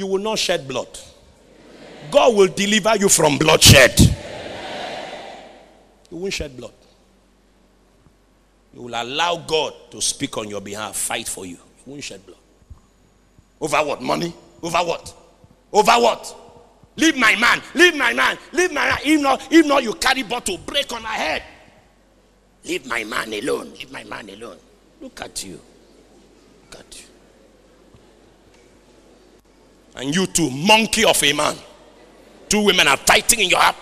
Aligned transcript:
you 0.00 0.06
will 0.06 0.18
not 0.18 0.38
shed 0.38 0.66
blood. 0.66 0.88
God 2.10 2.34
will 2.34 2.48
deliver 2.48 2.96
you 2.96 3.10
from 3.10 3.36
bloodshed. 3.36 4.00
You 6.10 6.16
won't 6.16 6.32
shed 6.32 6.56
blood. 6.56 6.72
You 8.72 8.82
will 8.82 8.94
allow 8.94 9.36
God 9.36 9.74
to 9.90 10.00
speak 10.00 10.38
on 10.38 10.48
your 10.48 10.62
behalf, 10.62 10.96
fight 10.96 11.28
for 11.28 11.44
you. 11.44 11.58
You 11.84 11.92
won't 11.92 12.02
shed 12.02 12.24
blood. 12.24 12.38
Over 13.60 13.76
what? 13.76 14.00
Money? 14.02 14.32
Over 14.62 14.78
what? 14.78 15.14
Over 15.70 15.92
what? 15.92 16.36
Leave 16.96 17.16
my 17.16 17.36
man, 17.36 17.62
leave 17.74 17.94
my 17.94 18.12
man, 18.14 18.38
leave 18.52 18.72
my 18.72 18.88
man. 18.88 18.98
If 19.04 19.20
not, 19.20 19.52
if 19.52 19.66
not, 19.66 19.82
you 19.82 19.94
carry 19.94 20.22
bottle, 20.22 20.58
break 20.58 20.90
on 20.92 21.02
my 21.02 21.12
head. 21.12 21.42
Leave 22.64 22.86
my 22.86 23.04
man 23.04 23.32
alone, 23.34 23.72
leave 23.72 23.92
my 23.92 24.04
man 24.04 24.28
alone. 24.30 24.56
Look 25.00 25.20
at 25.20 25.44
you. 25.44 25.60
Look 26.70 26.80
at 26.80 27.00
you. 27.00 27.09
And 29.96 30.14
you 30.14 30.26
too, 30.26 30.50
monkey 30.50 31.04
of 31.04 31.22
a 31.22 31.32
man. 31.32 31.56
Two 32.48 32.64
women 32.64 32.88
are 32.88 32.96
fighting 32.96 33.40
in 33.40 33.50
your 33.50 33.60
heart. 33.60 33.76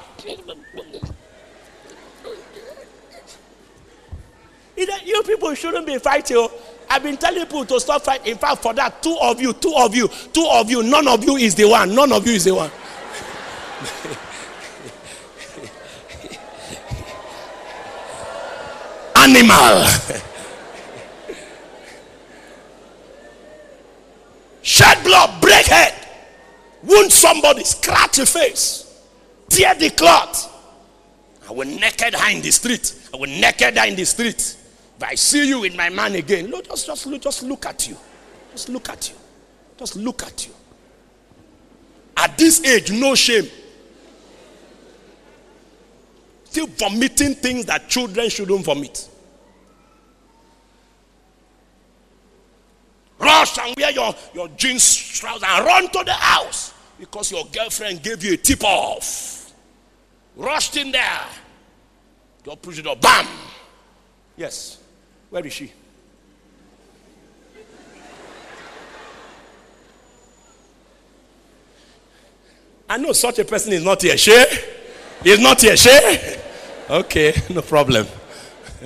You 5.08 5.22
people 5.22 5.54
shouldn't 5.54 5.86
be 5.86 5.96
fighting. 5.98 6.36
Oh. 6.38 6.52
I've 6.90 7.02
been 7.02 7.16
telling 7.16 7.40
people 7.40 7.64
to 7.64 7.80
stop 7.80 8.02
fighting. 8.02 8.32
In 8.32 8.38
fact, 8.38 8.62
for 8.62 8.74
that, 8.74 9.02
two 9.02 9.16
of 9.20 9.40
you, 9.40 9.54
two 9.54 9.72
of 9.76 9.94
you, 9.94 10.08
two 10.32 10.46
of 10.50 10.70
you, 10.70 10.82
none 10.82 11.08
of 11.08 11.24
you 11.24 11.36
is 11.36 11.54
the 11.54 11.66
one. 11.66 11.94
None 11.94 12.12
of 12.12 12.26
you 12.26 12.34
is 12.34 12.44
the 12.44 12.54
one. 12.54 12.70
Animal. 19.16 19.84
Shed 24.62 25.02
blood, 25.02 25.40
break 25.40 25.66
head, 25.66 25.94
wound 26.82 27.12
somebody, 27.12 27.64
scratch 27.64 28.18
a 28.18 28.26
face, 28.26 29.02
tear 29.48 29.74
the 29.74 29.90
cloth. 29.90 30.54
I 31.48 31.52
will 31.52 31.66
naked 31.66 32.14
her 32.14 32.30
in 32.30 32.42
the 32.42 32.50
street. 32.50 33.10
I 33.12 33.16
will 33.16 33.26
naked 33.26 33.78
her 33.78 33.86
in 33.86 33.96
the 33.96 34.04
street. 34.04 34.56
If 34.96 35.02
I 35.02 35.14
see 35.14 35.48
you 35.48 35.60
with 35.60 35.74
my 35.76 35.88
man 35.88 36.14
again, 36.14 36.52
just, 36.66 36.86
just, 36.86 37.06
look, 37.06 37.22
just 37.22 37.42
look 37.42 37.64
at 37.66 37.88
you. 37.88 37.96
Just 38.52 38.68
look 38.68 38.88
at 38.88 39.08
you. 39.08 39.16
Just 39.78 39.96
look 39.96 40.22
at 40.24 40.46
you. 40.46 40.52
At 42.16 42.36
this 42.36 42.64
age, 42.64 42.90
no 42.90 43.14
shame. 43.14 43.48
Still 46.44 46.66
vomiting 46.66 47.34
things 47.36 47.64
that 47.66 47.88
children 47.88 48.28
shouldn't 48.28 48.64
vomit. 48.64 49.08
Rush 53.18 53.58
and 53.58 53.74
wear 53.76 53.90
your, 53.90 54.14
your 54.34 54.48
jeans 54.48 54.96
trousers 55.18 55.44
and 55.46 55.66
run 55.66 55.88
to 55.90 56.04
the 56.04 56.12
house 56.12 56.72
because 56.98 57.30
your 57.32 57.44
girlfriend 57.52 58.02
gave 58.02 58.22
you 58.24 58.34
a 58.34 58.36
tip 58.36 58.62
off. 58.62 59.52
Rushed 60.36 60.76
in 60.76 60.92
there. 60.92 61.26
Push 62.62 62.76
the 62.76 62.82
door. 62.82 62.96
Bam! 62.96 63.26
Yes. 64.36 64.78
Where 65.28 65.46
is 65.46 65.52
she? 65.52 65.70
I 72.88 72.96
know 72.96 73.12
such 73.12 73.38
a 73.40 73.44
person 73.44 73.74
is 73.74 73.84
not 73.84 74.00
here. 74.00 74.16
She? 74.16 74.44
Is 75.24 75.40
not 75.40 75.60
here. 75.60 75.76
She? 75.76 76.36
Okay, 76.88 77.34
no 77.50 77.60
problem. 77.60 78.06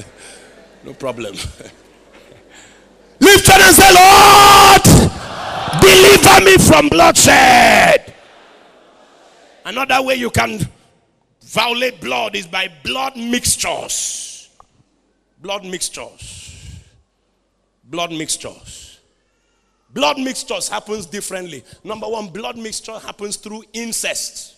no 0.85 0.93
problem. 0.95 1.37
And 3.61 3.75
say, 3.75 3.93
Lord, 3.93 4.83
deliver 5.81 6.45
me 6.45 6.57
from 6.59 6.89
bloodshed. 6.89 8.15
Another 9.65 10.03
way 10.03 10.15
you 10.15 10.31
can 10.31 10.61
violate 11.43 12.01
blood 12.01 12.35
is 12.35 12.47
by 12.47 12.69
blood 12.83 13.17
mixtures. 13.17 14.49
Blood 15.41 15.65
mixtures. 15.65 16.81
Blood 17.85 18.11
mixtures. 18.13 19.01
Blood 19.93 20.19
mixtures 20.19 20.69
happens 20.69 21.05
differently. 21.05 21.63
Number 21.85 22.09
one, 22.09 22.29
blood 22.29 22.57
mixture 22.57 22.99
happens 22.99 23.37
through 23.37 23.65
incest. 23.75 24.57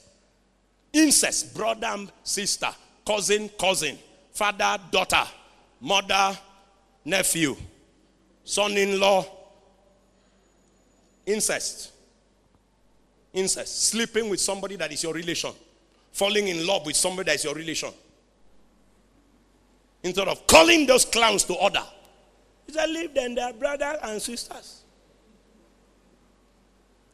Incest, 0.92 1.54
brother 1.56 1.88
and 1.88 2.12
sister, 2.22 2.68
cousin, 3.04 3.50
cousin, 3.58 3.98
father, 4.32 4.78
daughter, 4.92 5.24
mother, 5.80 6.38
nephew 7.04 7.56
son 8.44 8.72
in 8.76 9.00
law, 9.00 9.26
incest. 11.26 11.92
Incest. 13.32 13.88
Sleeping 13.88 14.28
with 14.28 14.40
somebody 14.40 14.76
that 14.76 14.92
is 14.92 15.02
your 15.02 15.14
relation. 15.14 15.50
Falling 16.12 16.46
in 16.48 16.66
love 16.66 16.86
with 16.86 16.94
somebody 16.94 17.30
that 17.30 17.36
is 17.36 17.44
your 17.44 17.54
relation. 17.54 17.90
Instead 20.02 20.28
of 20.28 20.46
calling 20.46 20.86
those 20.86 21.04
clowns 21.04 21.44
to 21.44 21.54
order, 21.54 21.82
you 22.68 22.74
said, 22.74 22.88
leave 22.90 23.14
them, 23.14 23.34
they 23.34 23.40
are 23.40 23.52
brothers 23.52 23.96
and 24.02 24.22
sisters. 24.22 24.82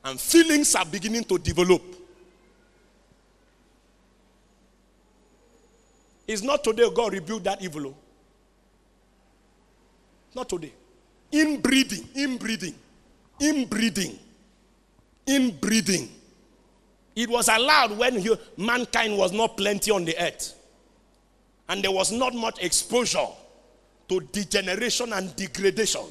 And 0.05 0.21
feelings 0.21 0.75
are 0.75 0.85
beginning 0.85 1.25
to 1.25 1.39
develop. 1.39 1.83
It's 6.27 6.43
not 6.43 6.62
today 6.62 6.89
God 6.95 7.12
rebuked 7.12 7.45
that 7.45 7.62
evil. 7.62 7.89
Oh. 7.89 7.95
Not 10.35 10.49
today 10.49 10.73
inbreeding, 11.33 12.09
inbreeding, 12.15 12.75
inbreeding, 13.41 14.19
inbreeding. 15.27 16.09
It 17.17 17.29
was 17.29 17.49
allowed 17.49 17.97
when 17.99 18.25
mankind 18.57 19.17
was 19.17 19.33
not 19.33 19.57
plenty 19.57 19.91
on 19.91 20.05
the 20.05 20.17
earth. 20.21 20.55
And 21.69 21.83
there 21.83 21.91
was 21.91 22.11
not 22.11 22.35
much 22.35 22.59
exposure 22.63 23.27
to 24.09 24.21
degeneration 24.33 25.13
and 25.13 25.35
degradation. 25.37 26.05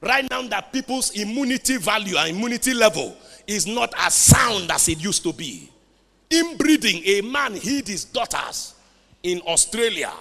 Right 0.00 0.28
now, 0.30 0.42
that 0.48 0.72
people's 0.72 1.10
immunity 1.12 1.78
value 1.78 2.16
and 2.18 2.36
immunity 2.36 2.74
level 2.74 3.16
is 3.46 3.66
not 3.66 3.94
as 3.96 4.14
sound 4.14 4.70
as 4.70 4.88
it 4.88 5.02
used 5.02 5.22
to 5.22 5.32
be. 5.32 5.70
Inbreeding, 6.30 7.02
a 7.06 7.20
man 7.22 7.54
hid 7.54 7.88
his 7.88 8.04
daughters 8.04 8.74
in 9.22 9.40
Australia 9.46 10.12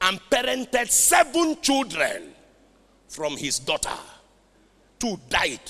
and 0.00 0.18
parented 0.30 0.90
seven 0.90 1.56
children 1.60 2.34
from 3.08 3.36
his 3.36 3.58
daughter. 3.58 3.96
Two 4.98 5.18
died. 5.28 5.60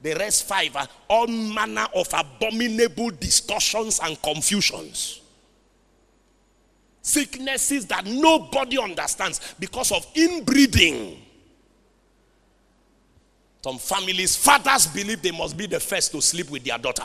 The 0.00 0.14
rest 0.14 0.46
five 0.46 0.74
are 0.76 0.88
all 1.08 1.26
manner 1.26 1.86
of 1.94 2.08
abominable 2.12 3.10
distortions 3.10 4.00
and 4.02 4.20
confusions. 4.22 5.20
Sicknesses 7.02 7.86
that 7.86 8.04
nobody 8.04 8.78
understands 8.78 9.54
because 9.58 9.90
of 9.92 10.06
inbreeding. 10.14 11.20
Some 13.64 13.78
families, 13.78 14.36
fathers 14.36 14.86
believe 14.86 15.20
they 15.20 15.32
must 15.32 15.56
be 15.56 15.66
the 15.66 15.80
first 15.80 16.12
to 16.12 16.22
sleep 16.22 16.48
with 16.50 16.64
their 16.64 16.78
daughter. 16.78 17.04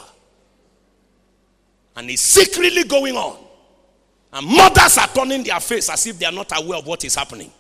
And 1.96 2.10
it's 2.10 2.22
secretly 2.22 2.84
going 2.84 3.16
on. 3.16 3.38
And 4.32 4.48
mothers 4.48 4.98
are 4.98 5.08
turning 5.08 5.44
their 5.44 5.60
face 5.60 5.90
as 5.90 6.06
if 6.08 6.18
they 6.20 6.26
are 6.26 6.32
not 6.32 6.52
aware 6.56 6.80
of 6.80 6.88
what 6.88 7.04
is 7.06 7.16
happening. 7.16 7.52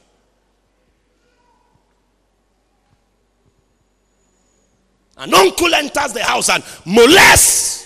An 5.17 5.33
uncle 5.33 5.73
enters 5.73 6.13
the 6.13 6.23
house 6.23 6.49
and 6.49 6.63
molests 6.85 7.83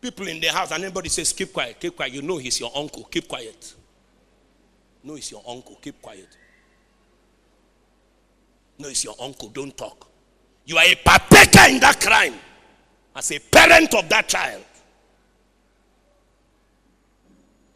people 0.00 0.26
in 0.26 0.40
the 0.40 0.48
house, 0.48 0.72
and 0.72 0.82
everybody 0.82 1.08
says, 1.08 1.32
Keep 1.32 1.52
quiet, 1.52 1.78
keep 1.80 1.96
quiet. 1.96 2.12
You 2.12 2.22
know 2.22 2.36
he's 2.36 2.58
your 2.58 2.72
uncle, 2.74 3.04
keep 3.04 3.28
quiet. 3.28 3.74
No, 5.04 5.14
he's 5.14 5.30
your 5.30 5.42
uncle, 5.46 5.78
keep 5.80 6.00
quiet. 6.00 6.36
No, 8.78 8.88
it's 8.88 9.04
your 9.04 9.14
uncle, 9.20 9.48
don't 9.48 9.76
talk. 9.76 10.08
You 10.64 10.76
are 10.76 10.84
a 10.84 10.94
partaker 10.94 11.70
in 11.70 11.80
that 11.80 12.00
crime 12.00 12.34
as 13.14 13.30
a 13.32 13.38
parent 13.38 13.94
of 13.94 14.08
that 14.08 14.28
child. 14.28 14.64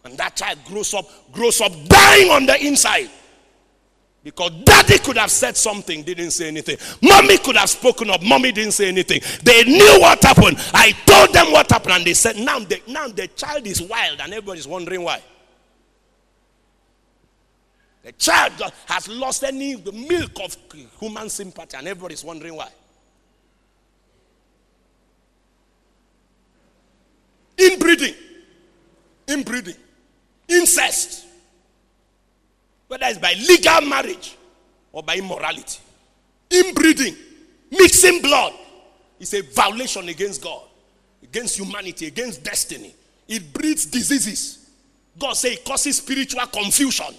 And 0.05 0.17
that 0.19 0.37
child 0.37 0.59
grows 0.65 0.95
up, 0.95 1.07
grows 1.33 1.61
up 1.61 1.73
dying 1.87 2.31
on 2.31 2.47
the 2.47 2.65
inside. 2.65 3.11
Because 4.27 4.51
daddy 4.65 4.99
could 4.99 5.19
have 5.19 5.31
said 5.31 5.57
something, 5.57 6.03
didn't 6.03 6.33
say 6.33 6.49
anything. 6.49 6.77
Mommy 7.01 7.39
could 7.39 7.55
have 7.55 7.71
spoken 7.71 8.11
up, 8.11 8.21
mommy 8.25 8.51
didn't 8.51 8.73
say 8.73 8.89
anything. 8.89 9.21
They 9.45 9.63
knew 9.63 10.01
what 10.01 10.21
happened. 10.21 10.57
I 10.75 10.91
told 11.07 11.33
them 11.33 11.53
what 11.53 11.71
happened, 11.71 11.93
and 11.93 12.05
they 12.05 12.15
said, 12.15 12.35
now 12.35 12.59
the, 12.59 12.83
now 12.89 13.07
the 13.07 13.29
child 13.29 13.65
is 13.69 13.81
wild, 13.81 14.21
and 14.21 14.33
everybody's 14.33 14.67
wondering 14.67 15.03
why. 15.03 15.23
The 18.03 18.11
child 18.15 18.55
has 18.87 19.07
lost 19.07 19.45
any 19.45 19.77
milk 19.77 20.33
of 20.43 20.57
human 20.99 21.29
sympathy, 21.29 21.77
and 21.77 21.87
everybody's 21.87 22.25
wondering 22.25 22.57
why. 22.57 22.71
Inbreeding, 27.59 28.15
inbreeding, 29.29 29.77
incest 30.49 31.26
whether 32.89 33.07
it's 33.07 33.19
by 33.19 33.35
legal 33.35 33.89
marriage 33.89 34.37
or 34.93 35.03
by 35.03 35.17
immorality, 35.17 35.81
inbreeding, 36.51 37.15
mixing 37.71 38.23
blood. 38.23 38.53
is 39.19 39.35
a 39.35 39.43
violation 39.43 40.09
against 40.09 40.43
God, 40.43 40.63
against 41.23 41.59
humanity, 41.59 42.07
against 42.07 42.43
destiny. 42.43 42.95
It 43.29 43.53
breeds 43.53 43.87
diseases. 43.87 44.71
God 45.19 45.35
say 45.35 45.55
it 45.55 45.65
causes 45.65 45.97
spiritual 45.97 46.47
confusion. 46.47 47.15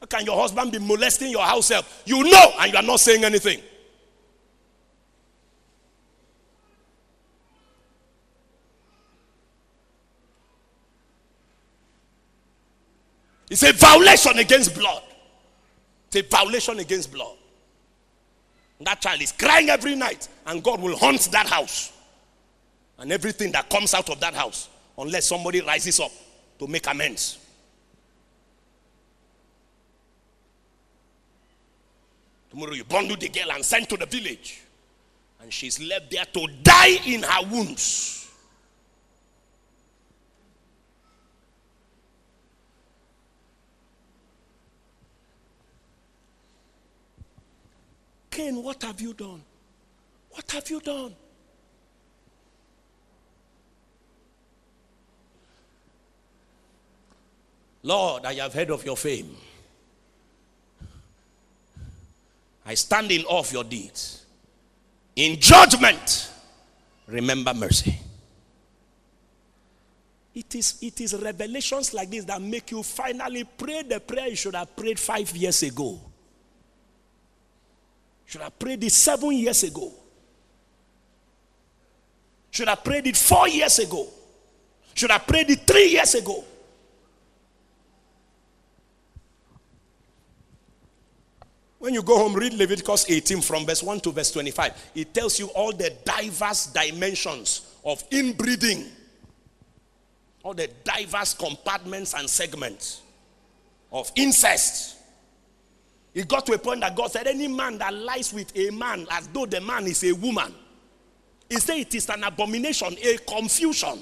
How 0.00 0.06
can 0.06 0.26
your 0.26 0.38
husband 0.40 0.72
be 0.72 0.78
molesting 0.78 1.30
your 1.30 1.44
house 1.44 1.68
help? 1.68 1.86
You 2.04 2.24
know, 2.24 2.52
and 2.60 2.72
you 2.72 2.78
are 2.78 2.82
not 2.82 3.00
saying 3.00 3.24
anything. 3.24 3.60
It's 13.54 13.62
a 13.62 13.72
violation 13.72 14.36
against 14.40 14.74
blood. 14.74 15.00
It's 16.08 16.16
a 16.16 16.22
violation 16.28 16.80
against 16.80 17.12
blood. 17.12 17.36
That 18.80 19.00
child 19.00 19.22
is 19.22 19.30
crying 19.30 19.70
every 19.70 19.94
night, 19.94 20.26
and 20.44 20.60
God 20.60 20.80
will 20.80 20.96
haunt 20.96 21.30
that 21.30 21.46
house 21.46 21.92
and 22.98 23.12
everything 23.12 23.52
that 23.52 23.70
comes 23.70 23.94
out 23.94 24.10
of 24.10 24.18
that 24.18 24.34
house 24.34 24.68
unless 24.98 25.28
somebody 25.28 25.60
rises 25.60 26.00
up 26.00 26.10
to 26.58 26.66
make 26.66 26.84
amends. 26.88 27.38
Tomorrow 32.50 32.72
you 32.72 32.82
bundle 32.82 33.16
the 33.16 33.28
girl 33.28 33.52
and 33.52 33.64
send 33.64 33.88
to 33.88 33.96
the 33.96 34.06
village, 34.06 34.62
and 35.40 35.52
she's 35.52 35.80
left 35.80 36.10
there 36.10 36.24
to 36.24 36.48
die 36.64 36.98
in 37.06 37.22
her 37.22 37.46
wounds. 37.48 38.23
Cain, 48.34 48.60
what 48.64 48.82
have 48.82 49.00
you 49.00 49.14
done? 49.14 49.40
What 50.30 50.50
have 50.50 50.68
you 50.68 50.80
done? 50.80 51.14
Lord, 57.84 58.24
I 58.24 58.34
have 58.34 58.52
heard 58.52 58.70
of 58.70 58.84
your 58.84 58.96
fame. 58.96 59.36
I 62.66 62.74
stand 62.74 63.12
in 63.12 63.24
awe 63.26 63.38
of 63.38 63.52
your 63.52 63.62
deeds. 63.62 64.26
In 65.14 65.38
judgment, 65.38 66.28
remember 67.06 67.54
mercy. 67.54 67.96
It 70.34 70.56
is, 70.56 70.78
it 70.82 71.00
is 71.00 71.14
revelations 71.14 71.94
like 71.94 72.10
this 72.10 72.24
that 72.24 72.42
make 72.42 72.72
you 72.72 72.82
finally 72.82 73.44
pray 73.44 73.82
the 73.82 74.00
prayer 74.00 74.26
you 74.26 74.34
should 74.34 74.56
have 74.56 74.74
prayed 74.74 74.98
five 74.98 75.30
years 75.36 75.62
ago. 75.62 76.00
Should 78.26 78.40
have 78.40 78.58
prayed 78.58 78.82
it 78.84 78.92
seven 78.92 79.32
years 79.32 79.62
ago. 79.62 79.92
Should 82.50 82.68
have 82.68 82.84
prayed 82.84 83.06
it 83.06 83.16
four 83.16 83.48
years 83.48 83.78
ago. 83.78 84.08
Should 84.94 85.10
have 85.10 85.26
prayed 85.26 85.50
it 85.50 85.66
three 85.66 85.88
years 85.88 86.14
ago. 86.14 86.44
When 91.84 91.92
you 91.92 92.02
go 92.02 92.16
home, 92.16 92.32
read 92.34 92.54
Leviticus 92.54 93.10
18 93.10 93.42
from 93.42 93.66
verse 93.66 93.82
1 93.82 94.00
to 94.00 94.10
verse 94.10 94.30
25. 94.30 94.72
It 94.94 95.12
tells 95.12 95.38
you 95.38 95.48
all 95.48 95.70
the 95.70 95.92
diverse 96.02 96.68
dimensions 96.68 97.74
of 97.84 98.02
inbreeding, 98.10 98.86
all 100.42 100.54
the 100.54 100.70
diverse 100.82 101.34
compartments 101.34 102.14
and 102.14 102.30
segments 102.30 103.02
of 103.92 104.10
incest. 104.16 104.93
It 106.14 106.28
got 106.28 106.46
to 106.46 106.52
a 106.52 106.58
point 106.58 106.80
that 106.80 106.94
God 106.94 107.10
said, 107.10 107.26
Any 107.26 107.48
man 107.48 107.78
that 107.78 107.92
lies 107.92 108.32
with 108.32 108.56
a 108.56 108.70
man 108.70 109.06
as 109.10 109.26
though 109.28 109.46
the 109.46 109.60
man 109.60 109.84
is 109.86 110.04
a 110.04 110.12
woman, 110.12 110.54
he 111.48 111.56
said 111.56 111.78
it 111.78 111.94
is 111.94 112.08
an 112.08 112.22
abomination, 112.22 112.96
a 113.02 113.18
confusion. 113.18 114.00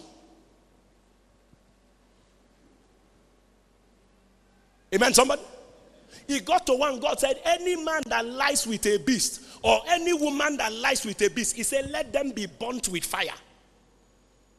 Amen, 4.95 5.15
somebody? 5.15 5.41
He 6.29 6.41
got 6.41 6.67
to 6.67 6.75
one, 6.75 7.01
God 7.01 7.19
said, 7.19 7.41
Any 7.45 7.83
man 7.83 8.03
that 8.07 8.27
lies 8.27 8.67
with 8.67 8.85
a 8.87 8.99
beast, 8.99 9.43
or 9.63 9.81
any 9.89 10.13
woman 10.13 10.59
that 10.59 10.73
lies 10.73 11.07
with 11.07 11.21
a 11.23 11.31
beast, 11.31 11.57
he 11.57 11.63
said, 11.63 11.91
Let 11.91 12.13
them 12.13 12.31
be 12.31 12.47
burnt 12.47 12.89
with 12.89 13.05
fire. 13.05 13.35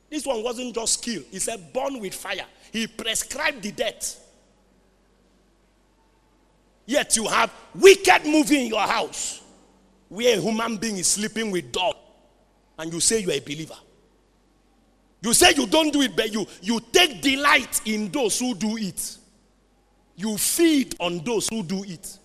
This 0.10 0.26
one 0.26 0.44
wasn't 0.44 0.74
just 0.74 1.04
killed, 1.04 1.26
he 1.30 1.40
said, 1.40 1.72
Burn 1.72 2.00
with 2.00 2.16
fire. 2.16 2.46
He 2.72 2.88
prescribed 2.88 3.62
the 3.62 3.72
death. 3.72 4.20
Yet 6.86 7.16
you 7.16 7.26
have 7.26 7.52
wicked 7.74 8.26
movie 8.26 8.64
in 8.64 8.68
your 8.68 8.82
house 8.82 9.42
where 10.10 10.38
a 10.38 10.42
human 10.42 10.78
being 10.78 10.98
is 10.98 11.08
sleeping 11.08 11.50
with 11.52 11.72
dog 11.72 11.96
and 12.78 12.92
you 12.94 13.00
say 13.00 13.20
you 13.20 13.30
are 13.30 13.36
a 13.36 13.40
believer. 13.40 13.76
You 15.22 15.34
say 15.34 15.54
you 15.56 15.66
don't 15.66 15.92
do 15.92 16.02
it, 16.02 16.16
but 16.16 16.34
you, 16.34 16.46
you 16.62 16.80
take 16.92 17.22
delight 17.22 17.82
in 17.86 18.12
those 18.12 18.38
who 18.40 18.54
do 18.54 18.78
it. 18.78 19.18
You 20.16 20.38
feed 20.38 20.96
on 21.00 21.24
those 21.24 21.48
who 21.48 21.64
do 21.64 21.84
it. 21.86 22.18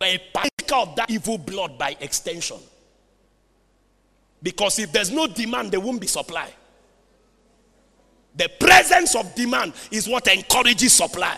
A 0.00 0.18
partaker 0.32 0.74
of 0.74 0.96
that 0.96 1.10
evil 1.10 1.38
blood 1.38 1.76
by 1.78 1.96
extension. 2.00 2.58
Because 4.42 4.78
if 4.78 4.92
there's 4.92 5.10
no 5.10 5.26
demand, 5.26 5.72
there 5.72 5.80
won't 5.80 6.00
be 6.00 6.06
supply. 6.06 6.50
The 8.36 8.48
presence 8.58 9.14
of 9.14 9.34
demand 9.34 9.72
is 9.90 10.08
what 10.08 10.26
encourages 10.28 10.92
supply. 10.92 11.36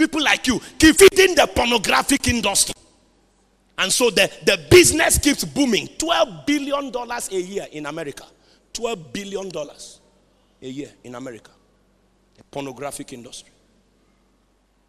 People 0.00 0.22
like 0.22 0.46
you 0.46 0.58
keep 0.78 0.96
feeding 0.96 1.34
the 1.34 1.46
pornographic 1.54 2.26
industry. 2.26 2.74
And 3.76 3.92
so 3.92 4.08
the, 4.08 4.30
the 4.46 4.58
business 4.70 5.18
keeps 5.18 5.44
booming. 5.44 5.88
$12 5.88 6.46
billion 6.46 6.90
a 7.30 7.34
year 7.38 7.66
in 7.70 7.84
America. 7.84 8.24
$12 8.72 9.12
billion 9.12 9.50
a 10.62 10.66
year 10.66 10.88
in 11.04 11.16
America. 11.16 11.50
The 12.38 12.44
pornographic 12.44 13.12
industry. 13.12 13.50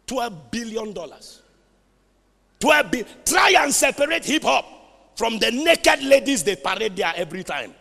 $12 0.06 0.32
billion. 0.50 0.94
12 0.94 2.90
bi- 2.90 3.04
Try 3.26 3.54
and 3.58 3.74
separate 3.74 4.24
hip 4.24 4.44
hop 4.44 4.64
from 5.14 5.38
the 5.38 5.50
naked 5.50 6.02
ladies 6.04 6.42
they 6.42 6.56
parade 6.56 6.96
there 6.96 7.12
every 7.16 7.44
time. 7.44 7.74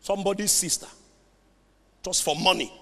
Somebody's 0.00 0.52
sister. 0.52 0.86
Just 2.04 2.22
for 2.22 2.36
money. 2.36 2.72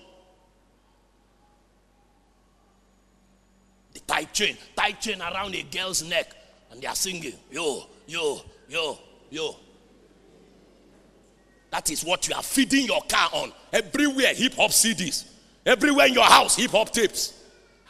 Tight 4.07 4.33
chain, 4.33 4.57
tight 4.77 5.01
chain 5.01 5.21
around 5.21 5.55
a 5.55 5.63
girl's 5.63 6.03
neck, 6.03 6.35
and 6.71 6.81
they 6.81 6.87
are 6.87 6.95
singing, 6.95 7.35
yo, 7.51 7.87
yo, 8.07 8.41
yo, 8.69 8.99
yo. 9.31 9.57
That 11.71 11.91
is 11.91 12.05
what 12.05 12.29
you 12.29 12.35
are 12.35 12.43
feeding 12.43 12.87
your 12.87 13.01
car 13.09 13.31
on. 13.33 13.53
Everywhere, 13.73 14.35
hip 14.35 14.55
hop 14.55 14.71
CDs. 14.71 15.27
Everywhere 15.65 16.07
in 16.07 16.15
your 16.15 16.25
house, 16.25 16.57
hip 16.57 16.71
hop 16.71 16.91
tapes. 16.91 17.33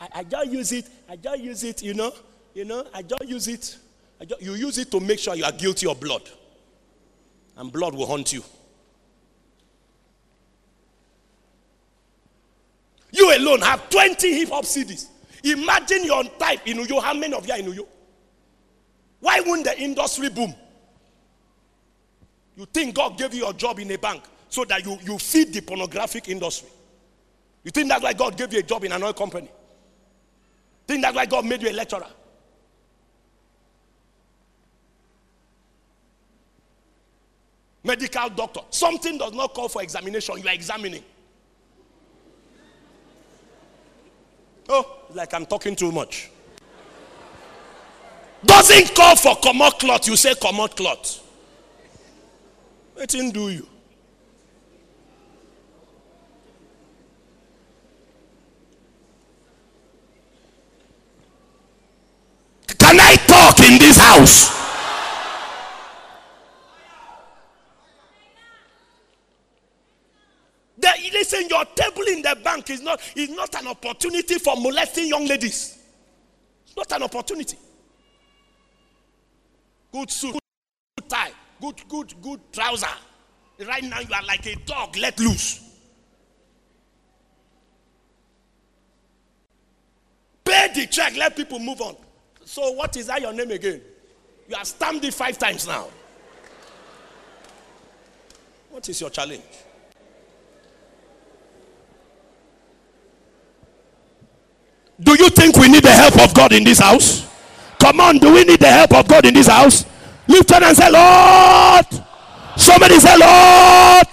I, 0.01 0.09
I 0.17 0.25
just 0.25 0.51
use 0.51 0.73
it. 0.73 0.89
I 1.09 1.17
just 1.17 1.41
use 1.43 1.65
it, 1.65 1.83
you 1.83 1.95
know. 1.95 2.13
You 2.55 2.65
know, 2.65 2.87
I 2.95 3.03
just 3.03 3.27
use 3.27 3.49
it. 3.49 3.77
Just, 4.27 4.41
you 4.41 4.55
use 4.55 4.79
it 4.79 4.91
to 4.93 5.01
make 5.01 5.19
sure 5.19 5.35
you 5.35 5.45
are 5.45 5.53
guilty 5.53 5.89
of 5.89 5.99
blood. 5.99 6.23
And 7.57 7.73
blood 7.73 7.95
will 7.95 8.07
haunt 8.07 8.33
you. 8.33 8.45
You 13.11 13.37
alone 13.37 13.61
have 13.61 13.91
20 13.91 14.33
hip 14.33 14.49
hop 14.49 14.65
CDs. 14.65 15.07
Imagine 15.45 16.05
you're 16.05 16.17
on 16.19 16.29
type 16.39 16.67
in 16.67 16.79
Uyo. 16.79 17.03
How 17.03 17.15
many 17.15 17.35
of 17.35 17.47
you 17.47 17.53
are 17.53 17.59
in 17.59 17.67
Uyo? 17.67 17.87
Why 19.21 19.41
wouldn't 19.41 19.65
the 19.65 19.81
industry 19.81 20.29
boom? 20.29 20.55
You 22.57 22.67
think 22.67 22.95
God 22.95 23.19
gave 23.19 23.35
you 23.35 23.49
a 23.49 23.55
job 23.55 23.79
in 23.79 23.91
a 23.91 23.99
bank 23.99 24.23
so 24.49 24.65
that 24.65 24.85
you, 24.85 24.99
you 25.03 25.19
feed 25.19 25.53
the 25.53 25.61
pornographic 25.61 26.29
industry? 26.29 26.69
You 27.65 27.71
think 27.71 27.89
that's 27.89 28.03
why 28.03 28.13
God 28.13 28.37
gave 28.37 28.53
you 28.53 28.59
a 28.59 28.63
job 28.63 28.85
in 28.85 28.93
an 28.93 29.03
oil 29.03 29.13
company? 29.13 29.49
Think 30.87 31.03
that's 31.03 31.15
why 31.15 31.27
God 31.27 31.47
made 31.47 31.63
you 31.63 31.71
a 31.71 31.73
lecturer? 31.73 32.07
Medical 37.85 38.29
doctor. 38.31 38.61
Something 38.71 39.19
does 39.19 39.33
not 39.33 39.55
call 39.55 39.69
for 39.69 39.83
examination, 39.83 40.39
you 40.39 40.49
are 40.49 40.55
examining. 40.55 41.03
Oh, 44.69 44.99
like 45.15 45.35
I'm 45.35 45.47
talking 45.47 45.77
too 45.77 45.93
much. 45.93 46.31
Doesn't 48.45 48.95
call 48.95 49.17
for 49.17 49.37
commot 49.37 49.79
cloth, 49.79 50.07
you 50.09 50.17
say 50.17 50.35
commot 50.35 50.77
cloth. 50.77 51.21
Let 52.97 53.15
him 53.15 53.31
do 53.31 53.51
you. 53.51 53.67
Can 62.79 63.01
I 63.01 63.15
talk 63.27 63.61
in 63.61 63.79
this 63.79 63.97
house? 63.97 64.72
Listen, 71.23 71.49
your 71.49 71.65
table 71.77 72.03
in 72.09 72.21
the 72.21 72.37
bank 72.43 72.69
is 72.69 72.83
not, 72.83 73.01
is 73.15 73.31
not 73.31 73.55
an 73.55 73.69
opportunity 73.69 74.41
for 74.41 74.57
molesting 74.57 75.07
young 75.07 75.25
ladies. 75.25 75.79
It's 76.67 76.77
not 76.77 76.91
an 76.91 77.05
opportunity. 77.05 77.57
good 79.93 80.11
suit, 80.11 80.33
good 80.99 81.09
tie, 81.09 81.31
good, 81.61 81.81
good, 81.89 82.13
good 82.21 82.41
trouser. 82.53 82.89
Right 83.65 83.85
now 83.85 84.01
you 84.01 84.13
are 84.13 84.25
like 84.25 84.45
a 84.47 84.57
dog 84.67 84.97
let 84.97 85.21
loose. 85.21 85.61
Pay 90.45 90.73
the 90.75 90.89
check, 90.89 91.17
let 91.17 91.37
people 91.37 91.61
move 91.61 91.81
on. 91.83 91.95
So, 92.45 92.73
what 92.73 92.97
is 92.97 93.07
that 93.07 93.21
your 93.23 93.33
name 93.33 93.53
again? 93.53 93.81
You 94.49 94.57
have 94.57 94.67
stamped 94.67 95.05
it 95.05 95.15
five 95.15 95.39
times 95.39 95.69
now. 95.69 95.87
What 98.71 98.89
is 98.89 99.01
your 99.01 99.11
challenge? 99.11 99.45
Do 105.03 105.17
you 105.19 105.31
think 105.31 105.57
we 105.57 105.69
need 105.69 105.83
the 105.83 105.91
help 105.91 106.19
of 106.21 106.33
God 106.35 106.53
in 106.53 106.65
this 106.65 106.79
house? 106.79 107.27
Come 107.81 108.01
on, 108.01 108.19
do 108.19 108.33
we 108.33 108.45
need 108.45 108.61
the 108.61 108.69
help 108.69 108.95
of 108.95 109.09
God 109.09 109.25
in 109.25 109.35
this 109.35 109.49
house? 109.49 109.85
Lift 110.29 110.51
it 110.53 110.63
and 110.63 110.77
say, 110.77 110.91
Lord. 110.91 111.87
Somebody 112.57 113.01
say, 113.01 113.17
Lord, 113.17 114.07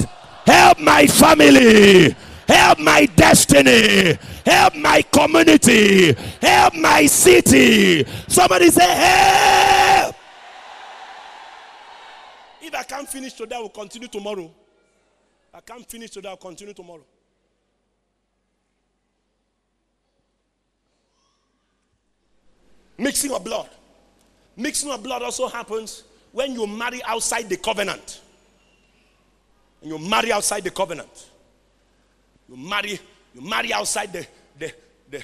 help 0.46 0.80
my 0.80 1.06
family, 1.06 2.16
help 2.48 2.80
my 2.80 3.06
destiny, 3.06 4.18
help 4.46 4.76
my 4.76 5.02
community, 5.04 6.14
help 6.42 6.74
my 6.74 7.06
city. 7.06 8.06
Somebody 8.28 8.72
say, 8.72 8.88
help. 8.88 10.16
If 12.62 12.74
I 12.74 12.84
can't 12.84 13.08
finish 13.08 13.34
today, 13.34 13.56
I 13.56 13.60
will 13.60 13.70
continue 13.70 14.08
tomorrow. 14.08 14.50
I 15.54 15.62
can't 15.62 15.88
finish 15.88 16.12
today, 16.12 16.30
I'll 16.30 16.38
continue 16.38 16.74
tomorrow. 16.74 17.04
Mixing 23.00 23.32
of 23.32 23.44
blood. 23.46 23.70
Mixing 24.58 24.92
of 24.92 25.02
blood 25.02 25.24
also 25.24 25.48
happens 25.48 26.04
when 26.34 26.54
you 26.54 26.68
marry 26.68 27.02
outside 27.04 27.48
the 27.50 27.56
covenant. 27.56 28.20
When 29.80 29.92
you 29.94 30.10
marry 30.10 30.34
outside 30.34 30.66
the 30.66 30.70
covenant. 30.70 31.30
You 32.50 32.58
marry, 32.58 33.00
you 33.34 33.42
marry 33.42 33.72
outside 33.72 34.12
the, 34.12 34.28
the, 34.58 34.74
the, 35.10 35.24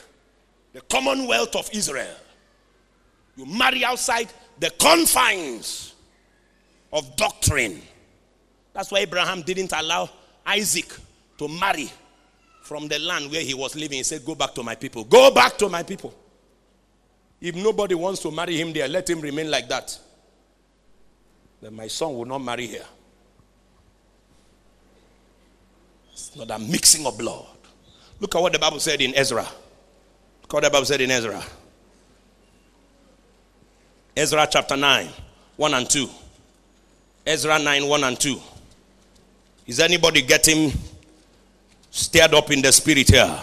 the 0.71 0.81
commonwealth 0.81 1.53
of 1.57 1.69
Israel. 1.73 2.15
You 3.35 3.45
marry 3.45 3.83
outside 3.83 4.29
the 4.57 4.69
confines 4.79 5.93
of 6.93 7.13
doctrine. 7.17 7.81
That's 8.73 8.89
why 8.89 8.99
Abraham 8.99 9.41
didn't 9.41 9.73
allow 9.73 10.09
Isaac 10.45 10.93
to 11.39 11.49
marry 11.49 11.91
from 12.63 12.87
the 12.87 12.99
land 12.99 13.31
where 13.31 13.41
he 13.41 13.53
was 13.53 13.75
living. 13.75 13.97
He 13.97 14.03
said, 14.03 14.23
Go 14.23 14.33
back 14.33 14.53
to 14.55 14.63
my 14.63 14.75
people. 14.75 15.03
Go 15.03 15.29
back 15.31 15.57
to 15.57 15.67
my 15.67 15.83
people. 15.83 16.13
If 17.45 17.53
nobody 17.53 17.93
wants 17.93 18.21
to 18.21 18.31
marry 18.31 18.59
him 18.59 18.73
there, 18.73 18.87
let 18.87 19.07
him 19.07 19.21
remain 19.21 19.51
like 19.51 19.69
that. 19.69 19.95
Then 21.61 21.75
my 21.75 21.85
son 21.85 22.17
will 22.17 22.25
not 22.25 22.39
marry 22.39 22.65
here. 22.65 22.85
It's 26.11 26.35
not 26.35 26.49
a 26.49 26.57
mixing 26.57 27.05
of 27.05 27.15
blood. 27.19 27.45
Look 28.19 28.33
at 28.33 28.41
what 28.41 28.51
the 28.51 28.57
Bible 28.57 28.79
said 28.79 28.99
in 28.99 29.13
Ezra. 29.13 29.43
Look 30.41 30.53
what 30.53 30.63
the 30.63 30.71
Bible 30.71 30.85
said 30.87 31.01
in 31.01 31.11
Ezra. 31.11 31.43
Ezra 34.17 34.47
chapter 34.49 34.75
9, 34.75 35.07
1 35.55 35.73
and 35.75 35.87
2. 35.87 36.09
Ezra 37.27 37.59
9, 37.59 37.87
1 37.87 38.03
and 38.05 38.19
2. 38.19 38.41
Is 39.67 39.79
anybody 39.79 40.23
getting 40.23 40.73
stirred 41.91 42.33
up 42.33 42.49
in 42.49 42.63
the 42.63 42.71
spirit 42.71 43.07
here? 43.07 43.39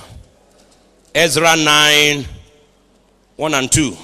Ezra 1.15 1.55
9, 1.55 2.27
1 3.43 3.55
and 3.55 3.73
2. 3.73 3.97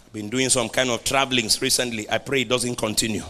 I've 0.00 0.12
Been 0.12 0.28
doing 0.28 0.48
some 0.48 0.68
kind 0.68 0.90
of 0.90 1.04
travelings 1.04 1.62
recently. 1.62 2.10
I 2.10 2.18
pray 2.18 2.40
it 2.40 2.48
doesn't 2.48 2.74
continue. 2.74 3.22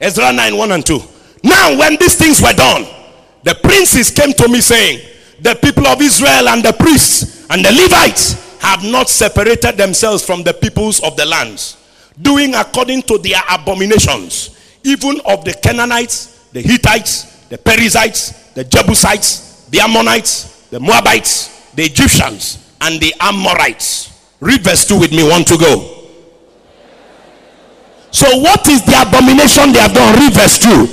Ezra 0.00 0.32
9 0.32 0.56
1 0.56 0.72
and 0.72 0.84
2. 0.84 0.98
Now, 1.44 1.78
when 1.78 1.94
these 1.94 2.16
things 2.16 2.42
were 2.42 2.52
done, 2.52 2.84
the 3.44 3.54
princes 3.62 4.10
came 4.10 4.32
to 4.32 4.48
me 4.48 4.60
saying, 4.60 5.08
The 5.40 5.54
people 5.54 5.86
of 5.86 6.02
Israel 6.02 6.48
and 6.48 6.64
the 6.64 6.72
priests 6.72 7.46
and 7.48 7.64
the 7.64 7.70
Levites 7.70 8.58
have 8.58 8.82
not 8.82 9.08
separated 9.08 9.76
themselves 9.76 10.26
from 10.26 10.42
the 10.42 10.52
peoples 10.52 11.00
of 11.04 11.16
the 11.16 11.26
lands 11.26 11.75
doing 12.20 12.54
according 12.54 13.02
to 13.02 13.18
their 13.18 13.40
abominations, 13.50 14.78
even 14.84 15.20
of 15.26 15.44
the 15.44 15.54
Canaanites, 15.62 16.48
the 16.52 16.62
Hittites, 16.62 17.46
the 17.48 17.58
Perizzites, 17.58 18.52
the 18.54 18.64
Jebusites, 18.64 19.66
the 19.70 19.80
Ammonites, 19.80 20.68
the 20.70 20.80
Moabites, 20.80 21.72
the 21.74 21.82
Egyptians, 21.84 22.72
and 22.80 23.00
the 23.00 23.12
Amorites. 23.20 24.12
Read 24.40 24.62
verse 24.62 24.86
2 24.86 24.98
with 24.98 25.12
me, 25.12 25.28
one 25.28 25.44
to 25.44 25.56
go. 25.58 25.92
So, 28.10 28.26
what 28.40 28.66
is 28.68 28.82
the 28.84 29.02
abomination 29.02 29.72
they 29.72 29.80
have 29.80 29.92
done? 29.92 30.18
Read 30.18 30.32
verse 30.32 30.58
2. 30.58 30.86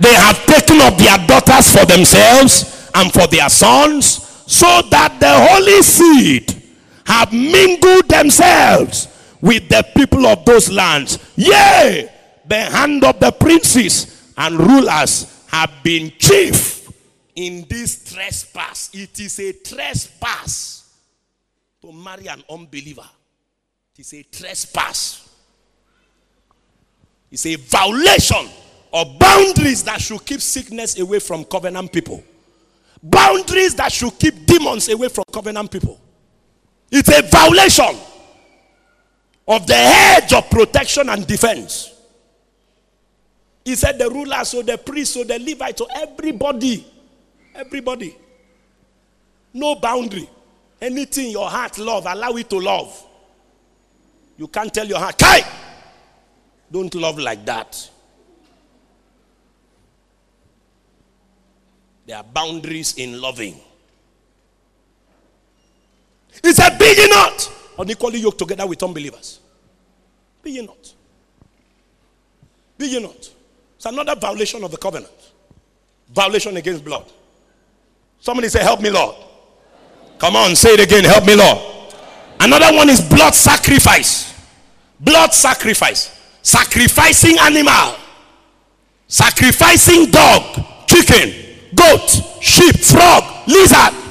They 0.00 0.14
have 0.14 0.44
taken 0.46 0.80
up 0.80 0.96
their 0.96 1.18
daughters 1.26 1.70
for 1.70 1.86
themselves 1.86 2.90
and 2.94 3.12
for 3.12 3.26
their 3.28 3.48
sons, 3.48 4.42
so 4.46 4.82
that 4.90 5.20
the 5.20 5.30
holy 5.30 5.82
seed 5.82 6.62
have 7.06 7.32
mingled 7.32 8.08
themselves 8.08 9.11
with 9.42 9.68
the 9.68 9.84
people 9.94 10.24
of 10.26 10.44
those 10.46 10.70
lands. 10.70 11.18
Yea, 11.36 12.08
the 12.46 12.60
hand 12.60 13.04
of 13.04 13.20
the 13.20 13.32
princes 13.32 14.32
and 14.38 14.58
rulers 14.58 15.44
have 15.48 15.70
been 15.82 16.12
chief 16.16 16.88
in 17.34 17.66
this 17.68 18.12
trespass. 18.14 18.90
It 18.94 19.18
is 19.20 19.38
a 19.40 19.52
trespass 19.52 20.96
to 21.82 21.92
marry 21.92 22.28
an 22.28 22.42
unbeliever. 22.48 23.08
It 23.94 24.00
is 24.00 24.14
a 24.14 24.22
trespass. 24.22 25.28
It's 27.30 27.44
a 27.46 27.56
violation 27.56 28.48
of 28.92 29.18
boundaries 29.18 29.82
that 29.84 30.00
should 30.00 30.24
keep 30.24 30.40
sickness 30.40 30.98
away 30.98 31.18
from 31.18 31.44
covenant 31.44 31.92
people. 31.92 32.22
Boundaries 33.02 33.74
that 33.74 33.90
should 33.90 34.16
keep 34.18 34.46
demons 34.46 34.88
away 34.88 35.08
from 35.08 35.24
covenant 35.32 35.70
people. 35.70 35.98
It's 36.90 37.08
a 37.08 37.22
violation 37.22 37.98
of 39.46 39.66
the 39.66 39.74
hedge 39.74 40.32
of 40.32 40.48
protection 40.50 41.08
and 41.08 41.26
defense. 41.26 41.92
He 43.64 43.74
said 43.76 43.98
the 43.98 44.08
rulers, 44.10 44.48
so 44.48 44.62
the 44.62 44.76
priests, 44.78 45.14
so 45.14 45.24
the 45.24 45.38
Levites, 45.38 45.78
so 45.78 45.86
everybody, 45.94 46.86
everybody. 47.54 48.16
No 49.54 49.76
boundary. 49.76 50.28
Anything 50.80 51.30
your 51.30 51.48
heart 51.48 51.78
love, 51.78 52.06
allow 52.06 52.32
it 52.32 52.50
to 52.50 52.58
love. 52.58 53.06
You 54.36 54.48
can't 54.48 54.72
tell 54.72 54.86
your 54.86 54.98
heart, 54.98 55.16
Kai, 55.18 55.42
don't 56.70 56.92
love 56.94 57.18
like 57.18 57.44
that. 57.44 57.90
There 62.06 62.16
are 62.16 62.24
boundaries 62.24 62.94
in 62.96 63.20
loving. 63.20 63.60
He 66.42 66.52
said, 66.52 66.76
Be 66.78 66.86
ye 66.86 67.08
not 67.08 67.61
unequally 67.82 68.20
yoked 68.20 68.38
together 68.38 68.66
with 68.66 68.82
unbelievers. 68.82 69.40
Be 70.42 70.52
ye 70.52 70.66
not. 70.66 70.94
Be 72.78 72.86
ye 72.86 73.00
not. 73.00 73.30
It's 73.76 73.86
another 73.86 74.14
violation 74.16 74.64
of 74.64 74.70
the 74.70 74.76
covenant. 74.76 75.12
Violation 76.14 76.56
against 76.56 76.84
blood. 76.84 77.10
Somebody 78.20 78.48
say, 78.48 78.62
Help 78.62 78.80
me, 78.80 78.90
Lord. 78.90 79.16
Come 80.18 80.36
on, 80.36 80.54
say 80.54 80.70
it 80.74 80.80
again. 80.80 81.04
Help 81.04 81.26
me, 81.26 81.34
Lord. 81.34 81.58
Another 82.40 82.74
one 82.76 82.88
is 82.88 83.00
blood 83.00 83.34
sacrifice. 83.34 84.32
Blood 85.00 85.32
sacrifice. 85.32 86.18
Sacrificing 86.42 87.38
animal. 87.38 87.96
Sacrificing 89.08 90.10
dog, 90.10 90.64
chicken, 90.86 91.34
goat, 91.74 92.08
sheep, 92.40 92.76
frog, 92.76 93.46
lizard. 93.46 94.01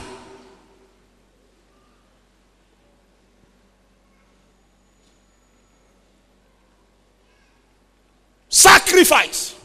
Sacrifice. 8.52 9.56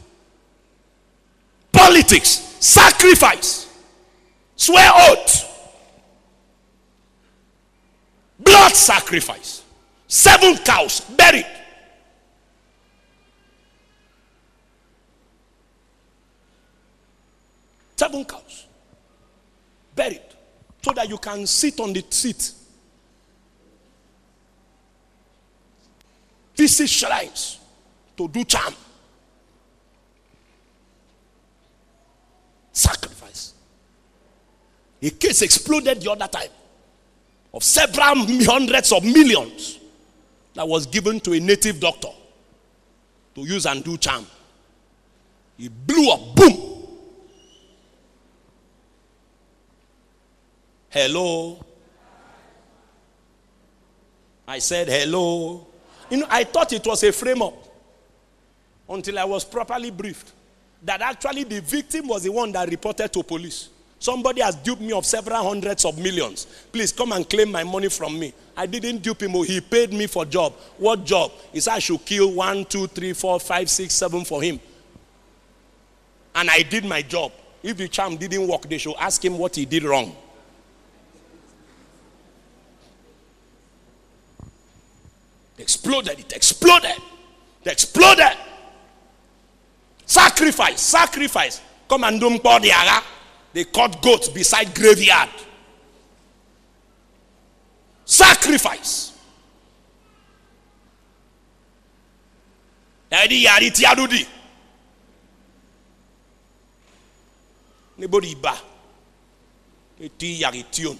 Politics. 1.73 2.29
Sacrifice. 2.61 3.67
Swear 4.55 4.89
oath. 4.95 5.43
Blood 8.39 8.71
sacrifice. 8.73 9.63
Seven 10.07 10.55
cows 10.63 11.01
buried. 11.01 11.45
Seven 17.97 18.23
cows 18.23 18.67
buried 19.93 20.21
so 20.81 20.93
that 20.93 21.09
you 21.09 21.17
can 21.17 21.45
sit 21.45 21.77
on 21.81 21.91
the 21.91 22.05
seat. 22.09 22.53
This 26.55 26.79
is 26.79 26.89
shrines 26.89 27.59
to 28.17 28.27
do 28.27 28.43
charm. 28.43 28.73
Sacrifice. 32.71 33.53
A 35.01 35.09
case 35.11 35.43
exploded 35.43 36.01
the 36.01 36.11
other 36.11 36.27
time 36.27 36.49
of 37.53 37.63
several 37.63 38.25
hundreds 38.45 38.91
of 38.91 39.03
millions 39.03 39.79
that 40.53 40.67
was 40.67 40.85
given 40.87 41.19
to 41.21 41.33
a 41.33 41.39
native 41.39 41.79
doctor 41.79 42.09
to 43.35 43.41
use 43.41 43.65
and 43.65 43.83
do 43.83 43.97
charm. 43.97 44.25
He 45.57 45.69
blew 45.69 46.11
up, 46.11 46.35
boom. 46.35 46.63
Hello. 50.89 51.63
I 54.47 54.59
said 54.59 54.87
hello. 54.87 55.67
You 56.09 56.17
know, 56.17 56.27
I 56.29 56.43
thought 56.43 56.73
it 56.73 56.85
was 56.85 57.03
a 57.03 57.11
frame 57.11 57.41
up 57.41 57.66
until 58.89 59.19
I 59.19 59.25
was 59.25 59.43
properly 59.43 59.91
briefed 59.91 60.33
that 60.83 61.01
actually 61.01 61.43
the 61.43 61.61
victim 61.61 62.07
was 62.07 62.23
the 62.23 62.31
one 62.31 62.51
that 62.51 62.69
reported 62.69 63.11
to 63.13 63.23
police. 63.23 63.69
Somebody 63.99 64.41
has 64.41 64.55
duped 64.55 64.81
me 64.81 64.91
of 64.91 65.05
several 65.05 65.43
hundreds 65.43 65.83
of 65.85 65.97
millions. 65.97 66.45
Please 66.71 66.91
come 66.91 67.11
and 67.13 67.27
claim 67.27 67.51
my 67.51 67.63
money 67.63 67.89
from 67.89 68.19
me. 68.19 68.31
I 68.55 68.67
didn't 68.67 68.99
dupe 68.99 69.23
him. 69.23 69.35
Oh, 69.35 69.41
he 69.41 69.59
paid 69.59 69.91
me 69.91 70.05
for 70.05 70.23
job. 70.23 70.53
What 70.77 71.03
job? 71.03 71.31
He 71.51 71.59
said 71.59 71.73
I 71.73 71.79
should 71.79 72.05
kill 72.05 72.31
one, 72.31 72.65
two, 72.65 72.85
three, 72.87 73.13
four, 73.13 73.39
five, 73.39 73.69
six, 73.69 73.95
seven 73.95 74.23
for 74.23 74.41
him. 74.41 74.59
And 76.35 76.49
I 76.49 76.61
did 76.61 76.85
my 76.85 77.01
job. 77.01 77.31
If 77.63 77.77
the 77.77 77.87
charm 77.87 78.17
didn't 78.17 78.47
work, 78.47 78.69
they 78.69 78.77
should 78.77 78.95
ask 78.99 79.23
him 79.25 79.39
what 79.39 79.55
he 79.55 79.65
did 79.65 79.83
wrong. 79.83 80.15
It 85.57 85.63
exploded. 85.63 86.19
It 86.19 86.33
exploded. 86.33 86.97
It 87.63 87.71
exploded. 87.71 88.37
Sacrifice, 90.07 90.79
sacrifice. 90.79 91.61
Come 91.89 92.05
and 92.05 92.19
do 92.19 92.29
mpo 92.29 92.61
the 92.61 92.71
agha. 92.71 93.03
They 93.53 93.65
caught 93.65 94.01
goats 94.01 94.29
beside 94.29 94.73
graveyard. 94.73 95.29
Sacrifice. 98.05 99.11
Ẹ̀dí 103.11 103.43
yàrá 103.43 103.69
ti 103.73 103.83
adúdì. 103.85 104.25
Níbo 107.97 108.19
ni 108.21 108.31
ìbá? 108.35 108.53
Ètí 109.99 110.39
yàrá 110.41 110.61
tí 110.71 110.83
òun. 110.85 110.99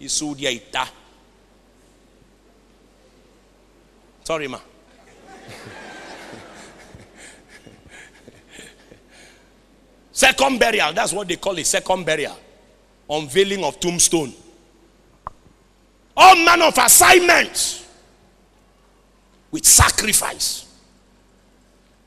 Isu 0.00 0.34
di 0.34 0.46
àìta. 0.46 0.86
Sorry 4.24 4.48
ma. 4.48 4.60
Second 10.16 10.58
burial, 10.58 10.94
that's 10.94 11.12
what 11.12 11.28
they 11.28 11.36
call 11.36 11.58
it 11.58 11.66
second 11.66 12.06
burial. 12.06 12.36
Unveiling 13.08 13.62
of 13.62 13.78
tombstone. 13.78 14.32
All 16.16 16.34
manner 16.36 16.64
of 16.64 16.78
assignments 16.78 17.86
with 19.50 19.66
sacrifice. 19.66 20.64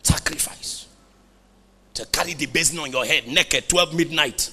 Sacrifice. 0.02 0.88
To 1.94 2.06
carry 2.08 2.34
the 2.34 2.48
basin 2.48 2.80
on 2.80 2.92
your 2.92 3.06
head 3.06 3.28
naked 3.28 3.70
12 3.70 3.94
midnight 3.94 4.52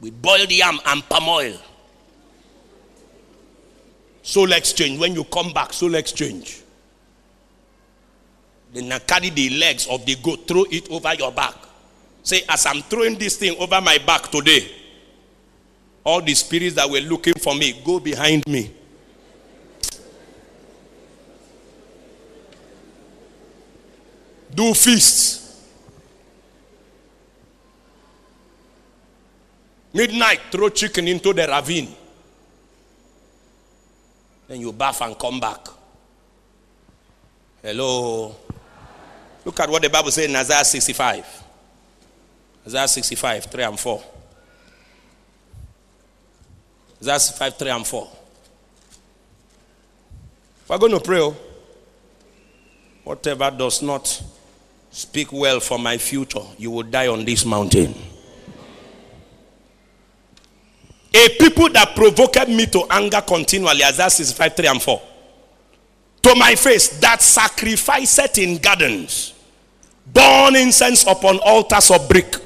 with 0.00 0.20
boiled 0.22 0.52
yam 0.52 0.78
and 0.86 1.02
palm 1.08 1.28
oil. 1.28 1.58
Soul 4.22 4.52
exchange. 4.52 5.00
When 5.00 5.14
you 5.16 5.24
come 5.24 5.52
back, 5.52 5.72
soul 5.72 5.96
exchange. 5.96 6.62
Then 8.72 8.88
carry 9.00 9.30
the 9.30 9.50
legs 9.50 9.86
of 9.88 10.06
the 10.06 10.14
goat, 10.16 10.46
throw 10.46 10.64
it 10.70 10.90
over 10.90 11.12
your 11.14 11.32
back. 11.32 11.54
Say, 12.24 12.42
as 12.48 12.64
I'm 12.64 12.80
throwing 12.80 13.18
this 13.18 13.36
thing 13.36 13.54
over 13.60 13.82
my 13.82 13.98
back 13.98 14.30
today, 14.30 14.66
all 16.02 16.22
the 16.22 16.34
spirits 16.34 16.74
that 16.76 16.88
were 16.88 17.00
looking 17.00 17.34
for 17.34 17.54
me, 17.54 17.82
go 17.84 18.00
behind 18.00 18.42
me. 18.46 18.70
Do 24.54 24.72
feasts. 24.72 25.62
Midnight, 29.92 30.40
throw 30.50 30.70
chicken 30.70 31.06
into 31.06 31.34
the 31.34 31.46
ravine. 31.46 31.94
Then 34.48 34.60
you 34.60 34.72
bath 34.72 35.02
and 35.02 35.18
come 35.18 35.38
back. 35.38 35.66
Hello. 37.62 38.34
Look 39.44 39.60
at 39.60 39.68
what 39.68 39.82
the 39.82 39.90
Bible 39.90 40.10
says 40.10 40.24
in 40.24 40.36
Isaiah 40.36 40.64
65. 40.64 41.43
Isaiah 42.66 42.88
65, 42.88 43.44
3 43.44 43.62
and 43.64 43.78
4. 43.78 44.04
Isaiah 47.02 47.18
65, 47.18 47.58
3 47.58 47.70
and 47.70 47.86
4. 47.86 48.08
We're 50.68 50.78
going 50.78 50.92
to 50.92 51.00
pray. 51.00 51.20
Oh. 51.20 51.36
Whatever 53.04 53.50
does 53.50 53.82
not 53.82 54.22
speak 54.90 55.30
well 55.30 55.60
for 55.60 55.78
my 55.78 55.98
future, 55.98 56.40
you 56.56 56.70
will 56.70 56.84
die 56.84 57.08
on 57.08 57.24
this 57.24 57.44
mountain. 57.44 57.94
A 61.12 61.28
people 61.38 61.68
that 61.68 61.94
provoked 61.94 62.48
me 62.48 62.66
to 62.66 62.84
anger 62.90 63.20
continually, 63.20 63.84
Isaiah 63.84 64.10
65, 64.10 64.56
3 64.56 64.66
and 64.66 64.82
4. 64.82 65.02
To 66.22 66.34
my 66.36 66.54
face, 66.54 66.98
that 67.00 67.20
sacrificed 67.20 68.38
in 68.38 68.56
gardens 68.56 69.34
burn 70.06 70.56
incense 70.56 71.06
upon 71.06 71.38
altars 71.38 71.90
of 71.90 72.08
brick, 72.08 72.36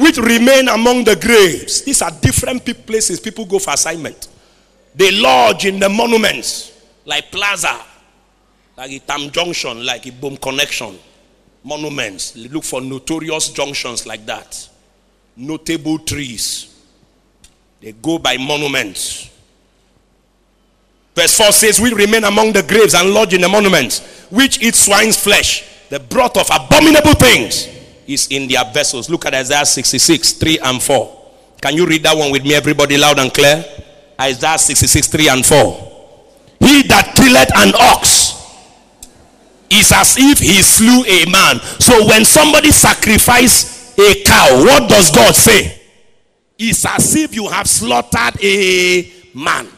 which 0.00 0.16
remain 0.16 0.66
among 0.68 1.04
the 1.04 1.14
graves. 1.14 1.82
These 1.82 2.00
are 2.00 2.10
different 2.10 2.64
places 2.86 3.20
people 3.20 3.44
go 3.44 3.58
for 3.58 3.74
assignment. 3.74 4.28
They 4.94 5.10
lodge 5.10 5.66
in 5.66 5.78
the 5.78 5.90
monuments, 5.90 6.72
like 7.04 7.30
Plaza, 7.30 7.78
like 8.78 8.90
Itam 8.90 9.30
Junction, 9.30 9.84
like 9.84 10.04
Ibom 10.04 10.40
Connection. 10.40 10.98
Monuments. 11.62 12.34
Look 12.36 12.64
for 12.64 12.80
notorious 12.80 13.50
junctions 13.50 14.06
like 14.06 14.24
that. 14.24 14.66
Notable 15.36 15.98
trees. 15.98 16.74
They 17.82 17.92
go 17.92 18.18
by 18.18 18.38
monuments. 18.38 19.28
Verse 21.14 21.36
4 21.36 21.52
says, 21.52 21.78
We 21.78 21.92
remain 21.92 22.24
among 22.24 22.54
the 22.54 22.62
graves 22.62 22.94
and 22.94 23.12
lodge 23.12 23.34
in 23.34 23.42
the 23.42 23.48
monuments, 23.50 24.00
which 24.30 24.62
eat 24.62 24.74
swine's 24.74 25.22
flesh 25.22 25.66
the 25.90 25.98
broth 26.00 26.38
of 26.38 26.48
abominable 26.50 27.14
things 27.14 27.79
is 28.10 28.28
in 28.28 28.48
their 28.48 28.64
vessels. 28.72 29.08
Look 29.08 29.26
at 29.26 29.34
Isaiah 29.34 29.64
66, 29.64 30.32
3 30.34 30.58
and 30.58 30.82
4. 30.82 31.20
Can 31.60 31.74
you 31.76 31.86
read 31.86 32.02
that 32.04 32.16
one 32.16 32.30
with 32.30 32.42
me, 32.42 32.54
everybody, 32.54 32.96
loud 32.96 33.18
and 33.18 33.32
clear? 33.32 33.64
Isaiah 34.20 34.58
66, 34.58 35.08
3 35.08 35.28
and 35.28 35.46
4. 35.46 35.90
He 36.60 36.82
that 36.88 37.14
killeth 37.16 37.50
an 37.56 37.72
ox 37.74 38.36
is 39.70 39.92
as 39.92 40.16
if 40.18 40.38
he 40.38 40.62
slew 40.62 41.04
a 41.04 41.30
man. 41.30 41.60
So 41.78 42.06
when 42.06 42.24
somebody 42.24 42.70
sacrifice 42.70 43.96
a 43.98 44.22
cow, 44.24 44.62
what 44.64 44.88
does 44.88 45.10
God 45.14 45.34
say? 45.34 45.80
It's 46.58 46.84
as 46.84 47.14
if 47.16 47.34
you 47.34 47.48
have 47.48 47.68
slaughtered 47.68 48.42
a 48.42 49.12
man. 49.34 49.68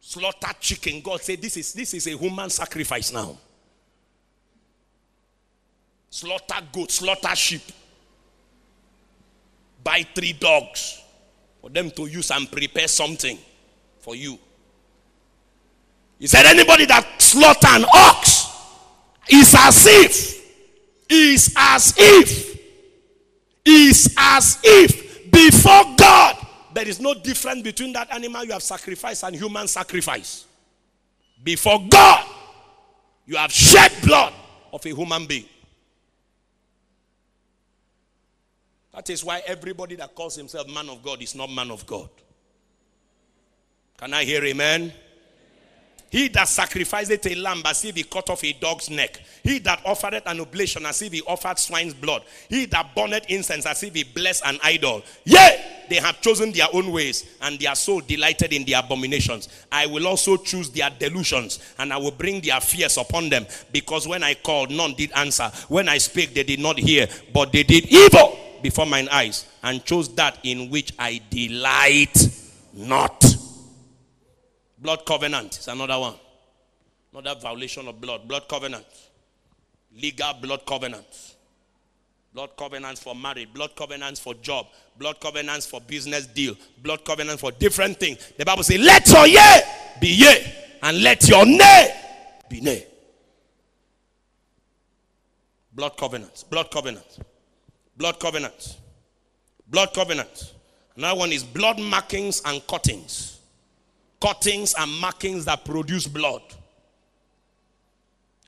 Slaughtered 0.00 0.60
chicken. 0.60 1.00
God 1.00 1.20
said 1.22 1.40
this 1.40 1.56
is 1.56 1.72
this 1.72 1.94
is 1.94 2.06
a 2.06 2.16
human 2.16 2.50
sacrifice 2.50 3.12
now 3.12 3.38
slaughter 6.16 6.66
goat, 6.72 6.90
slaughter 6.90 7.36
sheep, 7.36 7.60
buy 9.84 10.02
three 10.14 10.32
dogs 10.32 11.02
for 11.60 11.68
them 11.68 11.90
to 11.90 12.06
use 12.06 12.30
and 12.30 12.50
prepare 12.50 12.88
something 12.88 13.38
for 14.00 14.16
you. 14.16 14.38
He 16.18 16.26
said, 16.26 16.46
anybody 16.46 16.86
that 16.86 17.20
slaughter 17.20 17.68
an 17.68 17.84
ox 17.92 18.50
is 19.28 19.54
as 19.58 19.86
if, 19.86 20.46
is 21.10 21.54
as 21.54 21.92
if, 21.98 22.60
is 23.66 24.14
as 24.16 24.58
if 24.64 25.30
before 25.30 25.84
God 25.98 26.46
there 26.72 26.88
is 26.88 26.98
no 26.98 27.12
difference 27.12 27.60
between 27.60 27.92
that 27.92 28.10
animal 28.10 28.42
you 28.42 28.52
have 28.52 28.62
sacrificed 28.62 29.22
and 29.22 29.36
human 29.36 29.68
sacrifice. 29.68 30.46
Before 31.44 31.78
God, 31.90 32.24
you 33.26 33.36
have 33.36 33.52
shed 33.52 33.92
blood 34.02 34.32
of 34.72 34.84
a 34.86 34.88
human 34.88 35.26
being. 35.26 35.44
That 38.96 39.10
is 39.10 39.22
why 39.22 39.42
everybody 39.46 39.94
that 39.96 40.14
calls 40.14 40.36
himself 40.36 40.68
man 40.72 40.88
of 40.88 41.02
God 41.02 41.22
is 41.22 41.34
not 41.34 41.50
man 41.50 41.70
of 41.70 41.86
God. 41.86 42.08
Can 43.98 44.14
I 44.14 44.24
hear 44.24 44.42
amen? 44.42 44.90
He 46.08 46.28
that 46.28 46.48
sacrificeth 46.48 47.26
a 47.26 47.34
lamb 47.34 47.60
as 47.66 47.84
if 47.84 47.94
he 47.94 48.04
cut 48.04 48.30
off 48.30 48.42
a 48.42 48.54
dog's 48.54 48.88
neck. 48.88 49.20
He 49.42 49.58
that 49.60 49.82
offereth 49.84 50.22
an 50.24 50.40
oblation 50.40 50.86
as 50.86 51.02
if 51.02 51.12
he 51.12 51.20
offered 51.22 51.58
swine's 51.58 51.92
blood. 51.92 52.22
He 52.48 52.64
that 52.66 52.94
burneth 52.94 53.26
incense 53.28 53.66
as 53.66 53.82
if 53.82 53.92
he 53.92 54.04
blessed 54.04 54.42
an 54.46 54.58
idol. 54.64 55.02
Yea, 55.24 55.84
they 55.90 55.96
have 55.96 56.22
chosen 56.22 56.52
their 56.52 56.68
own 56.72 56.90
ways 56.90 57.26
and 57.42 57.58
their 57.58 57.74
soul 57.74 58.00
delighted 58.00 58.54
in 58.54 58.64
their 58.64 58.78
abominations. 58.80 59.50
I 59.70 59.86
will 59.86 60.06
also 60.06 60.38
choose 60.38 60.70
their 60.70 60.88
delusions 60.88 61.58
and 61.78 61.92
I 61.92 61.98
will 61.98 62.12
bring 62.12 62.40
their 62.40 62.60
fears 62.62 62.96
upon 62.96 63.28
them 63.28 63.46
because 63.72 64.08
when 64.08 64.22
I 64.22 64.34
called, 64.34 64.70
none 64.70 64.94
did 64.94 65.12
answer. 65.12 65.52
When 65.68 65.86
I 65.86 65.98
spake, 65.98 66.32
they 66.32 66.44
did 66.44 66.60
not 66.60 66.78
hear, 66.78 67.08
but 67.34 67.52
they 67.52 67.62
did 67.62 67.84
evil 67.88 68.38
before 68.66 68.84
mine 68.84 69.08
eyes 69.12 69.46
and 69.62 69.84
chose 69.84 70.12
that 70.16 70.40
in 70.42 70.68
which 70.70 70.92
I 70.98 71.20
delight 71.30 72.16
not. 72.72 73.24
Blood 74.76 75.06
covenant 75.06 75.60
is 75.60 75.68
another 75.68 75.96
one. 76.00 76.14
Another 77.14 77.38
violation 77.40 77.86
of 77.86 78.00
blood. 78.00 78.26
Blood 78.26 78.48
covenant. 78.48 78.84
Legal 79.96 80.34
blood 80.42 80.66
covenant. 80.66 81.06
Blood 82.34 82.56
covenants 82.58 83.00
for 83.00 83.14
marriage, 83.14 83.52
blood 83.54 83.70
covenants 83.76 84.18
for 84.18 84.34
job, 84.34 84.66
blood 84.98 85.20
covenants 85.20 85.64
for 85.64 85.80
business 85.80 86.26
deal, 86.26 86.56
blood 86.82 87.04
covenants 87.04 87.40
for 87.40 87.52
different 87.52 87.98
things. 88.00 88.18
The 88.36 88.44
Bible 88.44 88.64
says, 88.64 88.80
Let 88.80 89.08
your 89.08 89.28
yea 89.28 89.60
be 90.00 90.08
yea, 90.08 90.54
and 90.82 91.02
let 91.04 91.28
your 91.28 91.46
nay 91.46 91.94
be 92.50 92.60
nay. 92.60 92.84
Blood 95.72 95.96
covenants, 95.96 96.42
blood 96.42 96.70
covenants, 96.70 97.20
blood 97.96 98.20
covenant. 98.20 98.78
blood 99.68 99.92
covenant. 99.94 100.54
Another 100.96 101.18
one 101.18 101.32
is 101.32 101.44
blood 101.44 101.78
markings 101.78 102.40
and 102.44 102.66
cuttings. 102.66 103.40
Cuttings 104.20 104.74
and 104.78 104.90
markings 105.00 105.44
that 105.44 105.64
produce 105.64 106.06
blood. 106.06 106.42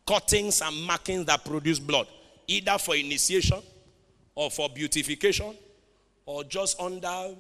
Cuttings 0.07 0.63
and 0.63 0.85
markings 0.85 1.27
that 1.27 1.45
produce 1.45 1.79
blood, 1.79 2.07
either 2.47 2.79
for 2.79 2.97
initiation 2.97 3.61
or 4.35 4.51
for 4.51 4.71
beautification 4.71 5.55
or 6.25 6.45
just 6.45 6.81
under 6.81 7.35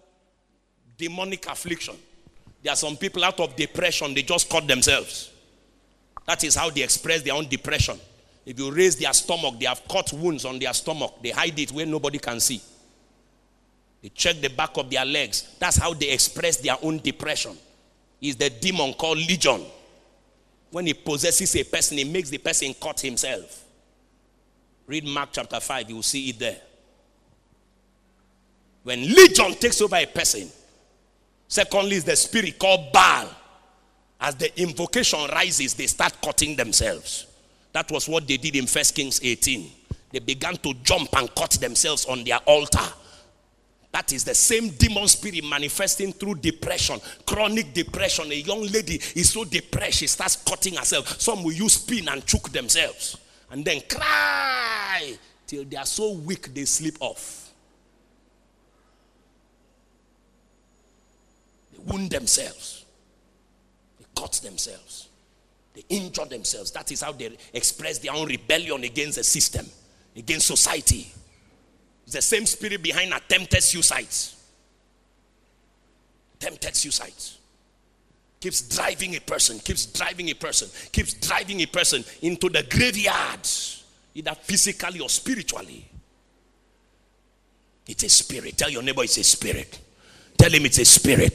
demonic 0.99 1.47
affliction. 1.47 1.97
There 2.63 2.73
are 2.73 2.77
some 2.77 2.97
people 2.97 3.25
out 3.25 3.41
of 3.41 3.57
depression, 3.57 4.13
they 4.13 4.23
just 4.23 4.51
cut 4.51 4.67
themselves. 4.67 5.31
That 6.27 6.45
is 6.45 6.55
how 6.55 6.69
they 6.69 6.83
express 6.83 7.23
their 7.23 7.35
own 7.35 7.49
depression. 7.49 7.99
If 8.49 8.59
you 8.59 8.73
raise 8.73 8.97
their 8.97 9.13
stomach, 9.13 9.57
they 9.61 9.67
have 9.67 9.87
cut 9.87 10.11
wounds 10.11 10.47
on 10.47 10.59
their 10.59 10.73
stomach. 10.73 11.17
They 11.23 11.29
hide 11.29 11.59
it 11.59 11.71
where 11.71 11.85
nobody 11.85 12.19
can 12.19 12.41
see. 12.41 12.63
They 14.01 14.09
check 14.09 14.41
the 14.41 14.49
back 14.49 14.75
of 14.79 14.89
their 14.89 15.05
legs. 15.05 15.55
That's 15.59 15.77
how 15.77 15.93
they 15.93 16.09
express 16.09 16.57
their 16.57 16.77
own 16.81 16.97
depression. 17.01 17.59
Is 18.23 18.37
the 18.37 18.49
demon 18.49 18.95
called 18.95 19.19
legion. 19.19 19.67
When 20.71 20.87
he 20.87 20.95
possesses 20.95 21.55
a 21.57 21.65
person, 21.65 21.99
he 21.99 22.05
makes 22.05 22.31
the 22.31 22.39
person 22.39 22.75
cut 22.81 22.99
himself. 23.01 23.67
Read 24.87 25.05
Mark 25.05 25.29
chapter 25.33 25.61
5, 25.61 25.91
you 25.91 25.97
will 25.97 26.03
see 26.03 26.31
it 26.31 26.39
there. 26.39 26.61
When 28.83 29.03
legion 29.03 29.57
takes 29.57 29.83
over 29.83 29.97
a 29.97 30.07
person, 30.07 30.49
secondly, 31.47 31.97
is 31.97 32.05
the 32.05 32.17
spirit 32.17 32.59
called 32.59 32.95
Baal. 32.95 33.29
As 34.19 34.37
the 34.37 34.59
invocation 34.59 35.21
rises, 35.33 35.75
they 35.75 35.87
start 35.87 36.17
cutting 36.23 36.57
themselves. 36.57 37.28
That 37.79 37.93
was 37.93 38.09
what 38.09 38.27
they 38.27 38.37
did 38.39 38.57
in 38.57 38.67
First 38.67 38.97
Kings 38.97 39.21
18. 39.23 39.71
They 40.11 40.19
began 40.19 40.57
to 40.57 40.75
jump 40.83 41.17
and 41.17 41.33
cut 41.37 41.53
themselves 41.53 42.07
on 42.07 42.25
their 42.25 42.39
altar. 42.39 42.83
That 43.93 44.13
is 44.13 44.25
the 44.25 44.35
same 44.35 44.71
demon 44.71 45.07
spirit 45.07 45.45
manifesting 45.45 46.13
through 46.13 46.35
depression, 46.41 46.99
chronic 47.25 47.73
depression. 47.73 48.33
A 48.33 48.35
young 48.35 48.63
lady 48.63 48.95
is 49.15 49.31
so 49.31 49.45
depressed, 49.45 49.99
she 49.99 50.09
starts 50.09 50.35
cutting 50.35 50.75
herself. 50.75 51.21
Some 51.21 51.45
will 51.45 51.53
use 51.53 51.79
pin 51.79 52.09
and 52.09 52.27
choke 52.27 52.51
themselves 52.51 53.17
and 53.53 53.65
then 53.65 53.81
cry 53.89 55.17
till 55.47 55.65
they 55.65 55.77
are 55.77 55.87
so 55.87 56.15
weak 56.15 56.53
they 56.53 56.65
sleep 56.65 56.97
off. 56.99 57.53
They 61.73 61.79
wound 61.85 62.11
themselves, 62.11 62.85
they 64.01 64.07
cut 64.21 64.33
themselves, 64.43 65.08
they 65.79 65.97
injure 65.97 66.25
themselves. 66.25 66.71
That 66.73 66.91
is 66.91 67.03
how 67.03 67.13
they 67.13 67.37
express 67.53 67.99
their 67.99 68.13
own 68.13 68.27
rebellion 68.27 68.83
against 68.85 69.17
the 69.19 69.25
system, 69.25 69.67
against 70.17 70.47
society. 70.47 71.13
It's 72.05 72.15
the 72.15 72.23
same 72.23 72.47
spirit 72.47 72.83
behind 72.83 73.13
attempted 73.13 73.63
suicides. 73.63 74.35
Attempted 76.35 76.75
suicides. 76.75 77.39
Keeps 78.41 78.77
driving 78.77 79.17
a 79.17 79.21
person, 79.21 79.59
keeps 79.59 79.87
driving 79.87 80.31
a 80.31 80.35
person, 80.35 80.69
keeps 80.93 81.15
driving 81.15 81.61
a 81.61 81.67
person 81.67 82.05
into 82.23 82.49
the 82.49 82.63
graveyard, 82.71 83.41
either 84.15 84.35
physically 84.43 85.01
or 85.01 85.09
spiritually. 85.09 85.89
It's 87.87 88.05
a 88.05 88.09
spirit. 88.09 88.57
Tell 88.57 88.71
your 88.71 88.83
neighbor 88.83 89.03
it's 89.03 89.17
a 89.19 89.25
spirit. 89.25 89.79
Tell 90.37 90.51
him 90.51 90.67
it's 90.67 90.79
a 90.79 90.85
spirit. 90.85 91.35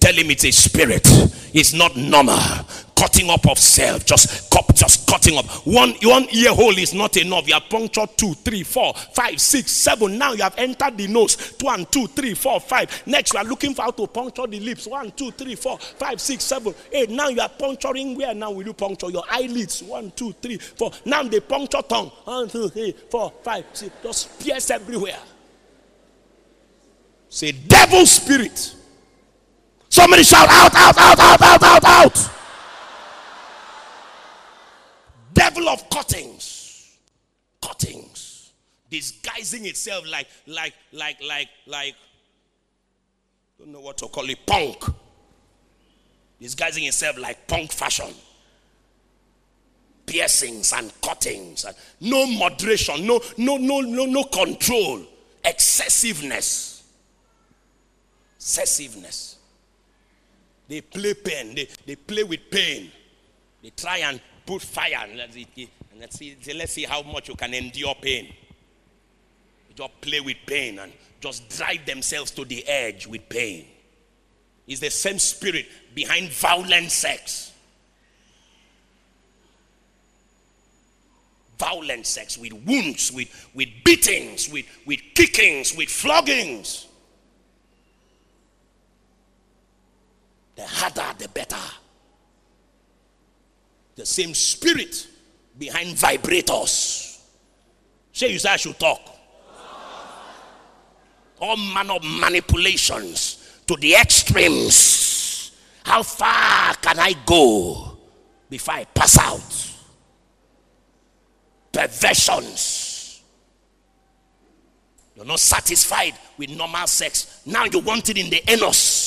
Tell 0.00 0.14
him 0.14 0.30
it's 0.30 0.44
a 0.44 0.50
spirit. 0.50 1.06
It's 1.52 1.72
not 1.72 1.96
normal. 1.96 2.38
Cutting 3.04 3.28
up 3.28 3.46
of 3.46 3.58
self. 3.58 4.06
Just 4.06 4.50
cut, 4.50 4.64
just 4.74 5.06
cutting 5.06 5.36
up. 5.36 5.44
One, 5.66 5.94
one 6.04 6.26
ear 6.32 6.54
hole 6.54 6.78
is 6.78 6.94
not 6.94 7.18
enough. 7.18 7.46
You 7.46 7.52
have 7.52 7.68
punctured 7.68 8.08
two, 8.16 8.32
three, 8.32 8.62
four, 8.62 8.94
five, 8.94 9.38
six, 9.42 9.72
seven. 9.72 10.16
Now 10.16 10.32
you 10.32 10.42
have 10.42 10.54
entered 10.56 10.96
the 10.96 11.06
nose. 11.06 11.54
One, 11.60 11.84
two, 11.84 12.06
three, 12.06 12.32
four, 12.32 12.60
five. 12.60 13.02
Next, 13.04 13.34
you 13.34 13.40
are 13.40 13.44
looking 13.44 13.74
for 13.74 13.82
how 13.82 13.90
to 13.90 14.06
puncture 14.06 14.46
the 14.46 14.58
lips. 14.58 14.86
One, 14.86 15.10
two, 15.10 15.32
three, 15.32 15.54
four, 15.54 15.76
five, 15.78 16.18
six, 16.18 16.44
seven, 16.44 16.74
eight. 16.92 17.10
Now 17.10 17.28
you 17.28 17.42
are 17.42 17.48
puncturing 17.50 18.16
where 18.16 18.32
now 18.32 18.52
will 18.52 18.64
you 18.64 18.72
puncture 18.72 19.10
your 19.10 19.24
eyelids? 19.30 19.82
One, 19.82 20.10
two, 20.12 20.32
three, 20.40 20.56
four. 20.56 20.90
Now 21.04 21.24
they 21.24 21.40
puncture 21.40 21.82
tongue. 21.82 22.08
One, 22.24 22.48
two, 22.48 22.70
three, 22.70 22.92
four, 23.10 23.34
five, 23.42 23.66
six. 23.74 23.92
Just 24.02 24.40
pierce 24.40 24.70
everywhere. 24.70 25.18
Say, 27.28 27.52
devil 27.52 28.06
spirit. 28.06 28.74
Somebody 29.90 30.22
shout 30.22 30.48
out, 30.48 30.74
out, 30.74 30.96
out, 30.96 31.18
out, 31.18 31.42
out, 31.42 31.62
out, 31.62 31.84
out. 31.84 32.30
Devil 35.34 35.68
of 35.68 35.90
cuttings. 35.90 36.96
Cuttings. 37.62 38.52
Disguising 38.90 39.66
itself 39.66 40.06
like, 40.10 40.28
like, 40.46 40.74
like, 40.92 41.22
like, 41.22 41.48
like, 41.66 41.94
don't 43.58 43.72
know 43.72 43.80
what 43.80 43.98
to 43.98 44.08
call 44.08 44.28
it, 44.28 44.38
punk. 44.46 44.84
Disguising 46.40 46.84
itself 46.84 47.18
like 47.18 47.46
punk 47.46 47.72
fashion. 47.72 48.12
Piercings 50.06 50.72
and 50.72 50.92
cuttings. 51.02 51.64
And 51.64 51.76
no 52.00 52.26
moderation, 52.26 53.06
no, 53.06 53.20
no, 53.36 53.56
no, 53.56 53.80
no, 53.80 54.06
no 54.06 54.24
control. 54.24 55.02
Excessiveness 55.44 56.74
excessiveness. 58.44 59.36
They 60.68 60.82
play 60.82 61.14
pain. 61.14 61.54
They, 61.54 61.68
they 61.86 61.96
play 61.96 62.24
with 62.24 62.50
pain. 62.50 62.90
They 63.62 63.70
try 63.70 63.98
and 63.98 64.20
put 64.46 64.62
fire 64.62 65.06
and 65.08 65.16
let's, 65.16 65.34
see, 65.34 65.68
let's 65.98 66.18
see, 66.18 66.36
let's 66.54 66.72
see 66.72 66.84
how 66.84 67.02
much 67.02 67.28
you 67.28 67.34
can 67.34 67.54
endure 67.54 67.94
pain. 68.00 68.32
Just 69.74 70.00
play 70.00 70.20
with 70.20 70.36
pain 70.46 70.78
and 70.78 70.92
just 71.20 71.48
drive 71.48 71.84
themselves 71.84 72.30
to 72.32 72.44
the 72.44 72.66
edge 72.66 73.06
with 73.06 73.28
pain. 73.28 73.66
It's 74.66 74.80
the 74.80 74.90
same 74.90 75.18
spirit 75.18 75.66
behind 75.94 76.30
violent 76.30 76.90
sex. 76.90 77.52
Violent 81.58 82.06
sex 82.06 82.38
with 82.38 82.52
wounds, 82.52 83.12
with, 83.12 83.50
with 83.54 83.68
beatings, 83.84 84.48
with, 84.48 84.66
with 84.86 85.00
kickings, 85.14 85.74
with 85.76 85.88
floggings. 85.88 86.86
The 90.56 90.66
harder, 90.66 91.18
the 91.18 91.28
better. 91.28 91.56
The 93.96 94.06
same 94.06 94.34
spirit 94.34 95.06
behind 95.58 95.96
vibrators. 95.96 97.20
Say 98.12 98.32
you 98.32 98.38
say 98.38 98.50
I 98.50 98.56
should 98.56 98.78
talk. 98.78 99.00
All 101.40 101.56
manner 101.56 101.94
of 101.94 102.04
manipulations 102.04 103.60
to 103.66 103.76
the 103.76 103.94
extremes. 103.94 105.52
How 105.84 106.02
far 106.02 106.74
can 106.74 106.98
I 106.98 107.14
go 107.26 107.98
before 108.48 108.74
I 108.74 108.84
pass 108.84 109.18
out? 109.18 109.70
Perversions. 111.72 113.22
You're 115.16 115.24
not 115.24 115.40
satisfied 115.40 116.14
with 116.36 116.50
normal 116.50 116.86
sex. 116.86 117.42
Now 117.46 117.64
you 117.64 117.80
want 117.80 118.08
it 118.08 118.18
in 118.18 118.30
the 118.30 118.42
anus. 118.50 119.03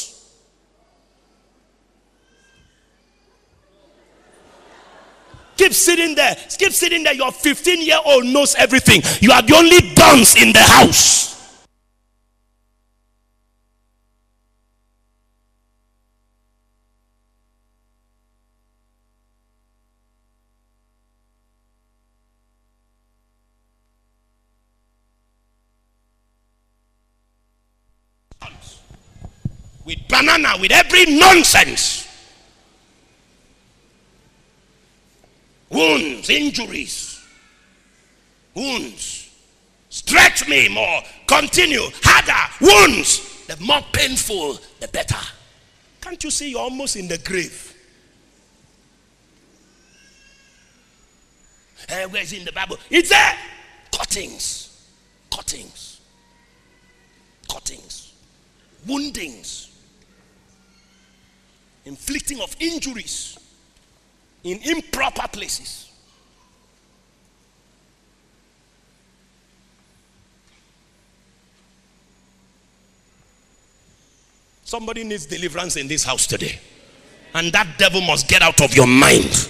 Keep 5.57 5.73
sitting 5.73 6.15
there. 6.15 6.35
Keep 6.57 6.71
sitting 6.71 7.03
there. 7.03 7.13
Your 7.13 7.31
15 7.31 7.81
year 7.81 7.97
old 8.05 8.25
knows 8.25 8.55
everything. 8.55 9.01
You 9.21 9.31
are 9.31 9.41
the 9.41 9.55
only 9.55 9.93
dunce 9.95 10.35
in 10.35 10.53
the 10.53 10.59
house. 10.61 11.27
With 29.85 30.05
banana, 30.09 30.55
with 30.59 30.71
every 30.71 31.05
nonsense. 31.17 32.06
Wounds, 35.77 36.29
injuries, 36.29 37.23
wounds, 38.55 39.29
stretch 39.89 40.47
me 40.49 40.67
more. 40.67 41.01
Continue. 41.27 41.83
Harder. 42.03 42.53
Wounds. 42.65 43.45
The 43.45 43.57
more 43.57 43.81
painful, 43.93 44.57
the 44.79 44.87
better. 44.87 45.15
Can't 46.01 46.21
you 46.23 46.31
see 46.31 46.49
you're 46.49 46.61
almost 46.61 46.95
in 46.95 47.07
the 47.07 47.17
grave? 47.19 47.75
Uh, 51.89 52.07
where's 52.09 52.33
in 52.33 52.43
the 52.43 52.51
Bible? 52.51 52.77
It's 52.89 53.09
there. 53.09 53.37
Cuttings. 53.91 54.89
Cuttings. 55.31 56.01
Cuttings. 57.49 58.13
Woundings. 58.85 59.71
Inflicting 61.85 62.41
of 62.41 62.53
injuries 62.59 63.37
in 64.43 64.59
improper 64.63 65.27
places. 65.27 65.91
Somebody 74.63 75.05
needs 75.05 75.25
deliverance 75.25 75.77
in 75.77 75.87
this 75.87 76.03
house 76.03 76.27
today. 76.27 76.59
And 77.33 77.53
that 77.53 77.77
devil 77.77 78.01
must 78.01 78.27
get 78.27 78.41
out 78.41 78.61
of 78.61 78.75
your 78.75 78.87
mind. 78.87 79.47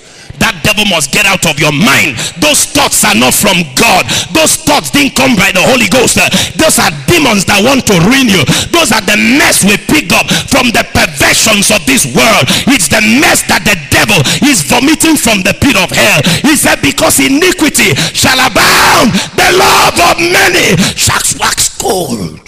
That 0.48 0.64
devil 0.64 0.88
must 0.88 1.12
get 1.12 1.28
out 1.28 1.44
of 1.44 1.60
your 1.60 1.76
mind. 1.76 2.16
Those 2.40 2.72
thoughts 2.72 3.04
are 3.04 3.12
not 3.12 3.36
from 3.36 3.68
God. 3.76 4.08
Those 4.32 4.56
thoughts 4.56 4.88
didn't 4.96 5.20
come 5.20 5.36
by 5.36 5.52
the 5.52 5.60
Holy 5.60 5.92
Ghost. 5.92 6.16
Those 6.56 6.80
are 6.80 6.88
demons 7.04 7.44
that 7.52 7.60
want 7.60 7.84
to 7.92 8.00
ruin 8.08 8.32
you. 8.32 8.48
Those 8.72 8.96
are 8.96 9.04
the 9.04 9.20
mess 9.20 9.68
we 9.68 9.76
pick 9.76 10.16
up 10.16 10.24
from 10.48 10.72
the 10.72 10.88
perversions 10.96 11.68
of 11.68 11.84
this 11.84 12.08
world. 12.16 12.48
It's 12.72 12.88
the 12.88 13.04
mess 13.20 13.44
that 13.52 13.68
the 13.68 13.76
devil 13.92 14.24
is 14.48 14.64
vomiting 14.64 15.20
from 15.20 15.44
the 15.44 15.52
pit 15.52 15.76
of 15.76 15.92
hell. 15.92 16.24
He 16.48 16.56
said, 16.56 16.80
Because 16.80 17.20
iniquity 17.20 17.92
shall 18.16 18.40
abound, 18.40 19.12
the 19.36 19.52
love 19.52 20.00
of 20.00 20.16
many 20.32 20.80
shall 20.96 21.20
wax 21.44 21.76
cold. 21.76 22.40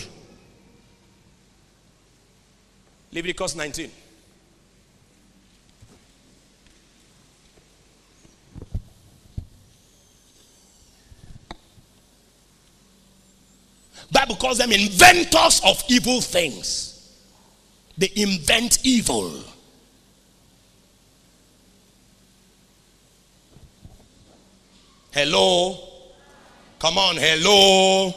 Leviticus 3.12 3.60
19. 3.60 4.09
Bible 14.12 14.36
calls 14.36 14.58
them 14.58 14.72
inventors 14.72 15.62
of 15.66 15.84
evil 15.88 16.22
things. 16.22 16.96
They 17.98 18.12
invent 18.16 18.80
evil. 18.84 19.44
Hello? 25.12 25.78
Come 26.80 26.98
on, 26.98 27.18
hello? 27.18 28.14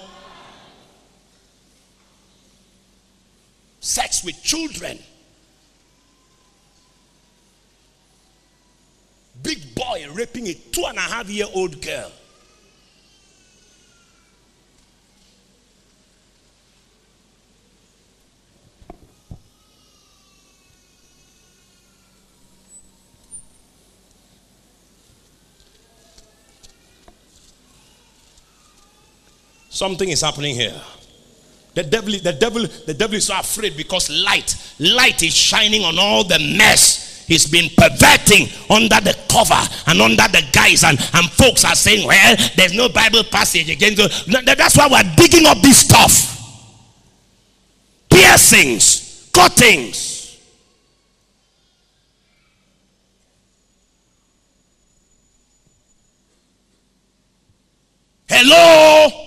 sex 3.82 4.24
with 4.24 4.40
children. 4.42 4.98
Big 9.42 9.74
boy 9.74 10.06
raping 10.14 10.46
a 10.46 10.54
two 10.54 10.84
and 10.86 10.96
a 10.96 11.02
half 11.02 11.28
year 11.28 11.46
old 11.52 11.82
girl. 11.82 12.12
Something 29.72 30.10
is 30.10 30.20
happening 30.20 30.54
here. 30.54 30.78
The 31.72 31.82
devil, 31.82 32.12
the 32.12 32.34
devil, 32.34 32.66
the 32.86 32.92
devil 32.92 33.16
is 33.16 33.24
so 33.28 33.38
afraid 33.40 33.74
because 33.74 34.10
light, 34.10 34.54
light 34.78 35.22
is 35.22 35.34
shining 35.34 35.82
on 35.82 35.98
all 35.98 36.24
the 36.24 36.38
mess 36.58 37.24
he's 37.26 37.46
been 37.46 37.70
perverting 37.74 38.48
under 38.68 39.00
the 39.00 39.16
cover 39.30 39.58
and 39.86 40.02
under 40.02 40.28
the 40.28 40.46
guise. 40.52 40.84
And, 40.84 40.98
and 41.14 41.30
folks 41.30 41.64
are 41.64 41.74
saying 41.74 42.06
well 42.06 42.36
there's 42.54 42.74
no 42.74 42.90
bible 42.90 43.24
passage 43.24 43.70
against 43.70 44.26
that's 44.44 44.76
why 44.76 44.88
we're 44.90 45.16
digging 45.16 45.46
up 45.46 45.58
this 45.62 45.78
stuff. 45.78 46.28
Piercings 48.10 49.30
cuttings 49.32 50.38
hello 58.28 59.22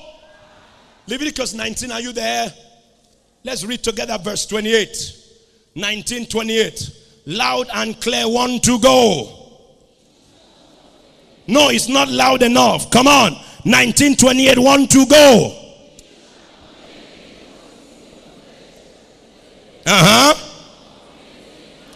Leviticus 1.15 1.53
19, 1.53 1.91
are 1.93 2.01
you 2.01 2.11
there? 2.11 2.53
Let's 3.45 3.63
read 3.63 3.81
together 3.81 4.17
verse 4.17 4.45
28. 4.47 5.15
19, 5.73 6.25
28. 6.25 6.91
Loud 7.27 7.67
and 7.73 8.01
clear, 8.01 8.27
one 8.27 8.59
to 8.59 8.77
go. 8.81 9.63
No, 11.47 11.69
it's 11.69 11.87
not 11.87 12.09
loud 12.09 12.43
enough. 12.43 12.91
Come 12.91 13.07
on. 13.07 13.37
19, 13.63 14.17
28, 14.17 14.59
one 14.59 14.87
to 14.87 15.05
go. 15.05 15.61
Uh 19.85 20.33
huh. 20.35 20.35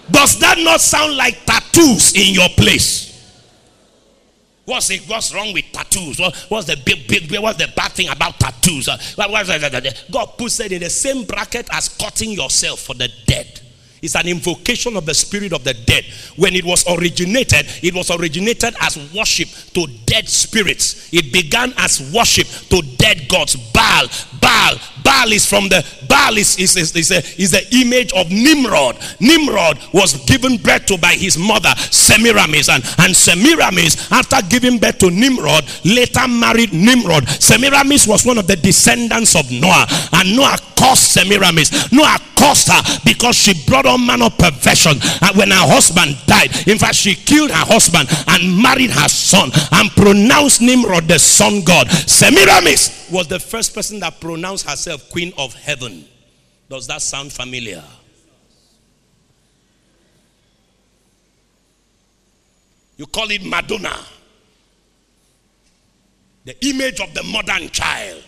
Does 0.10 0.40
that 0.40 0.60
not 0.60 0.80
sound 0.80 1.18
like 1.18 1.44
tattoos 1.46 2.14
in 2.16 2.34
your 2.34 2.48
place? 2.56 3.09
What's 4.70 4.92
it, 4.92 5.02
what's 5.08 5.34
wrong 5.34 5.52
with 5.52 5.66
tattoos? 5.72 6.20
What, 6.20 6.36
what's 6.48 6.68
the 6.68 6.78
big, 6.86 7.08
big, 7.08 7.32
what's 7.42 7.58
the 7.58 7.72
bad 7.76 7.92
thing 7.94 8.08
about 8.08 8.40
tattoos? 8.40 8.88
God 10.12 10.26
puts 10.38 10.60
it 10.60 10.72
in 10.72 10.82
the 10.82 10.90
same 10.92 11.26
bracket 11.26 11.68
as 11.74 11.90
cutting 11.90 12.32
yourself 12.32 12.82
for 12.82 12.94
the 12.94 13.12
dead. 13.26 13.62
It's 14.02 14.16
an 14.16 14.28
invocation 14.28 14.96
of 14.96 15.06
the 15.06 15.14
spirit 15.14 15.54
of 15.54 15.64
the 15.64 15.74
dead. 15.74 16.06
When 16.36 16.56
it 16.56 16.64
was 16.64 16.86
originated, 16.88 17.68
it 17.84 17.94
was 17.94 18.12
originated 18.12 18.76
as 18.82 18.98
worship 19.14 19.50
to 19.74 19.88
dead 20.06 20.28
spirits. 20.28 21.14
It 21.14 21.34
began 21.34 21.74
as 21.78 22.12
worship 22.14 22.48
to 22.70 22.82
dead 22.98 23.28
gods. 23.30 23.56
Baal, 23.56 24.08
Baal, 24.42 24.76
Baal 25.04 25.32
is 25.32 25.46
from 25.46 25.70
the 25.70 25.86
Baal 26.08 26.38
is, 26.38 26.58
is, 26.58 26.76
is, 26.76 26.96
is, 26.96 27.12
a, 27.12 27.18
is 27.42 27.52
the 27.52 27.66
image 27.76 28.14
of 28.14 28.32
Nimrod. 28.32 28.98
Nimrod 29.20 29.80
was 29.94 30.24
given 30.26 30.58
birth 30.58 30.86
to 30.88 30.98
by 30.98 31.14
his 31.14 31.38
mother 31.38 31.74
Semiramis, 31.92 32.70
and, 32.70 32.84
and 33.00 33.16
Semiramis, 33.16 34.12
after 34.12 34.38
giving 34.48 34.78
birth 34.78 34.98
to 35.00 35.12
Nimrod, 35.12 35.66
later 35.86 36.28
married 36.28 36.74
Nimrod. 36.74 37.28
Semiramis 37.28 38.08
was 38.08 38.26
one 38.26 38.38
of 38.38 38.48
the 38.48 38.56
descendants 38.56 39.36
of 39.36 39.50
Noah, 39.52 39.86
and 40.14 40.36
Noah 40.36 40.58
cursed 40.78 41.14
Semiramis. 41.14 41.92
Noah 41.92 42.18
cursed 42.36 42.70
her 42.70 42.82
because 43.06 43.36
she 43.36 43.54
brought 43.66 43.86
all 43.90 43.98
manner 43.98 44.26
of 44.26 44.38
perversion. 44.38 44.94
And 45.22 45.36
when 45.38 45.50
her 45.50 45.66
husband 45.68 46.18
died, 46.26 46.68
in 46.68 46.78
fact, 46.78 46.96
she 46.96 47.16
killed 47.16 47.52
her 47.52 47.66
husband 47.66 48.08
and 48.28 48.62
married 48.62 48.92
her 48.92 49.10
son 49.10 49.50
and 49.74 49.90
pronounced 49.92 50.62
Nimrod 50.62 51.08
the 51.08 51.20
son 51.20 51.64
god. 51.64 51.90
Semiramis 51.90 53.10
was 53.12 53.28
the 53.28 53.40
first 53.40 53.74
person 53.74 54.00
that 54.02 54.20
pronounced 54.22 54.70
herself 54.70 55.10
queen 55.10 55.34
of 55.38 55.54
heaven. 55.54 56.06
Does 56.70 56.88
that 56.88 57.02
sound 57.02 57.34
familiar? 57.34 57.84
You 62.98 63.08
call 63.08 63.32
it 63.32 63.44
Madonna. 63.44 63.98
The 66.46 66.56
image 66.68 67.00
of 67.00 67.14
the 67.14 67.24
modern 67.24 67.70
child. 67.70 68.24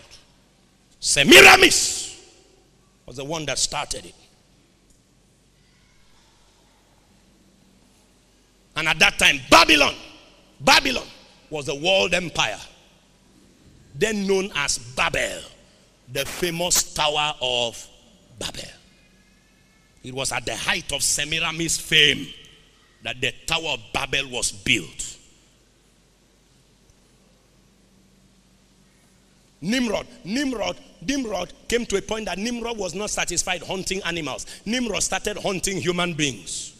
Semiramis 1.00 2.22
was 3.06 3.18
the 3.18 3.26
one 3.26 3.46
that 3.46 3.58
started 3.60 4.06
it. 4.06 4.16
And 8.76 8.88
at 8.88 9.00
that 9.00 9.20
time, 9.20 9.40
Babylon, 9.50 9.96
Babylon 10.60 11.08
was 11.50 11.66
the 11.66 11.76
world 11.76 12.14
empire, 12.14 12.60
then 13.96 14.26
known 14.26 14.52
as 14.56 14.78
Babel, 14.78 15.42
the 16.12 16.26
famous 16.26 16.94
Tower 16.94 17.36
of 17.42 17.88
Babel. 18.40 18.70
It 20.04 20.14
was 20.14 20.32
at 20.32 20.46
the 20.46 20.56
height 20.56 20.92
of 20.94 21.04
Semiramis' 21.04 21.78
fame 21.78 22.28
that 23.04 23.20
the 23.22 23.34
Tower 23.46 23.72
of 23.74 23.80
Babel 23.94 24.30
was 24.30 24.52
built. 24.52 25.18
Nimrod, 29.62 30.08
Nimrod, 30.24 30.78
Nimrod 31.06 31.54
came 31.68 31.86
to 31.86 31.98
a 31.98 32.02
point 32.02 32.26
that 32.26 32.40
Nimrod 32.40 32.78
was 32.78 32.96
not 32.96 33.12
satisfied 33.12 33.62
hunting 33.62 34.02
animals. 34.04 34.48
Nimrod 34.66 35.04
started 35.04 35.38
hunting 35.38 35.78
human 35.78 36.14
beings. 36.14 36.71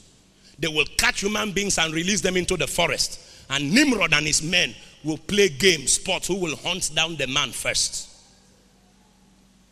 They 0.62 0.68
will 0.68 0.86
catch 0.98 1.22
human 1.22 1.52
beings 1.52 1.78
and 1.80 1.94
release 1.94 2.22
them 2.22 2.38
into 2.38 2.56
the 2.56 2.68
forest. 2.68 3.20
And 3.50 3.74
Nimrod 3.74 4.14
and 4.14 4.26
his 4.28 4.44
men 4.44 4.76
will 5.04 5.18
play 5.18 5.50
games, 5.50 5.94
sports, 5.94 6.28
who 6.28 6.36
will 6.36 6.56
hunt 6.56 6.92
down 6.96 7.18
the 7.18 7.28
man 7.28 7.50
first. 7.52 8.10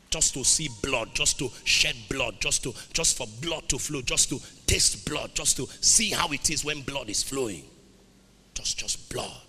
Just 0.10 0.34
to 0.34 0.44
see 0.44 0.68
blood, 0.82 1.14
just 1.14 1.38
to 1.38 1.52
shed 1.64 1.96
blood, 2.10 2.42
just 2.42 2.64
to 2.64 2.74
just 2.94 3.16
for 3.16 3.28
blood 3.42 3.70
to 3.70 3.78
flow, 3.78 4.02
just 4.02 4.30
to 4.30 4.40
taste 4.66 5.08
blood, 5.08 5.30
just 5.36 5.56
to 5.58 5.68
see 5.82 6.10
how 6.10 6.28
it 6.30 6.50
is 6.50 6.66
when 6.66 6.82
blood 6.82 7.10
is 7.10 7.22
flowing. 7.22 7.64
Just 8.56 8.80
just 8.80 9.08
blood. 9.12 9.40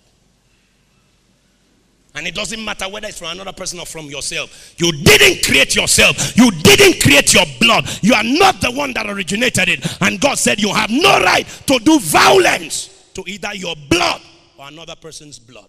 And 2.14 2.27
it 2.27 2.35
doesn't 2.35 2.64
matter 2.64 2.88
whether 2.88 3.07
it's 3.07 3.18
from 3.20 3.29
another 3.29 3.53
person 3.53 3.79
or 3.79 3.87
from 3.87 4.07
yourself. 4.07 4.75
You 4.79 4.90
didn't 4.90 5.44
create 5.44 5.77
yourself. 5.77 6.37
You 6.37 6.51
didn't 6.51 7.01
create 7.03 7.33
your 7.35 7.44
blood. 7.61 7.88
You 8.03 8.14
are 8.14 8.25
not 8.25 8.61
the 8.61 8.70
one 8.73 8.92
that 8.94 9.09
originated 9.09 9.68
it. 9.68 9.96
And 10.03 10.20
God 10.20 10.37
said 10.37 10.61
you 10.61 10.73
have 10.75 10.90
no 10.90 11.20
right 11.23 11.46
to 11.66 11.79
do 11.79 12.01
violence 12.01 13.11
to 13.14 13.23
either 13.29 13.55
your 13.55 13.77
blood 13.88 14.20
or 14.59 14.66
another 14.68 14.96
person's 14.96 15.38
blood. 15.38 15.68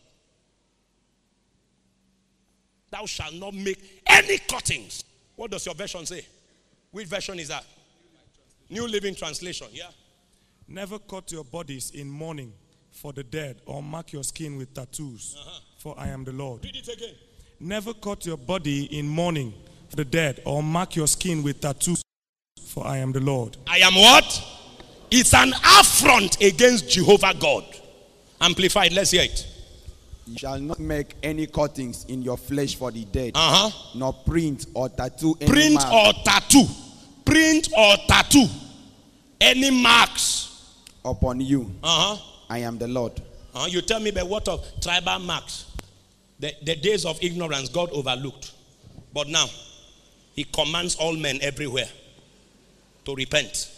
Thou 2.89 3.05
shalt 3.05 3.35
not 3.35 3.53
make 3.53 4.01
any 4.07 4.37
cuttings. 4.39 5.03
What 5.35 5.51
does 5.51 5.65
your 5.65 5.75
version 5.75 6.05
say? 6.05 6.25
Which 6.91 7.07
version 7.07 7.39
is 7.39 7.47
that? 7.47 7.63
New 8.69 8.87
Living 8.87 9.15
Translation. 9.15 9.67
Yeah. 9.71 9.89
Never 10.67 10.99
cut 10.99 11.31
your 11.31 11.43
bodies 11.43 11.91
in 11.91 12.09
mourning 12.09 12.51
for 12.91 13.13
the 13.13 13.23
dead 13.23 13.61
or 13.65 13.81
mark 13.81 14.11
your 14.11 14.23
skin 14.23 14.57
with 14.57 14.73
tattoos, 14.73 15.35
Uh-huh. 15.39 15.59
For 15.81 15.95
I 15.97 16.07
am 16.09 16.23
the 16.23 16.31
Lord. 16.31 16.63
Read 16.63 16.75
it 16.75 16.87
again. 16.87 17.15
Never 17.59 17.93
cut 17.93 18.25
your 18.25 18.37
body 18.37 18.85
in 18.97 19.07
mourning 19.07 19.53
for 19.89 19.95
the 19.95 20.05
dead 20.05 20.41
or 20.45 20.61
mark 20.63 20.95
your 20.95 21.07
skin 21.07 21.43
with 21.43 21.59
tattoos, 21.61 22.01
for 22.67 22.85
I 22.85 22.97
am 22.97 23.11
the 23.11 23.19
Lord. 23.19 23.57
I 23.67 23.79
am 23.79 23.95
what? 23.95 24.43
It's 25.11 25.33
an 25.33 25.53
affront 25.79 26.41
against 26.41 26.89
Jehovah 26.89 27.33
God. 27.39 27.65
Amplified. 28.39 28.93
Let's 28.93 29.11
hear 29.11 29.23
it. 29.23 29.47
You 30.27 30.37
shall 30.37 30.59
not 30.59 30.79
make 30.79 31.15
any 31.21 31.47
cuttings 31.47 32.05
in 32.05 32.21
your 32.21 32.37
flesh 32.37 32.75
for 32.75 32.91
the 32.91 33.03
dead, 33.05 33.31
Uh 33.35 33.69
huh. 33.69 33.89
nor 33.95 34.13
print 34.13 34.67
or 34.73 34.87
tattoo 34.89 35.35
any 35.41 35.51
Print 35.51 35.73
mark 35.75 35.93
or 35.93 36.13
tattoo. 36.23 36.65
Print 37.25 37.69
or 37.77 37.95
tattoo. 38.07 38.45
Any 39.39 39.71
marks. 39.71 40.47
upon 41.03 41.41
you. 41.41 41.71
Uh 41.83 42.15
huh. 42.15 42.21
I 42.49 42.59
am 42.59 42.77
the 42.77 42.87
Lord. 42.87 43.19
Uh, 43.53 43.67
you 43.69 43.81
tell 43.81 43.99
me, 43.99 44.11
but 44.11 44.27
what 44.27 44.47
of 44.47 44.65
tribal 44.81 45.19
marks? 45.19 45.65
The, 46.41 46.53
the 46.63 46.75
days 46.75 47.05
of 47.05 47.23
ignorance 47.23 47.69
God 47.69 47.91
overlooked. 47.91 48.51
But 49.13 49.29
now, 49.29 49.45
He 50.35 50.43
commands 50.43 50.95
all 50.95 51.15
men 51.15 51.39
everywhere 51.41 51.87
to 53.05 53.15
repent. 53.15 53.71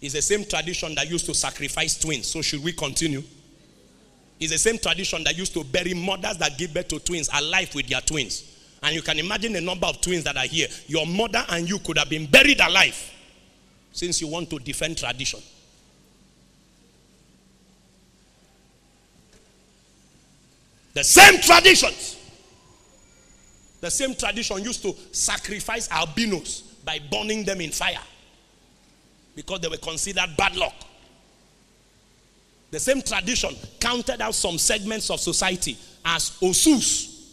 It's 0.00 0.14
the 0.14 0.22
same 0.22 0.44
tradition 0.44 0.94
that 0.94 1.10
used 1.10 1.26
to 1.26 1.34
sacrifice 1.34 1.98
twins. 1.98 2.28
So, 2.28 2.42
should 2.42 2.62
we 2.62 2.72
continue? 2.72 3.22
It's 4.38 4.52
the 4.52 4.58
same 4.58 4.78
tradition 4.78 5.24
that 5.24 5.36
used 5.36 5.54
to 5.54 5.64
bury 5.64 5.94
mothers 5.94 6.36
that 6.36 6.56
give 6.56 6.72
birth 6.72 6.88
to 6.88 7.00
twins 7.00 7.28
alive 7.34 7.74
with 7.74 7.88
their 7.88 8.00
twins. 8.02 8.44
And 8.82 8.94
you 8.94 9.02
can 9.02 9.18
imagine 9.18 9.54
the 9.54 9.60
number 9.60 9.86
of 9.86 10.00
twins 10.00 10.22
that 10.24 10.36
are 10.36 10.46
here. 10.46 10.68
Your 10.86 11.06
mother 11.06 11.44
and 11.48 11.68
you 11.68 11.80
could 11.80 11.98
have 11.98 12.08
been 12.08 12.26
buried 12.26 12.60
alive 12.60 13.12
since 13.90 14.20
you 14.20 14.28
want 14.28 14.50
to 14.50 14.58
defend 14.60 14.98
tradition. 14.98 15.40
The 20.98 21.04
same 21.04 21.40
traditions. 21.40 22.16
The 23.80 23.88
same 23.88 24.16
tradition 24.16 24.64
used 24.64 24.82
to 24.82 24.92
sacrifice 25.12 25.86
albinos 25.92 26.62
by 26.84 26.98
burning 26.98 27.44
them 27.44 27.60
in 27.60 27.70
fire 27.70 28.00
because 29.36 29.60
they 29.60 29.68
were 29.68 29.76
considered 29.76 30.34
bad 30.36 30.56
luck. 30.56 30.74
The 32.72 32.80
same 32.80 33.00
tradition 33.00 33.54
counted 33.78 34.20
out 34.20 34.34
some 34.34 34.58
segments 34.58 35.08
of 35.08 35.20
society 35.20 35.78
as 36.04 36.30
osus, 36.42 37.28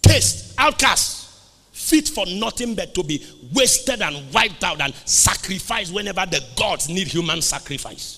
taste, 0.00 0.54
outcasts, 0.58 1.50
fit 1.72 2.08
for 2.08 2.24
nothing 2.24 2.76
but 2.76 2.94
to 2.94 3.02
be 3.02 3.20
wasted 3.52 4.00
and 4.00 4.32
wiped 4.32 4.62
out 4.62 4.80
and 4.80 4.94
sacrificed 5.06 5.92
whenever 5.92 6.24
the 6.24 6.40
gods 6.56 6.88
need 6.88 7.08
human 7.08 7.42
sacrifice. 7.42 8.17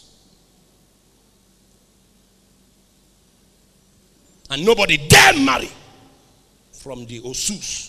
And 4.50 4.64
nobody 4.64 4.96
dare 4.96 5.34
marry 5.34 5.70
from 6.72 7.06
the 7.06 7.20
Osus. 7.20 7.86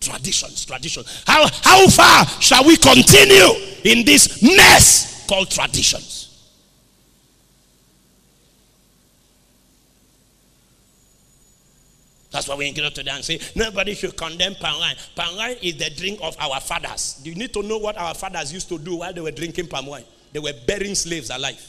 Traditions, 0.00 0.64
traditions. 0.64 1.24
How, 1.26 1.46
how 1.62 1.88
far 1.88 2.24
shall 2.40 2.64
we 2.64 2.76
continue 2.76 3.48
in 3.84 4.04
this 4.04 4.42
mess 4.42 5.26
called 5.26 5.50
traditions? 5.50 6.26
That's 12.30 12.46
why 12.46 12.54
we 12.56 12.70
get 12.72 12.84
up 12.84 12.92
today 12.92 13.10
and 13.10 13.24
say 13.24 13.40
nobody 13.56 13.94
should 13.94 14.16
condemn 14.16 14.54
palm 14.56 14.78
wine. 14.78 14.94
Palm 15.16 15.36
wine 15.36 15.56
is 15.62 15.76
the 15.78 15.90
drink 15.90 16.20
of 16.22 16.36
our 16.38 16.60
fathers. 16.60 17.20
You 17.24 17.34
need 17.34 17.52
to 17.54 17.62
know 17.62 17.78
what 17.78 17.96
our 17.96 18.14
fathers 18.14 18.52
used 18.52 18.68
to 18.68 18.78
do 18.78 18.96
while 18.96 19.12
they 19.12 19.22
were 19.22 19.30
drinking 19.30 19.66
palm 19.68 19.86
wine. 19.86 20.04
They 20.32 20.38
were 20.38 20.52
burying 20.66 20.94
slaves 20.94 21.30
alive 21.30 21.66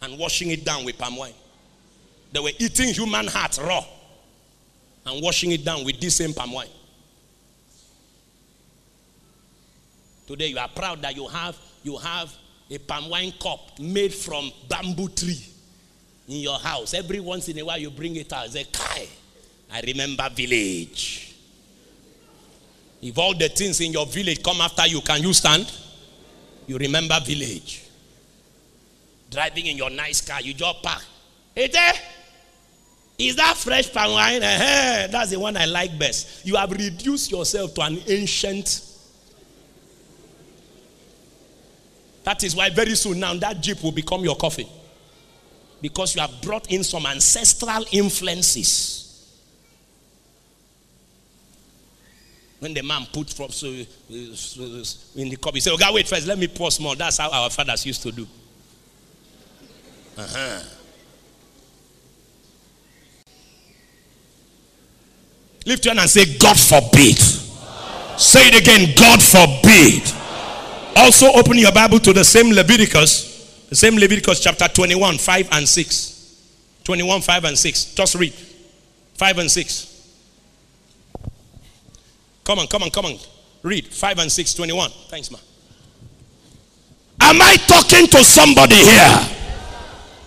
and 0.00 0.16
washing 0.18 0.50
it 0.52 0.64
down 0.64 0.84
with 0.84 0.96
palm 0.96 1.16
wine. 1.16 1.34
They 2.32 2.40
were 2.40 2.52
eating 2.58 2.92
human 2.92 3.26
heart 3.26 3.58
raw 3.62 3.84
and 5.06 5.22
washing 5.22 5.52
it 5.52 5.64
down 5.64 5.84
with 5.84 6.00
this 6.00 6.16
same 6.16 6.34
palm 6.34 6.52
wine. 6.52 6.68
Today 10.26 10.48
you 10.48 10.58
are 10.58 10.68
proud 10.68 11.00
that 11.02 11.16
you 11.16 11.26
have 11.26 11.56
you 11.82 11.96
have 11.96 12.30
a 12.70 12.78
palm 12.78 13.08
wine 13.08 13.32
cup 13.40 13.78
made 13.78 14.12
from 14.12 14.50
bamboo 14.68 15.08
tree 15.08 15.42
in 16.28 16.36
your 16.40 16.58
house. 16.58 16.92
Every 16.92 17.20
once 17.20 17.48
in 17.48 17.58
a 17.58 17.64
while 17.64 17.78
you 17.78 17.90
bring 17.90 18.14
it 18.16 18.30
out. 18.32 18.50
Say, 18.50 18.64
Kai, 18.64 19.06
I 19.72 19.80
remember 19.80 20.28
village. 20.28 21.34
If 23.00 23.16
all 23.16 23.34
the 23.34 23.48
things 23.48 23.80
in 23.80 23.92
your 23.92 24.04
village 24.06 24.42
come 24.42 24.60
after 24.60 24.86
you, 24.86 25.00
can 25.00 25.22
you 25.22 25.32
stand? 25.32 25.72
You 26.66 26.76
remember 26.76 27.18
village. 27.24 27.84
Driving 29.30 29.66
in 29.66 29.76
your 29.78 29.90
nice 29.90 30.20
car, 30.20 30.42
you 30.42 30.52
just 30.52 30.82
park. 30.82 31.02
Hey 31.54 31.68
there. 31.68 31.92
Is 33.18 33.34
that 33.34 33.56
fresh 33.56 33.92
palm 33.92 34.12
wine? 34.12 34.42
Eh, 34.42 35.08
That's 35.08 35.30
the 35.30 35.40
one 35.40 35.56
I 35.56 35.64
like 35.64 35.98
best. 35.98 36.46
You 36.46 36.54
have 36.54 36.70
reduced 36.70 37.32
yourself 37.32 37.74
to 37.74 37.82
an 37.82 37.98
ancient. 38.06 38.82
That 42.22 42.44
is 42.44 42.54
why 42.54 42.70
very 42.70 42.94
soon 42.94 43.18
now 43.18 43.34
that 43.34 43.60
jeep 43.60 43.82
will 43.82 43.90
become 43.90 44.22
your 44.22 44.36
coffin. 44.36 44.66
Because 45.80 46.14
you 46.14 46.20
have 46.20 46.40
brought 46.42 46.70
in 46.70 46.84
some 46.84 47.06
ancestral 47.06 47.84
influences. 47.90 49.04
When 52.60 52.74
the 52.74 52.82
man 52.82 53.06
put 53.12 53.30
from 53.30 53.50
so, 53.50 53.66
in 53.68 53.86
the 54.08 55.38
cup, 55.40 55.54
he 55.54 55.60
said, 55.60 55.72
Okay, 55.74 55.84
wait 55.92 56.06
first, 56.06 56.26
let 56.26 56.38
me 56.38 56.46
pour 56.48 56.70
small. 56.70 56.94
That's 56.94 57.18
how 57.18 57.30
our 57.30 57.50
fathers 57.50 57.84
used 57.86 58.02
to 58.02 58.12
do. 58.12 58.26
Uh-huh. 60.16 60.60
Lift 65.68 65.84
your 65.84 65.92
hand 65.92 66.00
and 66.00 66.08
say, 66.08 66.24
God 66.38 66.58
forbid. 66.58 67.18
Say 68.18 68.40
it 68.48 68.58
again, 68.58 68.94
God 68.96 69.22
forbid. 69.22 70.00
Also, 70.96 71.26
open 71.38 71.58
your 71.58 71.72
Bible 71.72 71.98
to 71.98 72.14
the 72.14 72.24
same 72.24 72.50
Leviticus, 72.54 73.66
the 73.68 73.76
same 73.76 73.96
Leviticus 73.96 74.40
chapter 74.40 74.66
21, 74.66 75.18
5 75.18 75.48
and 75.52 75.68
6. 75.68 76.80
21, 76.84 77.20
5 77.20 77.44
and 77.44 77.58
6. 77.58 77.84
Just 77.94 78.14
read 78.14 78.32
5 78.32 79.38
and 79.38 79.50
6. 79.50 80.18
Come 82.44 82.60
on, 82.60 82.66
come 82.66 82.84
on, 82.84 82.90
come 82.90 83.04
on. 83.04 83.18
Read 83.62 83.86
5 83.88 84.18
and 84.20 84.32
6, 84.32 84.54
21. 84.54 84.90
Thanks, 85.08 85.30
man. 85.30 85.40
Am 87.20 87.42
I 87.42 87.56
talking 87.66 88.06
to 88.06 88.24
somebody 88.24 88.76
here? 88.76 89.28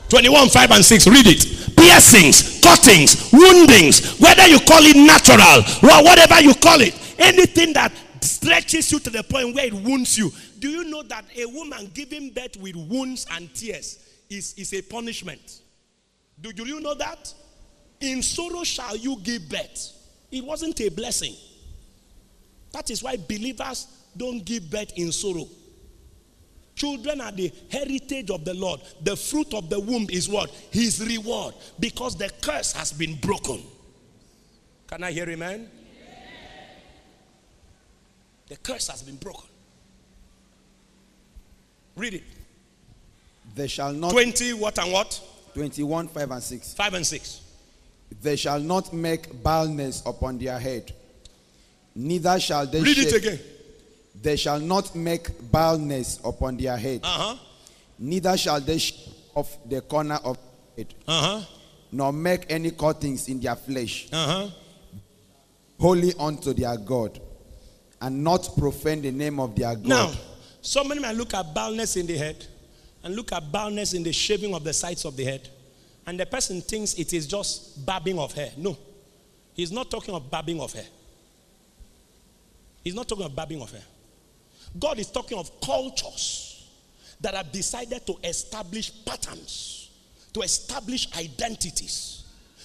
21, 0.09 0.49
5 0.49 0.71
and 0.71 0.85
6. 0.85 1.07
Read 1.07 1.25
it. 1.25 1.60
Piercings, 1.81 2.61
cuttings, 2.61 3.31
woundings, 3.33 4.19
whether 4.19 4.45
you 4.47 4.59
call 4.59 4.85
it 4.85 4.95
natural 4.95 5.63
or 5.81 6.03
whatever 6.03 6.39
you 6.39 6.53
call 6.53 6.79
it, 6.79 6.93
anything 7.17 7.73
that 7.73 7.91
stretches 8.21 8.91
you 8.91 8.99
to 8.99 9.09
the 9.09 9.23
point 9.23 9.55
where 9.55 9.65
it 9.65 9.73
wounds 9.73 10.15
you. 10.15 10.31
Do 10.59 10.69
you 10.69 10.83
know 10.83 11.01
that 11.01 11.25
a 11.35 11.47
woman 11.47 11.89
giving 11.91 12.29
birth 12.29 12.55
with 12.57 12.75
wounds 12.75 13.25
and 13.31 13.51
tears 13.55 13.97
is, 14.29 14.53
is 14.57 14.71
a 14.75 14.83
punishment? 14.83 15.61
Do, 16.39 16.53
do 16.53 16.67
you 16.67 16.81
know 16.81 16.93
that? 16.93 17.33
In 17.99 18.21
sorrow 18.21 18.63
shall 18.63 18.95
you 18.95 19.17
give 19.23 19.49
birth. 19.49 19.91
It 20.31 20.45
wasn't 20.45 20.79
a 20.81 20.89
blessing. 20.89 21.35
That 22.73 22.91
is 22.91 23.01
why 23.01 23.17
believers 23.17 23.87
don't 24.15 24.45
give 24.45 24.69
birth 24.69 24.93
in 24.97 25.11
sorrow. 25.11 25.47
Children 26.75 27.21
are 27.21 27.31
the 27.31 27.51
heritage 27.69 28.29
of 28.29 28.45
the 28.45 28.53
Lord. 28.53 28.81
The 29.01 29.15
fruit 29.15 29.53
of 29.53 29.69
the 29.69 29.79
womb 29.79 30.07
is 30.09 30.29
what? 30.29 30.49
His 30.71 31.05
reward. 31.05 31.53
Because 31.79 32.17
the 32.17 32.29
curse 32.41 32.73
has 32.73 32.91
been 32.91 33.15
broken. 33.15 33.61
Can 34.87 35.03
I 35.03 35.11
hear 35.11 35.29
amen? 35.29 35.69
The 38.47 38.57
curse 38.57 38.87
has 38.89 39.01
been 39.01 39.15
broken. 39.15 39.45
Read 41.95 42.15
it. 42.15 42.23
They 43.55 43.67
shall 43.67 43.93
not 43.93 44.11
20, 44.11 44.53
what 44.53 44.77
and 44.79 44.91
what? 44.91 45.21
21, 45.53 46.07
5 46.07 46.31
and 46.31 46.43
6. 46.43 46.73
5 46.73 46.93
and 46.93 47.05
6. 47.05 47.41
They 48.21 48.35
shall 48.35 48.59
not 48.59 48.93
make 48.93 49.41
baldness 49.41 50.03
upon 50.05 50.37
their 50.37 50.59
head, 50.59 50.91
neither 51.95 52.39
shall 52.39 52.65
they 52.65 52.81
Read 52.81 52.97
it 52.97 53.13
again. 53.13 53.39
They 54.19 54.35
shall 54.35 54.59
not 54.59 54.93
make 54.95 55.29
baldness 55.51 56.19
upon 56.23 56.57
their 56.57 56.77
head, 56.77 57.01
Uh 57.03 57.07
huh. 57.07 57.35
neither 57.99 58.35
shall 58.37 58.59
they 58.61 58.77
shave 58.77 59.13
off 59.35 59.57
the 59.67 59.81
corner 59.81 60.19
of 60.23 60.37
it. 60.77 60.93
Uh 61.07 61.39
huh. 61.39 61.45
nor 61.91 62.11
make 62.13 62.45
any 62.49 62.71
cuttings 62.71 63.27
in 63.29 63.39
their 63.39 63.55
flesh, 63.55 64.07
Uh 64.11 64.25
huh. 64.25 64.49
holy 65.79 66.13
unto 66.19 66.53
their 66.53 66.77
God, 66.77 67.19
and 68.01 68.23
not 68.23 68.49
profane 68.57 69.01
the 69.01 69.11
name 69.11 69.39
of 69.39 69.55
their 69.55 69.75
God. 69.75 69.85
Now, 69.87 70.11
somebody 70.61 70.99
might 71.01 71.15
look 71.15 71.33
at 71.33 71.53
baldness 71.53 71.95
in 71.97 72.05
the 72.05 72.17
head 72.17 72.45
and 73.03 73.15
look 73.15 73.31
at 73.31 73.51
baldness 73.51 73.93
in 73.93 74.03
the 74.03 74.11
shaving 74.13 74.53
of 74.53 74.63
the 74.63 74.73
sides 74.73 75.05
of 75.05 75.15
the 75.15 75.23
head, 75.23 75.49
and 76.05 76.19
the 76.19 76.25
person 76.25 76.61
thinks 76.61 76.93
it 76.95 77.13
is 77.13 77.25
just 77.27 77.85
barbing 77.85 78.19
of 78.19 78.33
hair. 78.33 78.51
No, 78.57 78.77
he's 79.53 79.71
not 79.71 79.89
talking 79.89 80.13
of 80.13 80.29
barbing 80.29 80.59
of 80.59 80.73
hair. 80.73 80.85
He's 82.83 82.93
not 82.95 83.07
talking 83.07 83.25
of 83.25 83.35
barbing 83.35 83.61
of 83.61 83.71
hair. 83.71 83.83
God 84.79 84.99
is 84.99 85.11
talking 85.11 85.37
of 85.37 85.59
cultures 85.61 86.67
that 87.19 87.35
have 87.35 87.51
decided 87.51 88.05
to 88.05 88.15
establish 88.23 88.91
patterns, 89.05 89.89
to 90.33 90.41
establish 90.41 91.07
identities, 91.17 92.23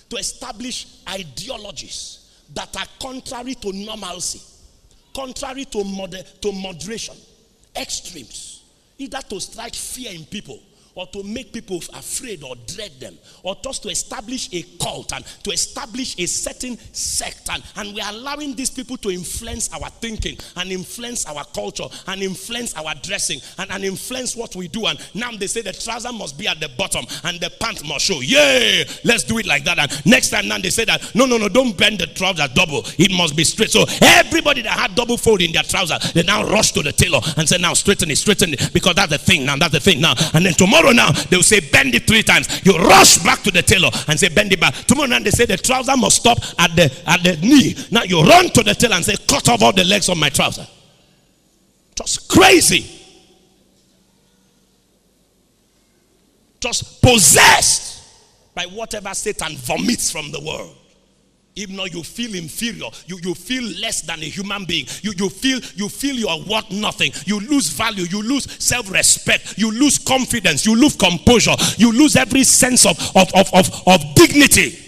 to 0.09 0.17
establish 0.17 0.87
ideologies 1.09 2.45
that 2.55 2.75
are 2.77 2.87
contrary 3.01 3.55
to 3.57 3.73
normalcy, 3.73 4.41
contrary 5.15 5.65
to, 5.67 5.83
moder- 5.85 6.23
to 6.41 6.53
moderation, 6.53 7.17
extremes, 7.75 8.63
either 8.99 9.21
to 9.29 9.41
strike 9.41 9.75
fear 9.75 10.13
in 10.13 10.25
people 10.25 10.61
or 10.97 11.07
to 11.09 11.23
make 11.23 11.53
people 11.53 11.77
afraid 11.95 12.43
or 12.43 12.57
dread 12.67 12.99
them, 12.99 13.17
or 13.43 13.55
just 13.63 13.83
to 13.83 13.89
establish 13.89 14.49
a 14.53 14.63
cult 14.83 15.13
and 15.13 15.25
to 15.45 15.51
establish 15.51 16.19
a 16.19 16.27
certain 16.27 16.77
sect. 16.93 17.49
And, 17.53 17.63
and 17.77 17.95
we 17.95 18.01
are 18.01 18.11
allowing 18.11 18.55
these 18.55 18.71
people 18.71 18.97
to 18.99 19.11
influence 19.11 19.73
our 19.73 19.91
thinking 19.91 20.39
and 20.57 20.73
influence 20.73 21.27
our 21.27 21.45
culture 21.45 21.85
and 22.09 22.23
influence 22.23 22.75
our 22.75 22.95
dressing 23.03 23.41
and, 23.59 23.71
and 23.71 23.85
influence 23.85 24.35
what 24.35 24.57
we 24.57 24.69
do. 24.69 24.87
And 24.87 24.99
now 25.15 25.31
they 25.33 25.47
say 25.47 25.61
the 25.61 25.75
trouser 25.75 26.13
must 26.13 26.39
be 26.39 26.49
at 26.49 26.61
the 26.61 26.71
bottom 26.79 27.05
and 27.25 27.39
the 27.39 27.51
pants 27.61 27.85
must 27.87 28.07
show. 28.07 28.21
Yay! 28.21 28.85
Let's 29.05 29.25
do 29.25 29.39
it 29.39 29.47
like 29.47 29.65
that. 29.65 29.79
And 29.79 30.07
next 30.07 30.31
time 30.31 30.49
now 30.49 30.59
they 30.59 30.71
say 30.71 30.87
that 30.87 31.15
no, 31.15 31.27
no, 31.27 31.37
no, 31.37 31.49
don't 31.49 31.77
bend 31.77 31.99
the 31.99 32.07
trouser 32.07 32.49
double. 32.55 32.83
It 32.99 33.13
must 33.13 33.37
be 33.37 33.45
straight. 33.45 33.71
So 33.71 33.85
everybody 34.01 34.63
that 34.63 34.79
had 34.79 34.95
double 34.95 35.19
fold 35.19 35.43
in 35.43 35.53
their 35.53 35.63
trouser, 35.63 35.99
they 36.15 36.23
now 36.23 36.49
rush 36.49 36.73
to 36.73 36.83
the 36.83 36.93
tailor 36.93 37.21
and 37.37 37.47
say, 37.47 37.59
now 37.59 37.75
straighten 37.75 38.11
it, 38.11 38.17
straighten 38.17 38.55
it, 38.55 38.71
because 38.73 38.95
that's 38.95 39.11
the 39.11 39.19
thing 39.19 39.45
now, 39.45 39.57
that's 39.57 39.73
the 39.73 39.81
thing 39.81 40.01
now. 40.01 40.15
And 40.33 40.47
then 40.47 40.55
tomorrow 40.55 40.86
now 40.93 41.11
they'll 41.31 41.43
say 41.43 41.61
bend 41.61 41.95
it 41.95 42.07
three 42.07 42.23
times. 42.23 42.65
You 42.65 42.77
rush 42.79 43.19
back 43.19 43.43
to 43.43 43.51
the 43.51 43.63
tailor 43.63 43.91
and 44.09 44.19
say 44.19 44.29
bend 44.29 44.53
it 44.53 44.61
back. 44.61 44.75
Tomorrow 44.87 45.09
now 45.09 45.19
they 45.19 45.31
say 45.31 45.47
the 45.47 45.57
trouser 45.57 45.97
must 45.97 46.17
stop 46.17 46.39
at 46.59 46.75
the 46.77 46.85
at 47.07 47.23
the 47.23 47.37
knee. 47.43 47.77
Now 47.91 48.03
you 48.03 48.23
run 48.23 48.49
to 48.51 48.63
the 48.63 48.75
tailor 48.75 48.97
and 48.97 49.05
say 49.05 49.17
cut 49.29 49.49
off 49.49 49.63
all 49.63 49.73
the 49.73 49.85
legs 49.85 50.09
of 50.09 50.17
my 50.19 50.29
trouser. 50.29 50.67
Just 51.95 52.29
crazy. 52.29 52.85
Just 56.61 57.03
possessed 57.03 58.03
by 58.55 58.65
whatever 58.65 59.13
Satan 59.15 59.57
vomits 59.57 60.11
from 60.11 60.31
the 60.33 60.41
world. 60.41 60.77
Even 61.59 61.77
though 61.77 61.87
you 61.87 62.03
feel 62.03 62.35
inferior, 62.35 62.89
you, 63.07 63.19
you 63.23 63.35
feel 63.35 63.63
less 63.81 64.03
than 64.03 64.21
a 64.21 64.27
human 64.27 64.67
being. 64.67 64.87
You, 65.01 65.13
you 65.17 65.31
feel 65.31 65.59
you 65.75 65.89
feel 65.89 66.15
you 66.15 66.29
are 66.29 66.39
worth 66.39 66.71
nothing. 66.71 67.13
You 67.25 67.41
lose 67.41 67.71
value, 67.71 68.05
you 68.05 68.23
lose 68.23 68.45
self-respect, 68.63 69.57
you 69.57 69.73
lose 69.73 69.99
confidence, 69.99 70.67
you 70.67 70.77
lose 70.77 70.95
composure, 70.95 71.55
you 71.79 71.93
lose 71.93 72.15
every 72.15 72.45
sense 72.45 72.85
of, 72.85 72.99
of, 73.17 73.35
of, 73.35 73.53
of, 73.55 73.89
of 73.89 74.15
dignity. 74.15 74.79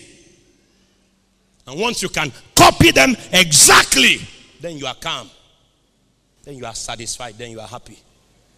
And 1.67 1.81
once 1.81 2.03
you 2.03 2.11
can 2.11 2.31
copy 2.55 2.91
them 2.91 3.17
exactly, 3.33 4.21
then 4.61 4.77
you 4.77 4.87
are 4.87 4.95
calm. 4.95 5.31
Then 6.45 6.57
you 6.57 6.67
are 6.67 6.75
satisfied, 6.75 7.39
then 7.39 7.51
you 7.51 7.61
are 7.61 7.69
happy. 7.69 7.99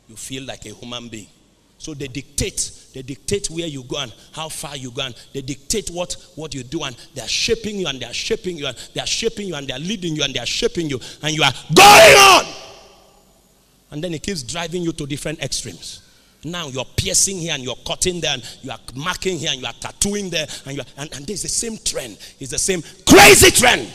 You 0.09 0.17
feel 0.17 0.43
like 0.45 0.67
a 0.67 0.71
human 0.71 1.09
being. 1.09 1.29
So 1.81 1.95
they 1.95 2.09
dictate, 2.09 2.91
they 2.93 3.01
dictate 3.01 3.49
where 3.49 3.67
you 3.67 3.83
go 3.85 4.01
and 4.01 4.13
how 4.33 4.51
far 4.51 4.77
you 4.77 4.91
go, 4.91 5.01
and 5.01 5.15
they 5.33 5.41
dictate 5.41 5.89
what, 5.89 6.15
what 6.35 6.55
you 6.55 6.63
do, 6.63 6.83
and 6.83 6.95
they 7.15 7.23
are 7.23 7.29
shaping 7.29 7.77
you, 7.77 7.87
and 7.87 7.99
they 7.99 8.05
are 8.05 8.13
shaping 8.13 8.59
you, 8.59 8.67
and 8.67 8.77
they 8.93 9.01
are 9.01 9.07
shaping 9.07 9.49
you, 9.49 9.55
and 9.55 9.67
they 9.67 9.73
are 9.73 9.79
leading 9.79 10.15
you, 10.15 10.23
and 10.23 10.35
they 10.35 10.41
are 10.41 10.47
shaping 10.47 10.91
you, 10.91 11.01
and 11.23 11.35
you 11.35 11.43
are 11.43 11.53
going 11.75 12.17
on. 12.17 12.45
And 13.93 14.05
then 14.05 14.13
it 14.13 14.23
keeps 14.23 14.43
driving 14.43 14.83
you 14.83 14.93
to 14.93 15.07
different 15.07 15.43
extremes. 15.43 16.03
Now 16.45 16.69
you're 16.69 16.85
piercing 16.85 17.39
here 17.39 17.55
and 17.55 17.65
you're 17.65 17.79
cutting 17.87 18.21
there, 18.21 18.35
and 18.35 18.59
you 18.61 18.71
are 18.71 18.79
marking 18.95 19.39
here 19.39 19.51
and 19.51 19.63
you 19.63 19.67
are 19.67 19.73
tattooing 19.73 20.29
there, 20.29 20.47
and 20.67 20.77
you 20.77 20.83
are, 20.83 20.87
and, 20.99 21.11
and 21.15 21.27
there's 21.27 21.43
the 21.43 21.49
same 21.49 21.79
trend. 21.79 22.19
It's 22.39 22.51
the 22.51 22.59
same 22.59 22.83
crazy 23.09 23.51
trend. 23.53 23.91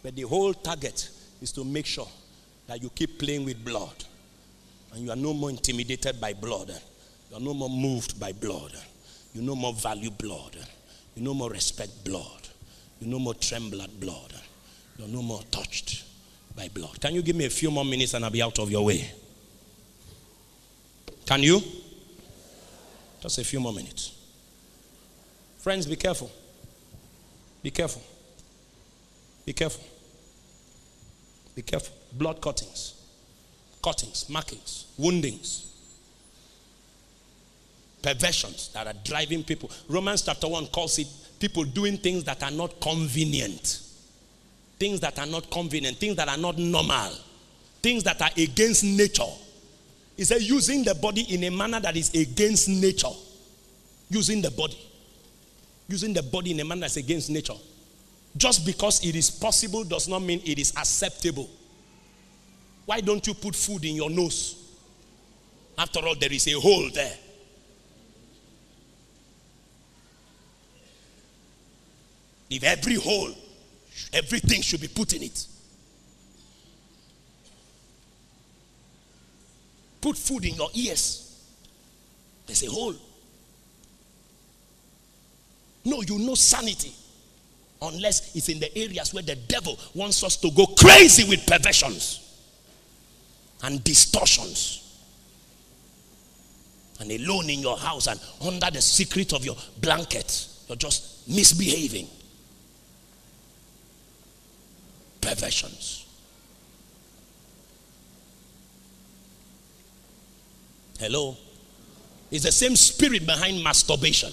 But 0.00 0.14
the 0.14 0.22
whole 0.22 0.54
target 0.54 1.10
is 1.42 1.50
to 1.52 1.64
make 1.64 1.86
sure 1.86 2.08
that 2.68 2.80
you 2.80 2.88
keep 2.90 3.18
playing 3.18 3.44
with 3.44 3.64
blood 3.64 4.04
and 4.94 5.04
you 5.04 5.10
are 5.10 5.16
no 5.16 5.34
more 5.34 5.50
intimidated 5.50 6.20
by 6.20 6.32
blood. 6.32 6.70
You 7.30 7.36
are 7.36 7.40
no 7.40 7.52
more 7.52 7.68
moved 7.68 8.18
by 8.18 8.32
blood. 8.32 8.72
You 9.34 9.42
no 9.42 9.56
more 9.56 9.72
value 9.74 10.10
blood. 10.10 10.56
You 11.16 11.22
no 11.22 11.34
more 11.34 11.50
respect 11.50 12.04
blood. 12.04 12.48
You 13.00 13.08
no 13.08 13.18
more 13.18 13.34
tremble 13.34 13.82
at 13.82 13.98
blood. 13.98 14.32
You 14.96 15.04
are 15.04 15.08
no 15.08 15.22
more 15.22 15.42
touched 15.50 16.04
by 16.56 16.68
blood. 16.68 17.00
Can 17.00 17.14
you 17.14 17.22
give 17.22 17.34
me 17.34 17.46
a 17.46 17.50
few 17.50 17.70
more 17.70 17.84
minutes 17.84 18.14
and 18.14 18.24
I'll 18.24 18.30
be 18.30 18.40
out 18.42 18.58
of 18.60 18.70
your 18.70 18.84
way? 18.84 19.10
Can 21.26 21.42
you? 21.42 21.60
Just 23.20 23.38
a 23.38 23.44
few 23.44 23.58
more 23.58 23.72
minutes. 23.72 24.12
Friends, 25.58 25.86
be 25.86 25.96
careful. 25.96 26.30
Be 27.62 27.70
careful. 27.70 28.02
Be 29.44 29.52
careful. 29.52 29.82
Be 31.54 31.62
careful. 31.62 31.94
Blood 32.12 32.40
cuttings, 32.40 32.94
cuttings, 33.84 34.30
markings, 34.30 34.86
woundings, 34.96 35.70
perversions 38.02 38.68
that 38.68 38.86
are 38.86 38.94
driving 39.04 39.44
people. 39.44 39.70
Romans 39.90 40.22
chapter 40.22 40.48
1 40.48 40.68
calls 40.68 40.98
it 40.98 41.06
people 41.38 41.64
doing 41.64 41.98
things 41.98 42.24
that 42.24 42.42
are 42.42 42.50
not 42.50 42.80
convenient. 42.80 43.80
Things 44.78 45.00
that 45.00 45.18
are 45.18 45.26
not 45.26 45.50
convenient, 45.50 45.98
things 45.98 46.16
that 46.16 46.30
are 46.30 46.38
not 46.38 46.56
normal, 46.56 47.12
things 47.82 48.02
that 48.04 48.22
are 48.22 48.30
against 48.38 48.84
nature. 48.84 49.22
He 50.16 50.24
said, 50.24 50.40
using 50.40 50.82
the 50.82 50.94
body 50.94 51.22
in 51.34 51.44
a 51.44 51.50
manner 51.50 51.80
that 51.80 51.94
is 51.94 52.14
against 52.14 52.70
nature. 52.70 53.14
Using 54.08 54.40
the 54.40 54.50
body. 54.50 54.78
Using 55.88 56.14
the 56.14 56.22
body 56.22 56.52
in 56.52 56.60
a 56.60 56.64
manner 56.64 56.82
that's 56.82 56.96
against 56.96 57.28
nature. 57.28 57.54
Just 58.34 58.64
because 58.64 59.04
it 59.04 59.14
is 59.14 59.30
possible 59.30 59.84
does 59.84 60.08
not 60.08 60.22
mean 60.22 60.40
it 60.44 60.58
is 60.58 60.72
acceptable. 60.76 61.50
Why 62.86 63.00
don't 63.00 63.26
you 63.26 63.34
put 63.34 63.54
food 63.54 63.84
in 63.84 63.96
your 63.96 64.10
nose? 64.10 64.60
After 65.76 66.00
all, 66.00 66.14
there 66.14 66.32
is 66.32 66.46
a 66.48 66.52
hole 66.60 66.88
there. 66.92 67.16
If 72.50 72.62
every 72.62 72.96
hole, 72.96 73.32
everything 74.12 74.60
should 74.60 74.80
be 74.80 74.88
put 74.88 75.14
in 75.14 75.22
it. 75.22 75.46
Put 80.00 80.18
food 80.18 80.44
in 80.44 80.54
your 80.54 80.68
ears. 80.74 81.42
There's 82.46 82.62
a 82.62 82.70
hole. 82.70 82.94
No, 85.86 86.02
you 86.02 86.18
know 86.18 86.34
sanity. 86.34 86.92
Unless 87.80 88.36
it's 88.36 88.48
in 88.50 88.60
the 88.60 88.76
areas 88.78 89.12
where 89.12 89.22
the 89.22 89.34
devil 89.34 89.78
wants 89.94 90.22
us 90.22 90.36
to 90.36 90.50
go 90.50 90.66
crazy 90.66 91.28
with 91.28 91.46
perversions 91.46 92.23
and 93.62 93.82
distortions. 93.84 94.80
And 97.00 97.10
alone 97.10 97.50
in 97.50 97.60
your 97.60 97.76
house 97.76 98.06
and 98.06 98.20
under 98.40 98.70
the 98.70 98.80
secret 98.80 99.32
of 99.32 99.44
your 99.44 99.56
blanket, 99.80 100.48
you're 100.68 100.76
just 100.76 101.28
misbehaving. 101.28 102.08
Perversions. 105.20 106.06
Hello? 110.98 111.36
It's 112.30 112.44
the 112.44 112.52
same 112.52 112.76
spirit 112.76 113.26
behind 113.26 113.62
masturbation. 113.62 114.32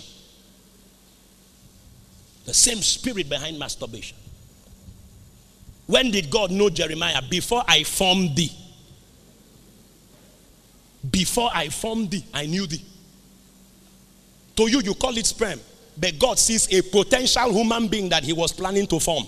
The 2.45 2.53
same 2.53 2.77
spirit 2.77 3.29
behind 3.29 3.57
masturbation. 3.59 4.17
When 5.87 6.11
did 6.11 6.29
God 6.29 6.51
know 6.51 6.69
Jeremiah? 6.69 7.21
Before 7.29 7.63
I 7.67 7.83
formed 7.83 8.35
thee. 8.35 8.51
Before 11.09 11.49
I 11.53 11.69
formed 11.69 12.11
thee, 12.11 12.25
I 12.33 12.45
knew 12.45 12.67
thee. 12.67 12.85
To 14.57 14.69
you, 14.69 14.81
you 14.81 14.93
call 14.93 15.17
it 15.17 15.25
sperm. 15.25 15.59
But 15.97 16.19
God 16.19 16.37
sees 16.37 16.71
a 16.71 16.81
potential 16.81 17.51
human 17.51 17.87
being 17.87 18.09
that 18.09 18.23
he 18.23 18.33
was 18.33 18.51
planning 18.51 18.87
to 18.87 18.99
form. 18.99 19.25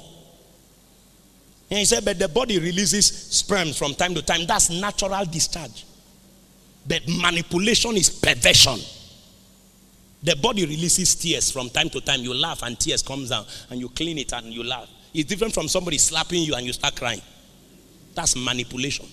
And 1.69 1.79
he 1.79 1.85
said, 1.85 2.05
but 2.05 2.19
the 2.19 2.27
body 2.27 2.59
releases 2.59 3.07
sperms 3.07 3.77
from 3.77 3.95
time 3.95 4.13
to 4.13 4.21
time. 4.21 4.45
That's 4.45 4.69
natural 4.69 5.25
discharge. 5.25 5.85
But 6.87 7.01
manipulation 7.07 7.95
is 7.95 8.09
perversion. 8.09 8.79
The 10.21 10.35
body 10.35 10.65
releases 10.65 11.15
tears 11.15 11.51
from 11.51 11.69
time 11.69 11.89
to 11.89 12.01
time. 12.01 12.21
You 12.21 12.33
laugh 12.33 12.61
and 12.63 12.79
tears 12.79 13.01
comes 13.01 13.29
down 13.29 13.45
and 13.69 13.79
you 13.79 13.89
clean 13.89 14.17
it 14.17 14.31
and 14.33 14.47
you 14.47 14.63
laugh. 14.63 14.87
It's 15.13 15.27
different 15.27 15.53
from 15.53 15.67
somebody 15.67 15.97
slapping 15.97 16.43
you 16.43 16.55
and 16.55 16.65
you 16.65 16.73
start 16.73 16.95
crying. 16.95 17.21
That's 18.13 18.35
manipulation. 18.35 19.05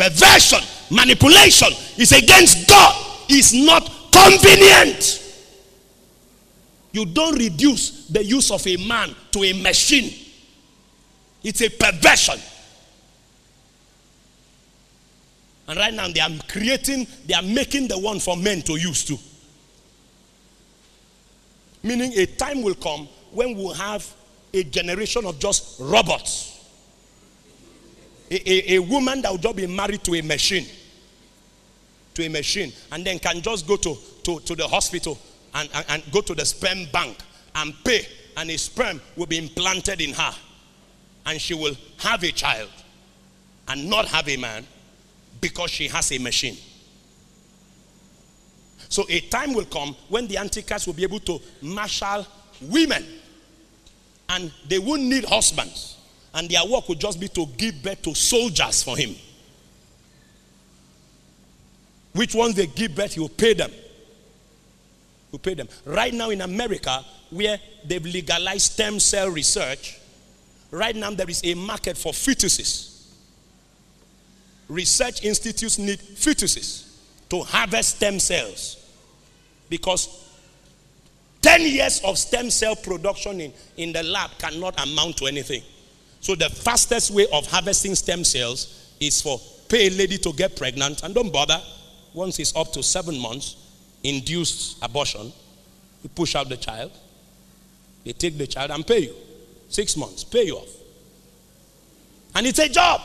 Perversion, 0.00 0.60
manipulation 0.90 1.68
is 1.98 2.12
against 2.12 2.66
God, 2.66 3.06
is 3.28 3.52
not 3.52 3.84
convenient. 4.10 5.18
You 6.92 7.04
don't 7.04 7.36
reduce 7.38 8.06
the 8.08 8.24
use 8.24 8.50
of 8.50 8.66
a 8.66 8.76
man 8.88 9.14
to 9.32 9.44
a 9.44 9.52
machine. 9.52 10.12
It's 11.44 11.60
a 11.60 11.68
perversion. 11.68 12.36
And 15.68 15.78
right 15.78 15.92
now 15.94 16.08
they 16.08 16.20
are 16.20 16.30
creating, 16.48 17.06
they 17.26 17.34
are 17.34 17.42
making 17.42 17.88
the 17.88 17.98
one 17.98 18.18
for 18.18 18.36
men 18.36 18.62
to 18.62 18.76
use 18.76 19.04
too. 19.04 19.18
Meaning 21.82 22.12
a 22.16 22.26
time 22.26 22.62
will 22.62 22.74
come 22.74 23.06
when 23.32 23.56
we'll 23.56 23.74
have 23.74 24.06
a 24.52 24.64
generation 24.64 25.24
of 25.26 25.38
just 25.38 25.78
robots. 25.78 26.49
A, 28.30 28.50
a, 28.50 28.76
a 28.76 28.78
woman 28.78 29.22
that 29.22 29.30
will 29.30 29.38
just 29.38 29.56
be 29.56 29.66
married 29.66 30.04
to 30.04 30.14
a 30.14 30.22
machine. 30.22 30.66
To 32.14 32.24
a 32.24 32.28
machine. 32.28 32.72
And 32.92 33.04
then 33.04 33.18
can 33.18 33.40
just 33.42 33.66
go 33.66 33.76
to, 33.76 33.96
to, 34.24 34.40
to 34.40 34.54
the 34.54 34.68
hospital 34.68 35.18
and, 35.54 35.68
and, 35.74 35.84
and 35.88 36.12
go 36.12 36.20
to 36.20 36.34
the 36.34 36.44
sperm 36.44 36.86
bank 36.92 37.18
and 37.54 37.74
pay. 37.84 38.06
And 38.36 38.50
a 38.50 38.56
sperm 38.56 39.00
will 39.16 39.26
be 39.26 39.38
implanted 39.38 40.00
in 40.00 40.12
her. 40.12 40.34
And 41.26 41.40
she 41.40 41.54
will 41.54 41.74
have 41.98 42.22
a 42.22 42.30
child 42.30 42.70
and 43.68 43.88
not 43.88 44.06
have 44.06 44.28
a 44.28 44.36
man 44.36 44.66
because 45.40 45.70
she 45.70 45.88
has 45.88 46.12
a 46.12 46.18
machine. 46.18 46.56
So 48.88 49.04
a 49.08 49.20
time 49.20 49.54
will 49.54 49.66
come 49.66 49.94
when 50.08 50.26
the 50.26 50.36
Antichrist 50.36 50.86
will 50.86 50.94
be 50.94 51.04
able 51.04 51.20
to 51.20 51.40
marshal 51.62 52.26
women 52.60 53.04
and 54.28 54.52
they 54.68 54.78
won't 54.78 55.02
need 55.02 55.24
husbands. 55.24 55.96
And 56.34 56.48
their 56.48 56.64
work 56.66 56.88
would 56.88 57.00
just 57.00 57.18
be 57.18 57.28
to 57.28 57.46
give 57.56 57.82
birth 57.82 58.02
to 58.02 58.14
soldiers 58.14 58.82
for 58.82 58.96
him. 58.96 59.14
Which 62.12 62.34
ones 62.34 62.54
they 62.54 62.66
give 62.66 62.94
birth, 62.94 63.14
he 63.14 63.20
will 63.20 63.28
pay 63.28 63.54
them. 63.54 63.70
He 63.70 65.32
will 65.32 65.38
pay 65.38 65.54
them. 65.54 65.68
Right 65.84 66.12
now 66.12 66.30
in 66.30 66.40
America, 66.40 67.04
where 67.30 67.58
they've 67.84 68.04
legalized 68.04 68.72
stem 68.72 68.98
cell 69.00 69.28
research, 69.28 69.98
right 70.70 70.94
now 70.94 71.10
there 71.10 71.28
is 71.28 71.40
a 71.44 71.54
market 71.54 71.96
for 71.96 72.12
fetuses. 72.12 73.08
Research 74.68 75.24
institutes 75.24 75.78
need 75.78 75.98
fetuses 75.98 76.88
to 77.28 77.42
harvest 77.42 77.96
stem 77.96 78.18
cells 78.18 78.76
because 79.68 80.28
10 81.42 81.62
years 81.62 82.00
of 82.04 82.18
stem 82.18 82.50
cell 82.50 82.76
production 82.76 83.40
in, 83.40 83.52
in 83.76 83.92
the 83.92 84.02
lab 84.02 84.30
cannot 84.38 84.80
amount 84.82 85.16
to 85.16 85.26
anything. 85.26 85.62
So 86.20 86.34
the 86.34 86.50
fastest 86.50 87.10
way 87.10 87.26
of 87.32 87.46
harvesting 87.46 87.94
stem 87.94 88.24
cells 88.24 88.94
is 89.00 89.22
for 89.22 89.40
pay 89.68 89.86
a 89.86 89.90
lady 89.90 90.18
to 90.18 90.32
get 90.32 90.56
pregnant 90.56 91.02
and 91.02 91.14
don't 91.14 91.32
bother. 91.32 91.60
Once 92.12 92.38
it's 92.38 92.54
up 92.56 92.72
to 92.72 92.82
seven 92.82 93.18
months, 93.18 93.56
induced 94.02 94.82
abortion, 94.82 95.32
you 96.02 96.08
push 96.10 96.34
out 96.34 96.48
the 96.48 96.56
child, 96.56 96.90
they 98.04 98.12
take 98.12 98.36
the 98.36 98.46
child 98.46 98.70
and 98.70 98.86
pay 98.86 99.00
you. 99.00 99.14
Six 99.68 99.96
months, 99.96 100.24
pay 100.24 100.44
you 100.46 100.56
off. 100.56 100.68
And 102.34 102.46
it's 102.46 102.58
a 102.58 102.68
job. 102.68 103.00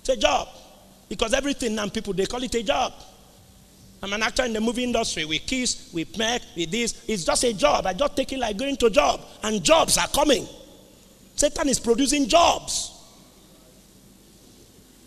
It's 0.00 0.08
a 0.08 0.16
job. 0.16 0.48
Because 1.08 1.34
everything 1.34 1.74
now 1.74 1.88
people 1.88 2.12
they 2.14 2.26
call 2.26 2.42
it 2.42 2.54
a 2.54 2.62
job. 2.62 2.94
I'm 4.02 4.12
an 4.12 4.22
actor 4.22 4.44
in 4.44 4.52
the 4.52 4.60
movie 4.60 4.82
industry. 4.82 5.24
We 5.24 5.38
kiss, 5.38 5.90
we 5.92 6.06
make, 6.18 6.42
we 6.56 6.64
this. 6.64 7.04
It's 7.06 7.24
just 7.24 7.44
a 7.44 7.52
job. 7.52 7.86
I 7.86 7.92
just 7.92 8.16
take 8.16 8.32
it 8.32 8.38
like 8.38 8.56
going 8.56 8.76
to 8.78 8.90
job. 8.90 9.20
And 9.42 9.62
jobs 9.62 9.96
are 9.98 10.08
coming. 10.08 10.46
Satan 11.36 11.68
is 11.68 11.80
producing 11.80 12.28
jobs. 12.28 12.90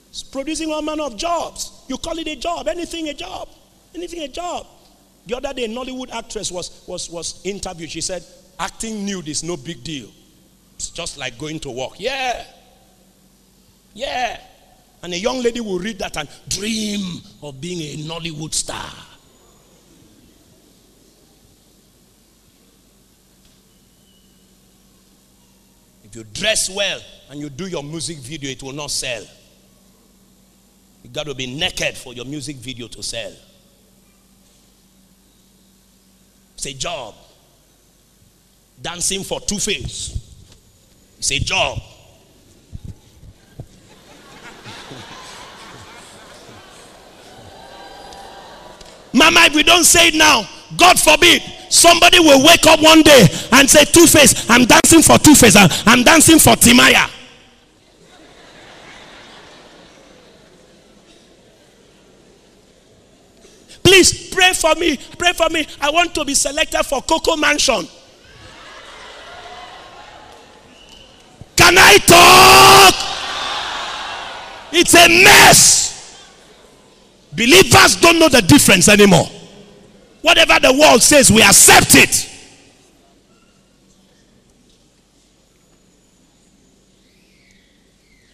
It's 0.09 0.23
producing 0.23 0.71
all 0.71 0.81
manner 0.81 1.03
of 1.03 1.17
jobs. 1.17 1.83
You 1.87 1.97
call 1.97 2.17
it 2.19 2.27
a 2.27 2.35
job, 2.35 2.67
anything 2.67 3.09
a 3.09 3.13
job. 3.13 3.49
Anything 3.93 4.23
a 4.23 4.27
job. 4.27 4.67
The 5.25 5.37
other 5.37 5.53
day, 5.53 5.65
a 5.65 5.67
Nollywood 5.67 6.11
actress 6.11 6.51
was, 6.51 6.83
was, 6.87 7.09
was 7.09 7.41
interviewed. 7.45 7.89
She 7.89 8.01
said, 8.01 8.23
acting 8.59 9.05
nude 9.05 9.27
is 9.27 9.43
no 9.43 9.57
big 9.57 9.83
deal. 9.83 10.09
It's 10.75 10.89
just 10.89 11.17
like 11.17 11.37
going 11.37 11.59
to 11.61 11.71
work. 11.71 11.93
Yeah. 11.97 12.45
Yeah. 13.93 14.39
And 15.01 15.13
a 15.13 15.17
young 15.17 15.41
lady 15.41 15.61
will 15.61 15.79
read 15.79 15.99
that 15.99 16.17
and 16.17 16.29
dream 16.49 17.21
of 17.41 17.59
being 17.61 17.79
a 17.81 18.03
Nollywood 18.03 18.53
star. 18.53 18.91
You 26.15 26.23
dress 26.23 26.69
well 26.69 27.01
and 27.29 27.41
you 27.41 27.49
do 27.49 27.67
your 27.67 27.83
music 27.83 28.19
video, 28.19 28.49
it 28.49 28.63
will 28.63 28.71
not 28.71 28.89
sell. 28.89 29.21
You 31.03 31.09
got 31.09 31.25
to 31.25 31.35
be 31.35 31.45
naked 31.45 31.97
for 31.97 32.13
your 32.13 32.23
music 32.23 32.55
video 32.55 32.87
to 32.87 33.03
sell. 33.03 33.33
It's 36.53 36.65
a 36.67 36.73
job. 36.73 37.15
Dancing 38.81 39.25
for 39.25 39.41
two 39.41 39.59
face. 39.59 40.17
It's 41.17 41.33
a 41.33 41.39
job. 41.39 41.79
Mama, 49.13 49.41
if 49.41 49.53
we 49.53 49.63
don't 49.63 49.83
say 49.83 50.07
it 50.07 50.15
now, 50.15 50.47
God 50.77 50.99
forbid, 50.99 51.41
somebody 51.69 52.19
will 52.19 52.43
wake 52.43 52.65
up 52.65 52.81
one 52.81 53.01
day 53.01 53.27
and 53.51 53.69
say, 53.69 53.85
Two 53.85 54.07
Face, 54.07 54.49
I'm 54.49 54.65
dancing 54.65 55.01
for 55.01 55.17
Two 55.17 55.35
Face, 55.35 55.55
ah, 55.55 55.67
I'm 55.85 56.03
dancing 56.03 56.39
for 56.39 56.53
Timaya. 56.53 57.11
Please 63.83 64.29
pray 64.33 64.51
for 64.53 64.73
me. 64.75 64.97
Pray 65.19 65.31
for 65.33 65.47
me. 65.49 65.67
I 65.79 65.91
want 65.91 66.15
to 66.15 66.25
be 66.25 66.33
selected 66.33 66.83
for 66.83 67.03
Koko 67.03 67.35
Mansion. 67.35 67.87
Can 71.55 71.75
I 71.77 71.97
talk? 71.99 72.95
It's 74.73 74.95
a 74.95 75.07
mess. 75.23 75.85
Believers 77.31 77.97
don't 77.97 78.17
know 78.17 78.27
the 78.27 78.41
difference 78.41 78.89
anymore. 78.89 79.27
Whatever 80.25 80.59
the 80.59 80.73
world 80.73 81.03
says, 81.03 81.31
we 81.31 81.43
accept 81.43 81.93
it. 81.93 82.27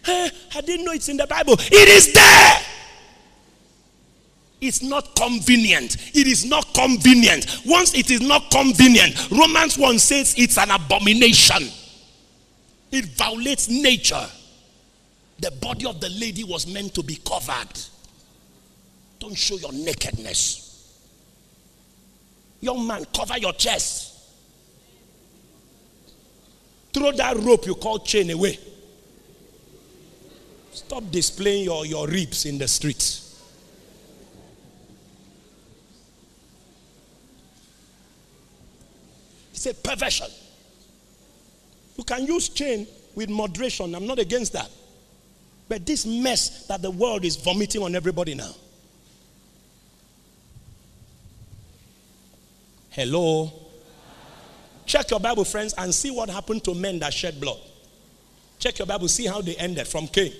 Hey, 0.02 0.30
I 0.54 0.62
didn't 0.62 0.86
know 0.86 0.92
it's 0.92 1.10
in 1.10 1.18
the 1.18 1.26
Bible. 1.26 1.52
It 1.58 1.88
is 1.90 2.14
there. 2.14 2.58
It's 4.62 4.82
not 4.82 5.14
convenient. 5.14 5.98
It 6.16 6.26
is 6.26 6.46
not 6.46 6.72
convenient. 6.72 7.60
Once 7.66 7.92
it 7.92 8.10
is 8.10 8.22
not 8.22 8.50
convenient, 8.50 9.30
Romans 9.30 9.76
1 9.76 9.98
says 9.98 10.34
it's 10.38 10.56
an 10.56 10.70
abomination. 10.70 11.68
It 12.90 13.04
violates 13.18 13.68
nature. 13.68 14.26
The 15.40 15.50
body 15.50 15.84
of 15.84 16.00
the 16.00 16.08
lady 16.08 16.42
was 16.42 16.66
meant 16.66 16.94
to 16.94 17.02
be 17.02 17.16
covered. 17.16 17.78
Don't 19.18 19.36
show 19.36 19.56
your 19.56 19.74
nakedness. 19.74 20.61
Young 22.62 22.86
man, 22.86 23.04
cover 23.14 23.36
your 23.38 23.52
chest. 23.52 24.10
Throw 26.94 27.10
that 27.10 27.36
rope 27.38 27.66
you 27.66 27.74
call 27.74 27.98
chain 27.98 28.30
away. 28.30 28.58
Stop 30.72 31.10
displaying 31.10 31.64
your, 31.64 31.84
your 31.84 32.06
ribs 32.06 32.46
in 32.46 32.58
the 32.58 32.68
streets. 32.68 33.40
It's 39.50 39.66
a 39.66 39.74
perversion. 39.74 40.28
You 41.96 42.04
can 42.04 42.26
use 42.26 42.48
chain 42.48 42.86
with 43.16 43.28
moderation. 43.28 43.92
I'm 43.94 44.06
not 44.06 44.20
against 44.20 44.52
that. 44.52 44.70
But 45.68 45.84
this 45.84 46.06
mess 46.06 46.66
that 46.68 46.80
the 46.80 46.90
world 46.90 47.24
is 47.24 47.36
vomiting 47.36 47.82
on 47.82 47.96
everybody 47.96 48.34
now. 48.34 48.54
Hello. 52.92 53.50
Check 54.84 55.10
your 55.10 55.20
Bible, 55.20 55.44
friends, 55.44 55.74
and 55.78 55.94
see 55.94 56.10
what 56.10 56.28
happened 56.28 56.62
to 56.64 56.74
men 56.74 56.98
that 56.98 57.14
shed 57.14 57.40
blood. 57.40 57.58
Check 58.58 58.78
your 58.78 58.86
Bible, 58.86 59.08
see 59.08 59.26
how 59.26 59.40
they 59.40 59.56
ended 59.56 59.88
from 59.88 60.06
Cain. 60.08 60.32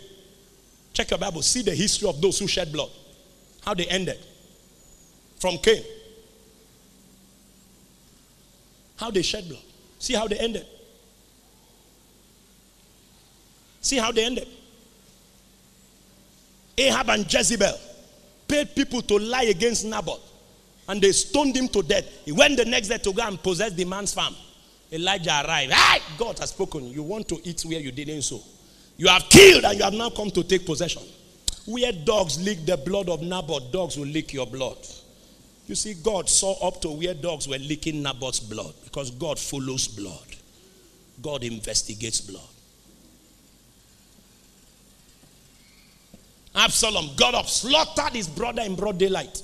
Check 0.93 1.11
your 1.11 1.19
Bible, 1.19 1.41
see 1.41 1.63
the 1.63 1.75
history 1.75 2.09
of 2.09 2.21
those 2.21 2.39
who 2.39 2.47
shed 2.47 2.71
blood. 2.71 2.91
How 3.65 3.73
they 3.73 3.87
ended. 3.87 4.19
From 5.39 5.57
Cain. 5.59 5.83
How 8.97 9.11
they 9.11 9.23
shed 9.23 9.49
blood. 9.49 9.63
See 9.99 10.15
how 10.15 10.29
they 10.29 10.39
ended. 10.39 10.67
See 13.81 13.97
how 13.97 14.13
they 14.13 14.27
ended. 14.27 14.49
Ahab 16.77 17.09
and 17.09 17.33
Jezebel 17.33 17.79
paid 18.47 18.75
people 18.75 19.01
to 19.03 19.19
lie 19.19 19.45
against 19.45 19.87
Naboth 19.87 20.32
and 20.89 21.01
they 21.01 21.13
stoned 21.13 21.57
him 21.57 21.69
to 21.69 21.83
death. 21.83 22.05
He 22.25 22.33
went 22.33 22.57
the 22.57 22.65
next 22.65 22.89
day 22.89 22.99
to 22.99 23.13
go 23.13 23.23
and 23.23 23.41
possess 23.43 23.73
the 23.73 23.85
man's 23.85 24.13
farm. 24.13 24.35
Elijah 24.91 25.43
arrived. 25.45 25.73
Hey, 25.73 26.01
God 26.19 26.39
has 26.39 26.51
spoken. 26.51 26.87
You 26.89 27.03
want 27.03 27.29
to 27.29 27.41
eat 27.45 27.63
where 27.63 27.81
you 27.81 27.93
didn't 27.93 28.23
sow. 28.23 28.41
You 28.97 29.09
have 29.09 29.25
killed 29.31 29.65
and 29.65 29.79
you 29.79 29.85
have 29.85 29.95
now 29.95 30.11
come 30.11 30.31
to 30.31 30.43
take 30.43 30.67
possession. 30.67 31.03
Where 31.67 31.93
dogs 31.93 32.43
lick 32.43 32.67
the 32.67 32.77
blood 32.77 33.09
of 33.09 33.23
Naboth, 33.23 33.73
dogs 33.73 33.97
will 33.97 34.07
lick 34.07 34.33
your 34.33 34.47
blood. 34.47 34.77
You 35.67 35.77
see, 35.77 35.95
God 35.95 36.29
saw 36.29 36.67
up 36.67 36.81
to 36.83 36.91
where 36.91 37.15
dogs 37.15 37.49
were 37.49 37.59
licking 37.59 38.03
Naboth's 38.03 38.41
blood 38.41 38.75
because 38.85 39.11
God 39.13 39.39
follows 39.39 39.89
blood, 39.89 40.27
God 41.23 41.45
investigates 41.45 42.21
blood. 42.21 42.43
Absalom 46.55 47.11
got 47.17 47.35
up, 47.35 47.47
slaughtered 47.47 48.13
his 48.13 48.29
brother 48.29 48.63
in 48.63 48.75
broad 48.75 48.99
daylight 48.99 49.43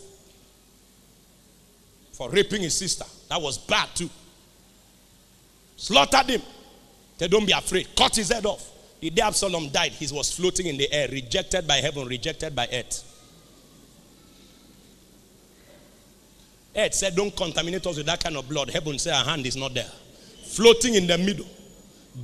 for 2.18 2.28
raping 2.30 2.62
his 2.62 2.76
sister. 2.76 3.04
That 3.28 3.40
was 3.40 3.56
bad 3.58 3.88
too. 3.94 4.10
Slaughtered 5.76 6.28
him. 6.28 6.42
They 7.16 7.28
don't 7.28 7.46
be 7.46 7.52
afraid. 7.52 7.94
Cut 7.96 8.16
his 8.16 8.30
head 8.32 8.44
off. 8.44 8.68
The 9.00 9.10
day 9.10 9.22
Absalom 9.22 9.68
died, 9.68 9.92
he 9.92 10.12
was 10.12 10.32
floating 10.32 10.66
in 10.66 10.76
the 10.76 10.92
air, 10.92 11.06
rejected 11.12 11.68
by 11.68 11.76
heaven, 11.76 12.08
rejected 12.08 12.56
by 12.56 12.68
earth. 12.72 13.04
Earth 16.76 16.94
said, 16.94 17.14
Don't 17.14 17.34
contaminate 17.36 17.86
us 17.86 17.96
with 17.96 18.06
that 18.06 18.22
kind 18.22 18.36
of 18.36 18.48
blood. 18.48 18.68
Heaven 18.70 18.98
said, 18.98 19.14
Our 19.14 19.24
hand 19.24 19.46
is 19.46 19.56
not 19.56 19.72
there. 19.74 19.90
Floating 20.42 20.94
in 20.94 21.06
the 21.06 21.16
middle. 21.16 21.46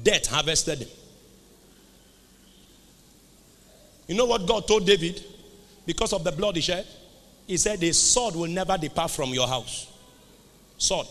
Death 0.03 0.27
harvested 0.27 0.81
him. 0.81 0.89
You 4.09 4.17
know 4.17 4.27
what 4.27 4.45
God 4.45 4.67
told 4.67 4.85
David? 4.85 5.23
Because 5.87 6.13
of 6.13 6.25
the 6.25 6.33
blood 6.33 6.57
he 6.57 6.63
shed? 6.63 6.85
He 7.47 7.57
said, 7.57 7.83
A 7.83 7.93
sword 7.93 8.37
will 8.37 8.49
never 8.49 8.79
depart 8.79 9.11
from 9.11 9.31
your 9.31 9.47
house. 9.47 9.91
Sword. 10.79 11.07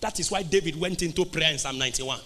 That 0.00 0.20
is 0.20 0.30
why 0.30 0.42
David 0.42 0.78
went 0.78 1.02
into 1.02 1.24
prayer 1.24 1.52
in 1.52 1.58
Psalm 1.58 1.78
91. 1.78 2.20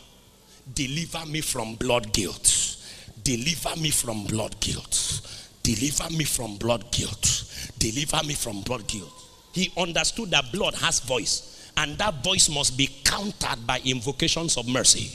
Deliver 0.75 1.25
me 1.27 1.41
from 1.41 1.77
blood 1.77 2.13
guilt. 2.13 2.77
Deliver 3.23 3.77
me 3.81 3.91
from 3.91 4.25
blood 4.25 4.59
guilt. 4.61 5.21
Deliver 5.63 6.11
me 6.11 6.25
from 6.25 6.57
blood 6.57 6.91
guilt. 6.91 7.45
Deliver 7.79 8.27
me 8.27 8.35
from 8.35 8.63
blood 8.63 8.87
guilt. 8.87 9.13
He 9.53 9.73
understood 9.77 10.31
that 10.31 10.53
blood 10.53 10.75
has 10.75 11.01
voice, 11.01 11.71
and 11.77 11.97
that 11.99 12.23
voice 12.25 12.49
must 12.49 12.77
be 12.77 12.89
countered 13.05 13.67
by 13.67 13.81
invocations 13.85 14.57
of 14.57 14.69
mercy. 14.69 15.11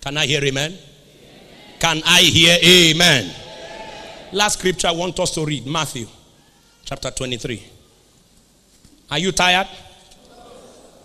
Can 0.00 0.16
I 0.16 0.26
hear 0.26 0.42
amen? 0.44 0.76
Can 1.78 2.02
I 2.04 2.20
hear 2.20 2.58
amen? 2.64 3.34
Last 4.32 4.58
scripture 4.58 4.88
I 4.88 4.92
want 4.92 5.18
us 5.20 5.34
to 5.34 5.44
read 5.44 5.66
Matthew 5.66 6.06
chapter 6.84 7.10
23. 7.10 7.62
Are 9.10 9.18
you 9.18 9.32
tired? 9.32 9.68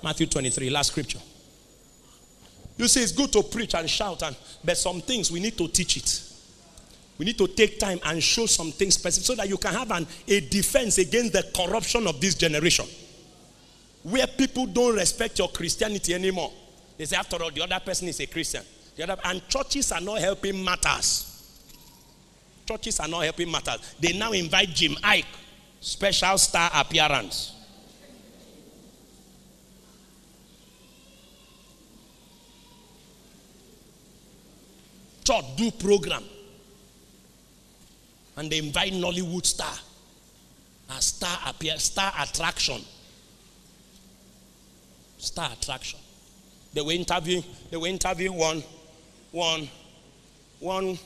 Matthew 0.03 0.28
23, 0.28 0.69
last 0.69 0.91
scripture. 0.91 1.19
You 2.78 2.88
see, 2.88 3.01
it's 3.01 3.11
good 3.11 3.32
to 3.34 3.43
preach 3.43 3.73
and 3.73 3.89
shout, 3.89 4.21
and 4.23 4.36
but 4.63 4.78
some 4.78 5.01
things 5.01 5.32
we 5.32 5.39
need 5.39 5.57
to 5.57 5.67
teach 5.67 5.97
it. 5.97 6.21
We 7.17 7.25
need 7.25 7.38
to 7.39 7.47
take 7.47 7.80
time 7.80 7.99
and 8.05 8.21
show 8.21 8.45
some 8.45 8.71
things 8.71 8.93
specific 8.93 9.25
so 9.25 9.36
that 9.36 9.49
you 9.49 9.57
can 9.57 9.73
have 9.73 9.89
an, 9.91 10.05
a 10.28 10.39
defense 10.41 10.99
against 10.99 11.34
the 11.34 11.43
corruption 11.55 12.05
of 12.05 12.21
this 12.21 12.36
generation. 12.36 12.86
Where 14.03 14.28
people 14.28 14.67
don't 14.67 14.95
respect 14.95 15.39
your 15.39 15.49
Christianity 15.49 16.13
anymore. 16.13 16.51
They 16.97 17.05
say, 17.05 17.17
after 17.17 17.41
all, 17.41 17.49
the 17.49 17.63
other 17.63 17.80
person 17.84 18.07
is 18.07 18.19
a 18.19 18.28
Christian. 18.28 18.63
The 18.95 19.03
other, 19.03 19.17
and 19.25 19.47
churches 19.47 19.91
are 19.91 20.01
not 20.01 20.19
helping 20.19 20.63
matters. 20.63 21.34
Churches 22.67 22.99
are 22.99 23.07
not 23.07 23.23
helping 23.23 23.49
matters. 23.49 23.95
They 23.99 24.13
now 24.13 24.32
invite 24.34 24.69
Jim 24.69 24.93
Iyke, 24.95 25.25
special 25.80 26.38
star 26.38 26.69
appearance. 26.73 27.53
Church 35.23 35.45
do 35.57 35.71
program. 35.71 36.23
And 38.38 38.49
they 38.49 38.59
invite 38.59 38.93
Nollywood 38.93 39.45
star. 39.45 39.73
A 40.89 41.01
star 41.01 41.39
appear, 41.47 41.78
star 41.78 42.13
attraction. 42.19 42.82
Star 45.17 45.51
attraction. 45.51 45.99
They 46.73 46.82
were 46.82 46.91
interviewing, 46.91 47.43
they 47.71 47.78
were 47.78 47.88
interviewing 47.88 48.38
one 48.38 48.63
one, 49.32 49.69
one 50.59 50.97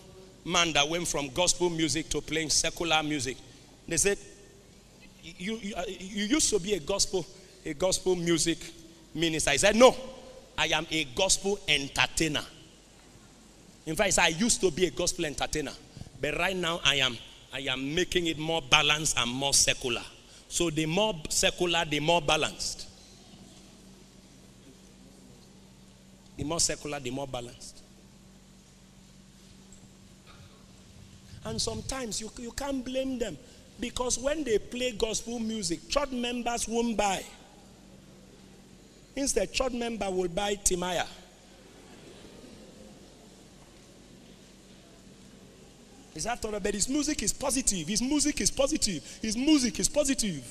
man 0.46 0.74
that 0.74 0.88
went 0.88 1.08
from 1.08 1.30
gospel 1.30 1.70
music 1.70 2.10
to 2.10 2.22
playing 2.22 2.50
secular 2.50 3.02
music. 3.04 3.38
They 3.88 3.98
said, 3.98 4.18
you, 5.24 5.58
you, 5.58 5.76
uh, 5.76 5.84
you 5.88 6.26
used 6.26 6.50
to 6.50 6.60
be 6.60 6.74
a 6.74 6.80
gospel, 6.80 7.26
a 7.66 7.74
gospel 7.74 8.16
music 8.16 8.58
minister. 9.14 9.52
He 9.52 9.58
said, 9.58 9.76
No, 9.76 9.96
I 10.58 10.68
am 10.68 10.86
a 10.92 11.04
gospel 11.16 11.60
entertainer. 11.68 12.44
In 13.86 13.96
fact, 13.96 14.18
I 14.20 14.30
used 14.30 14.62
to 14.62 14.72
be 14.72 14.86
a 14.86 14.92
gospel 14.92 15.26
entertainer, 15.26 15.74
but 16.20 16.38
right 16.38 16.56
now 16.56 16.80
I 16.84 16.96
am 16.96 17.18
I 17.54 17.60
am 17.62 17.94
making 17.94 18.28
it 18.28 18.40
more 18.40 18.62
balanced 18.62 19.18
and 19.18 19.30
more 19.30 19.54
secular. 19.54 20.04
So 20.48 20.70
the 20.70 20.86
more 20.86 21.14
secular, 21.30 21.84
the 21.86 22.00
more 22.00 22.22
balanced. 22.22 22.88
The 26.38 26.44
more 26.46 26.60
secular, 26.62 27.00
the 27.00 27.12
more 27.12 27.28
balanced. 27.28 27.82
And 31.44 31.62
sometimes 31.62 32.22
you, 32.22 32.30
you 32.38 32.52
can't 32.52 32.86
blame 32.86 33.20
them 33.20 33.38
because 33.80 34.20
when 34.20 34.44
they 34.44 34.60
play 34.60 34.92
gospel 34.92 35.40
music, 35.40 35.90
church 35.90 36.12
members 36.12 36.68
won't 36.68 36.96
buy. 36.96 37.24
Instead, 39.16 39.52
church 39.52 39.74
member 39.74 40.10
will 40.10 40.28
buy 40.30 40.56
Timaya. 40.56 41.06
Is 46.14 46.26
that 46.26 46.44
all? 46.44 46.52
But 46.60 46.74
his 46.74 46.90
music 46.90 47.24
is 47.24 47.34
positive. 47.34 47.88
His 47.88 48.02
music 48.02 48.42
is 48.42 48.52
positive. 48.52 49.20
His 49.22 49.38
music 49.38 49.80
is 49.80 49.88
positive. 49.88 50.44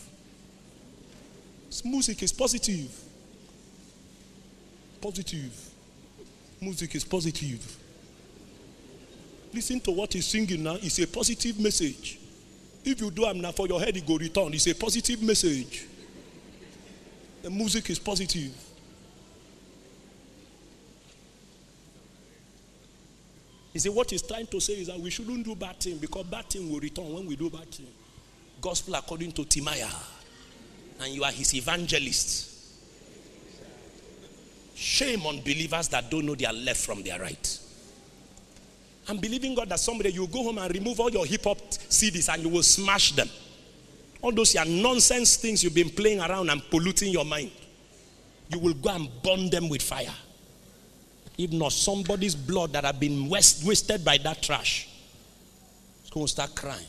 His 1.68 1.84
music 1.84 2.22
is 2.22 2.32
positive. 2.32 2.90
Positive. 5.00 5.70
Music 6.60 6.94
is 6.94 7.04
positive. 7.04 7.76
Listen 9.52 9.80
to 9.80 9.90
what 9.90 10.12
he's 10.12 10.26
singing 10.26 10.62
now. 10.62 10.76
It's 10.80 10.98
a 10.98 11.06
positive 11.06 11.58
message. 11.58 12.19
If 12.84 13.00
you 13.00 13.10
do 13.10 13.26
am 13.26 13.40
now 13.40 13.52
for 13.52 13.66
your 13.66 13.80
head, 13.80 13.96
it 13.96 14.06
go 14.06 14.16
return. 14.16 14.54
It's 14.54 14.66
a 14.66 14.74
positive 14.74 15.22
message. 15.22 15.86
The 17.42 17.50
music 17.50 17.90
is 17.90 17.98
positive. 17.98 18.52
You 23.72 23.80
see, 23.80 23.88
what 23.88 24.10
he's 24.10 24.22
trying 24.22 24.46
to 24.48 24.60
say 24.60 24.74
is 24.74 24.88
that 24.88 24.98
we 24.98 25.10
shouldn't 25.10 25.44
do 25.44 25.54
bad 25.54 25.78
thing 25.78 25.98
because 25.98 26.24
bad 26.26 26.46
thing 26.46 26.70
will 26.70 26.80
return 26.80 27.12
when 27.12 27.26
we 27.26 27.36
do 27.36 27.48
bad 27.50 27.70
thing. 27.70 27.86
Gospel 28.60 28.94
according 28.96 29.32
to 29.32 29.42
Timaya. 29.42 29.88
And 31.00 31.14
you 31.14 31.22
are 31.24 31.30
his 31.30 31.54
evangelist. 31.54 32.48
Shame 34.74 35.24
on 35.26 35.40
believers 35.40 35.88
that 35.88 36.10
don't 36.10 36.26
know 36.26 36.34
their 36.34 36.52
left 36.52 36.80
from 36.80 37.02
their 37.02 37.20
right. 37.20 37.58
I'm 39.10 39.16
believing 39.16 39.56
God 39.56 39.68
that 39.70 39.80
someday 39.80 40.10
you 40.10 40.28
go 40.28 40.44
home 40.44 40.58
and 40.58 40.72
remove 40.72 41.00
all 41.00 41.10
your 41.10 41.26
hip 41.26 41.42
hop 41.42 41.58
CDs 41.58 42.32
and 42.32 42.44
you 42.44 42.48
will 42.48 42.62
smash 42.62 43.10
them. 43.10 43.28
All 44.22 44.30
those 44.30 44.54
are 44.54 44.64
nonsense 44.64 45.36
things 45.36 45.64
you've 45.64 45.74
been 45.74 45.90
playing 45.90 46.20
around 46.20 46.48
and 46.48 46.62
polluting 46.70 47.10
your 47.10 47.24
mind. 47.24 47.50
You 48.50 48.60
will 48.60 48.74
go 48.74 48.90
and 48.90 49.08
burn 49.24 49.50
them 49.50 49.68
with 49.68 49.82
fire. 49.82 50.14
If 51.36 51.50
not, 51.50 51.72
somebody's 51.72 52.36
blood 52.36 52.72
that 52.74 52.84
have 52.84 53.00
been 53.00 53.28
wast- 53.28 53.64
wasted 53.64 54.04
by 54.04 54.16
that 54.18 54.42
trash 54.42 54.88
is 56.04 56.10
going 56.10 56.26
to 56.26 56.30
start 56.30 56.54
crying. 56.54 56.86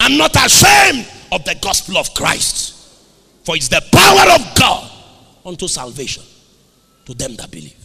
I'm 0.00 0.16
not 0.16 0.34
ashamed 0.34 1.06
of 1.30 1.44
the 1.44 1.56
gospel 1.60 1.98
of 1.98 2.14
Christ, 2.14 2.74
for 3.44 3.54
it's 3.54 3.68
the 3.68 3.82
power 3.92 4.32
of 4.40 4.54
God 4.54 4.99
unto 5.44 5.68
salvation 5.68 6.22
to 7.06 7.14
them 7.14 7.36
that 7.36 7.50
believe. 7.50 7.76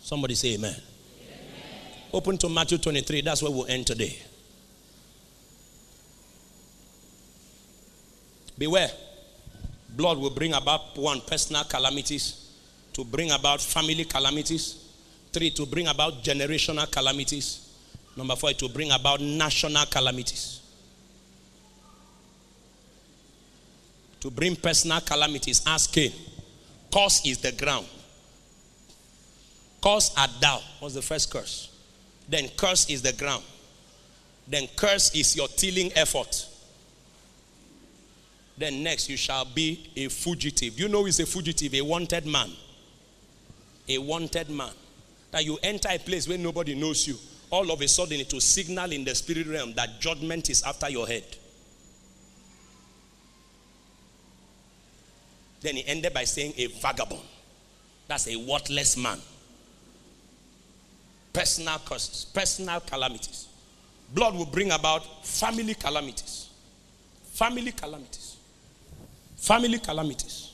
Somebody 0.00 0.34
say 0.34 0.54
amen. 0.54 0.74
amen. 0.74 0.80
Open 2.12 2.38
to 2.38 2.48
Matthew 2.48 2.78
23. 2.78 3.22
That's 3.22 3.42
where 3.42 3.50
we'll 3.50 3.66
end 3.66 3.86
today. 3.86 4.16
Beware. 8.58 8.90
Blood 9.96 10.18
will 10.18 10.30
bring 10.30 10.52
about 10.52 10.96
one, 10.96 11.20
personal 11.22 11.64
calamities, 11.64 12.52
to 12.92 13.04
bring 13.04 13.30
about 13.30 13.60
family 13.60 14.04
calamities, 14.04 14.84
three, 15.32 15.50
to 15.50 15.66
bring 15.66 15.86
about 15.88 16.22
generational 16.22 16.90
calamities, 16.90 17.68
number 18.16 18.36
four, 18.36 18.52
to 18.52 18.68
bring 18.68 18.90
about 18.90 19.20
national 19.20 19.86
calamities. 19.86 20.60
To 24.20 24.30
bring 24.30 24.56
personal 24.56 25.00
calamities, 25.00 25.62
ask 25.66 25.92
Cain. 25.92 26.12
Curse 26.96 27.26
is 27.26 27.38
the 27.38 27.52
ground. 27.52 27.86
Curse 29.82 30.14
art 30.16 30.30
thou 30.40 30.62
was 30.80 30.94
the 30.94 31.02
first 31.02 31.30
curse. 31.30 31.68
Then 32.26 32.48
curse 32.56 32.88
is 32.88 33.02
the 33.02 33.12
ground. 33.12 33.44
Then 34.48 34.66
curse 34.74 35.14
is 35.14 35.36
your 35.36 35.46
tilling 35.48 35.92
effort. 35.94 36.48
Then 38.56 38.82
next 38.82 39.10
you 39.10 39.18
shall 39.18 39.44
be 39.44 39.90
a 39.94 40.08
fugitive. 40.08 40.80
You 40.80 40.88
know 40.88 41.04
he's 41.04 41.20
a 41.20 41.26
fugitive, 41.26 41.74
a 41.74 41.82
wanted 41.82 42.24
man. 42.24 42.50
a 43.88 43.98
wanted 43.98 44.48
man. 44.48 44.72
That 45.32 45.44
you 45.44 45.58
enter 45.62 45.90
a 45.90 45.98
place 45.98 46.26
where 46.26 46.38
nobody 46.38 46.74
knows 46.74 47.06
you. 47.06 47.16
All 47.50 47.70
of 47.70 47.82
a 47.82 47.88
sudden, 47.88 48.20
it 48.20 48.32
will 48.32 48.40
signal 48.40 48.90
in 48.90 49.04
the 49.04 49.14
spirit 49.14 49.46
realm 49.48 49.74
that 49.74 50.00
judgment 50.00 50.48
is 50.48 50.62
after 50.62 50.88
your 50.88 51.06
head. 51.06 51.24
Then 55.60 55.76
he 55.76 55.86
ended 55.86 56.12
by 56.12 56.24
saying, 56.24 56.54
a 56.56 56.66
vagabond. 56.66 57.20
That's 58.08 58.28
a 58.28 58.36
worthless 58.36 58.96
man. 58.96 59.18
Personal 61.32 61.78
curses, 61.84 62.24
personal 62.32 62.80
calamities. 62.80 63.48
Blood 64.14 64.34
will 64.36 64.46
bring 64.46 64.70
about 64.70 65.26
family 65.26 65.74
calamities. 65.74 66.48
Family 67.32 67.72
calamities. 67.72 68.36
Family 69.36 69.78
calamities. 69.78 70.52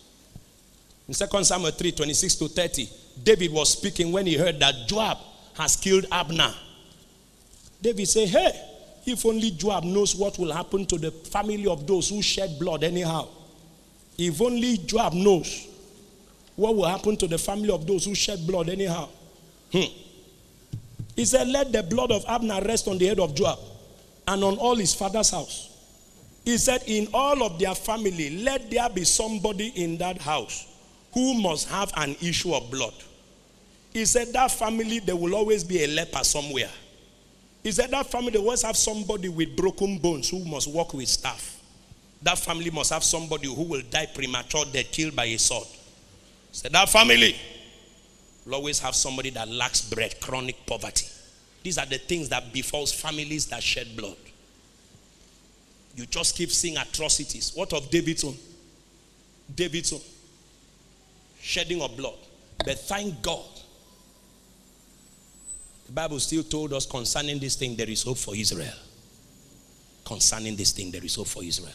In 1.07 1.15
2 1.15 1.45
Samuel 1.45 1.71
3 1.73 1.93
26 1.93 2.35
to 2.37 2.49
30, 2.49 2.89
David 3.23 3.53
was 3.53 3.73
speaking 3.73 4.11
when 4.13 4.27
he 4.27 4.37
heard 4.37 4.59
that 4.61 4.75
Joab 4.87 5.19
has 5.55 5.77
killed 5.77 6.07
Abner. 6.11 6.53
David 7.81 8.09
said, 8.09 8.29
Hey, 8.29 8.51
if 9.05 9.27
only 9.27 9.51
Joab 9.51 9.85
knows 9.85 10.15
what 10.15 10.39
will 10.39 10.53
happen 10.53 10.87
to 10.87 10.97
the 10.99 11.11
family 11.11 11.67
of 11.67 11.87
those 11.87 12.09
who 12.09 12.23
shed 12.23 12.59
blood 12.59 12.85
anyhow. 12.85 13.29
If 14.19 14.41
only 14.41 14.79
Joab 14.79 15.15
knows 15.15 15.67
what 16.57 16.77
will 16.77 16.87
happen 16.87 17.17
to 17.17 17.27
the 17.27 17.39
family 17.39 17.71
of 17.71 17.87
those 17.87 18.05
who 18.05 18.15
shed 18.15 18.47
blood 18.47 18.69
anyhow. 18.69 19.09
Hmm. 19.73 19.91
He 21.17 21.25
said, 21.25 21.49
Let 21.49 21.73
the 21.73 21.83
blood 21.83 22.11
of 22.13 22.25
Abner 22.29 22.61
rest 22.63 22.89
on 22.89 22.99
the 22.99 23.07
head 23.07 23.21
of 23.21 23.35
Joab 23.35 23.59
and 24.29 24.45
on 24.45 24.57
all 24.59 24.77
his 24.77 24.95
father's 24.95 25.31
house. 25.31 25.69
He 26.45 26.59
said, 26.59 26.83
In 26.87 27.09
all 27.15 27.43
of 27.43 27.59
their 27.59 27.75
family, 27.75 28.43
let 28.43 28.71
there 28.71 28.89
be 28.91 29.05
somebody 29.05 29.69
in 29.69 29.99
that 29.99 30.19
house 30.21 30.67
who 31.13 31.35
must 31.41 31.69
have 31.69 31.93
an 31.97 32.17
issue 32.21 32.55
of 32.55 32.71
blood. 32.71 32.95
He 33.93 34.05
said, 34.05 34.33
That 34.33 34.51
family, 34.51 34.99
there 34.99 35.17
will 35.17 35.35
always 35.35 35.65
be 35.65 35.85
a 35.85 35.87
leper 35.89 36.25
somewhere. 36.25 36.71
He 37.63 37.73
said, 37.73 37.91
That 37.91 38.07
family, 38.11 38.31
they 38.31 38.39
always 38.39 38.63
have 38.63 38.77
somebody 38.77 39.29
with 39.29 39.57
broken 39.57 39.99
bones 39.99 40.29
who 40.31 40.45
must 40.45 40.71
walk 40.71 40.95
with 40.95 41.09
staff. 41.09 41.62
That 42.23 42.39
family 42.39 42.71
must 42.71 42.93
have 42.93 43.03
somebody 43.03 43.53
who 43.53 43.63
will 43.63 43.83
die 43.91 44.07
premature 44.07 44.65
death, 44.73 44.93
killed 44.93 45.17
by 45.17 45.25
a 45.25 45.39
sword. 45.39 45.67
Said, 46.53 46.73
That 46.73 46.89
family 46.89 47.35
will 48.47 48.55
always 48.55 48.79
have 48.79 48.95
somebody 48.95 49.31
that 49.31 49.49
lacks 49.49 49.81
bread, 49.83 50.21
chronic 50.21 50.65
poverty. 50.67 51.07
These 51.63 51.79
are 51.79 51.87
the 51.87 51.99
things 51.99 52.29
that 52.29 52.53
befalls 52.53 52.93
families 52.93 53.47
that 53.47 53.63
shed 53.63 53.97
blood. 53.97 54.17
You 55.95 56.07
just 56.07 56.37
keep 56.37 56.51
seeing 56.51 56.77
atrocities. 56.77 57.53
What 57.55 57.73
of 57.73 57.91
David's 57.91 58.25
own? 58.25 58.37
David's 59.55 59.93
own. 59.93 60.01
Shedding 61.41 61.83
of 61.83 61.97
blood. 61.97 62.19
But 62.65 62.79
thank 62.79 63.21
God. 63.21 63.45
The 65.87 65.93
Bible 65.93 66.21
still 66.21 66.43
told 66.43 66.73
us 66.73 66.87
concerning 66.87 67.39
this 67.39 67.57
thing, 67.57 67.77
there 67.77 67.91
is 67.91 68.03
hope 68.03 68.19
for 68.19 68.35
Israel. 68.35 68.73
Concerning 70.05 70.57
this 70.57 70.73
thing, 70.73 70.91
there 70.91 71.05
is 71.05 71.15
hope 71.15 71.27
for 71.27 71.43
Israel. 71.43 71.75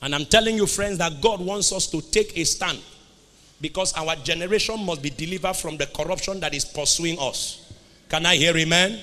And 0.00 0.14
I'm 0.14 0.26
telling 0.26 0.56
you, 0.56 0.66
friends, 0.66 0.98
that 0.98 1.20
God 1.20 1.40
wants 1.40 1.72
us 1.72 1.86
to 1.88 2.00
take 2.00 2.36
a 2.36 2.44
stand 2.44 2.78
because 3.60 3.92
our 3.94 4.14
generation 4.16 4.84
must 4.84 5.02
be 5.02 5.10
delivered 5.10 5.56
from 5.56 5.76
the 5.76 5.86
corruption 5.86 6.38
that 6.40 6.54
is 6.54 6.64
pursuing 6.64 7.18
us. 7.18 7.72
Can 8.08 8.24
I 8.24 8.36
hear 8.36 8.56
amen? 8.56 9.00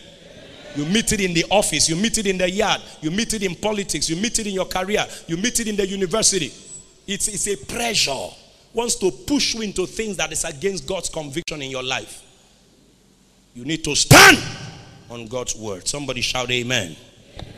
You 0.75 0.85
meet 0.85 1.11
it 1.11 1.21
in 1.21 1.33
the 1.33 1.45
office, 1.49 1.89
you 1.89 1.95
meet 1.95 2.17
it 2.17 2.27
in 2.27 2.37
the 2.37 2.49
yard, 2.49 2.81
you 3.01 3.11
meet 3.11 3.33
it 3.33 3.43
in 3.43 3.55
politics, 3.55 4.09
you 4.09 4.15
meet 4.15 4.39
it 4.39 4.47
in 4.47 4.53
your 4.53 4.65
career, 4.65 5.05
you 5.27 5.37
meet 5.37 5.59
it 5.59 5.67
in 5.67 5.75
the 5.75 5.87
university. 5.87 6.51
It's, 7.07 7.27
it's 7.27 7.47
a 7.47 7.55
pressure. 7.65 8.27
Wants 8.73 8.95
to 8.95 9.09
push 9.09 9.55
you 9.55 9.61
into 9.61 9.85
things 9.85 10.17
that 10.17 10.31
is 10.33 10.43
against 10.43 10.85
God's 10.85 11.07
conviction 11.07 11.61
in 11.61 11.71
your 11.71 11.83
life. 11.83 12.23
You 13.53 13.63
need 13.63 13.85
to 13.85 13.95
stand 13.95 14.37
on 15.09 15.27
God's 15.27 15.55
word. 15.55 15.87
Somebody 15.87 16.19
shout 16.19 16.51
amen. 16.51 16.95
amen. 17.37 17.53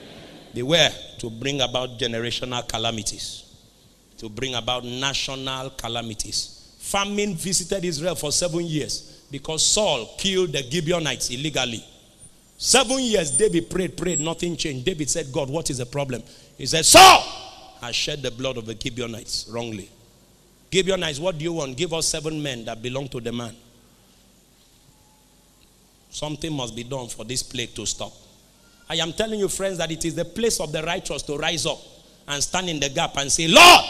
Beware 0.54 0.92
to 1.20 1.30
bring 1.30 1.62
about 1.62 1.98
generational 2.00 2.68
calamities, 2.68 3.44
to 4.18 4.30
bring 4.30 4.56
about 4.56 4.84
national 4.84 5.72
calamities. 5.72 6.76
Famine 6.80 7.36
visited 7.36 7.84
Israel 7.84 8.16
for 8.16 8.32
seven 8.32 8.62
years 8.62 9.26
because 9.30 9.66
Saul 9.66 10.16
killed 10.18 10.54
the 10.54 10.64
Gibeonites 10.64 11.30
illegally. 11.32 11.84
Seven 12.58 13.00
years, 13.00 13.38
David 13.38 13.70
prayed, 13.70 13.98
prayed, 13.98 14.20
nothing 14.20 14.56
changed. 14.56 14.86
David 14.86 15.10
said, 15.10 15.32
God, 15.32 15.50
what 15.50 15.70
is 15.70 15.78
the 15.78 15.86
problem? 15.86 16.24
He 16.58 16.66
said, 16.66 16.86
Saul 16.86 17.22
has 17.82 17.96
shed 17.96 18.22
the 18.22 18.32
blood 18.32 18.58
of 18.58 18.66
the 18.66 18.76
Gibeonites 18.80 19.48
wrongly. 19.50 19.90
Gibeonites, 20.72 21.20
what 21.20 21.38
do 21.38 21.44
you 21.44 21.54
want? 21.54 21.78
Give 21.78 21.94
us 21.94 22.08
seven 22.08 22.42
men 22.42 22.66
that 22.66 22.82
belong 22.82 23.08
to 23.10 23.20
the 23.20 23.32
man. 23.32 23.56
Something 26.10 26.54
must 26.54 26.76
be 26.76 26.84
done 26.84 27.08
for 27.10 27.24
this 27.26 27.44
plague 27.44 27.76
to 27.76 27.86
stop. 27.86 28.12
I 28.90 28.96
am 28.96 29.14
telling 29.14 29.40
you, 29.40 29.50
friends, 29.50 29.78
that 29.80 29.92
it 29.92 30.06
is 30.06 30.16
the 30.16 30.26
place 30.26 30.60
of 30.60 30.72
the 30.72 30.82
righteous 30.84 31.22
to 31.24 31.38
rise 31.38 31.66
up 31.66 31.80
and 32.28 32.42
stand 32.42 32.70
in 32.70 32.80
the 32.80 32.90
gap 32.90 33.18
and 33.18 33.32
say, 33.32 33.48
Lord, 33.48 33.86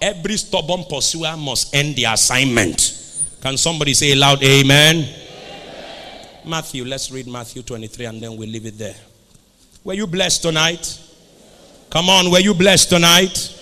every 0.00 0.36
stubborn 0.36 0.84
pursuer 0.88 1.36
must 1.36 1.74
end 1.74 1.96
the 1.96 2.04
assignment. 2.04 2.98
Can 3.40 3.56
somebody 3.56 3.94
say 3.94 4.14
loud, 4.14 4.42
Amen? 4.42 5.08
Matthew, 6.44 6.84
let's 6.84 7.10
read 7.10 7.26
Matthew 7.28 7.62
23 7.62 8.06
and 8.06 8.20
then 8.20 8.36
we'll 8.36 8.48
leave 8.48 8.66
it 8.66 8.76
there. 8.76 8.96
Were 9.84 9.94
you 9.94 10.06
blessed 10.06 10.42
tonight? 10.42 11.00
Come 11.90 12.08
on, 12.08 12.30
were 12.30 12.40
you 12.40 12.54
blessed 12.54 12.90
tonight? 12.90 13.58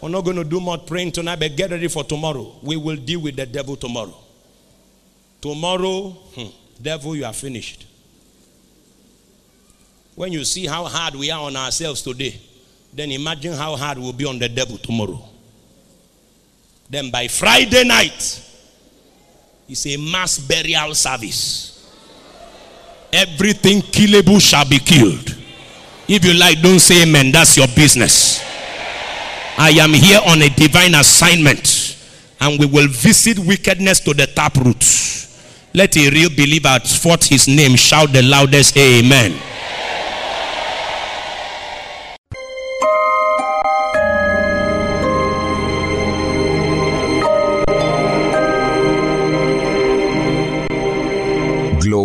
We're 0.00 0.10
not 0.10 0.24
going 0.24 0.36
to 0.36 0.44
do 0.44 0.60
more 0.60 0.78
praying 0.78 1.12
tonight, 1.12 1.40
but 1.40 1.56
get 1.56 1.70
ready 1.70 1.88
for 1.88 2.04
tomorrow. 2.04 2.56
We 2.62 2.76
will 2.76 2.96
deal 2.96 3.20
with 3.20 3.36
the 3.36 3.46
devil 3.46 3.76
tomorrow. 3.76 4.14
Tomorrow, 5.40 6.10
hmm, 6.10 6.48
devil, 6.82 7.16
you 7.16 7.24
are 7.24 7.32
finished. 7.32 7.86
When 10.14 10.32
you 10.32 10.44
see 10.44 10.66
how 10.66 10.84
hard 10.84 11.14
we 11.16 11.30
are 11.30 11.40
on 11.40 11.56
ourselves 11.56 12.02
today, 12.02 12.40
then 12.92 13.10
imagine 13.10 13.52
how 13.52 13.74
hard 13.76 13.98
we'll 13.98 14.12
be 14.12 14.24
on 14.24 14.38
the 14.38 14.48
devil 14.48 14.78
tomorrow. 14.78 15.20
Then 16.88 17.10
by 17.10 17.26
Friday 17.26 17.84
night, 17.84 18.40
it's 19.68 19.86
a 19.86 19.96
mass 19.96 20.38
burial 20.38 20.94
service. 20.94 21.70
Everything 23.12 23.80
killable 23.80 24.40
shall 24.40 24.68
be 24.68 24.78
killed. 24.78 25.36
If 26.06 26.24
you 26.24 26.34
like, 26.34 26.60
don't 26.60 26.78
say 26.80 27.02
amen. 27.02 27.32
That's 27.32 27.56
your 27.56 27.66
business. 27.68 28.40
I 29.56 29.70
am 29.80 29.92
here 29.92 30.20
on 30.26 30.42
a 30.42 30.48
divine 30.50 30.94
assignment, 30.94 31.96
and 32.40 32.58
we 32.60 32.66
will 32.66 32.88
visit 32.88 33.38
wickedness 33.38 34.00
to 34.00 34.12
the 34.14 34.26
taproot. 34.26 34.84
Let 35.72 35.96
a 35.96 36.10
real 36.10 36.30
believer 36.30 36.78
forth 36.80 37.28
his 37.28 37.48
name 37.48 37.74
shout 37.76 38.12
the 38.12 38.22
loudest 38.22 38.76
amen. 38.76 39.40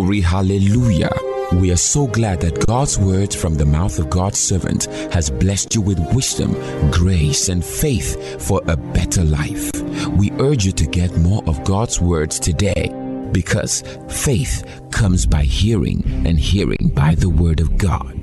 Glory, 0.10 0.22
hallelujah. 0.22 1.12
We 1.54 1.72
are 1.72 1.78
so 1.78 2.08
glad 2.08 2.42
that 2.42 2.66
God's 2.66 2.98
word 2.98 3.32
from 3.32 3.54
the 3.54 3.66
mouth 3.66 4.00
of 4.00 4.10
God's 4.10 4.40
servant 4.40 4.86
has 5.14 5.30
blessed 5.30 5.76
you 5.76 5.82
with 5.82 6.00
wisdom, 6.16 6.56
grace, 6.90 7.48
and 7.48 7.64
faith 7.64 8.42
for 8.42 8.60
a 8.66 8.76
better 8.76 9.24
life. 9.24 9.70
We 10.18 10.32
urge 10.40 10.66
you 10.66 10.72
to 10.72 10.88
get 10.88 11.16
more 11.18 11.44
of 11.46 11.64
God's 11.64 12.02
words 12.02 12.40
today 12.40 12.92
because 13.32 13.84
faith 14.10 14.64
comes 14.92 15.26
by 15.26 15.44
hearing 15.44 16.04
and 16.26 16.40
hearing 16.40 16.92
by 16.94 17.16
the 17.16 17.30
word 17.30 17.60
of 17.60 17.78
God. 17.78 18.16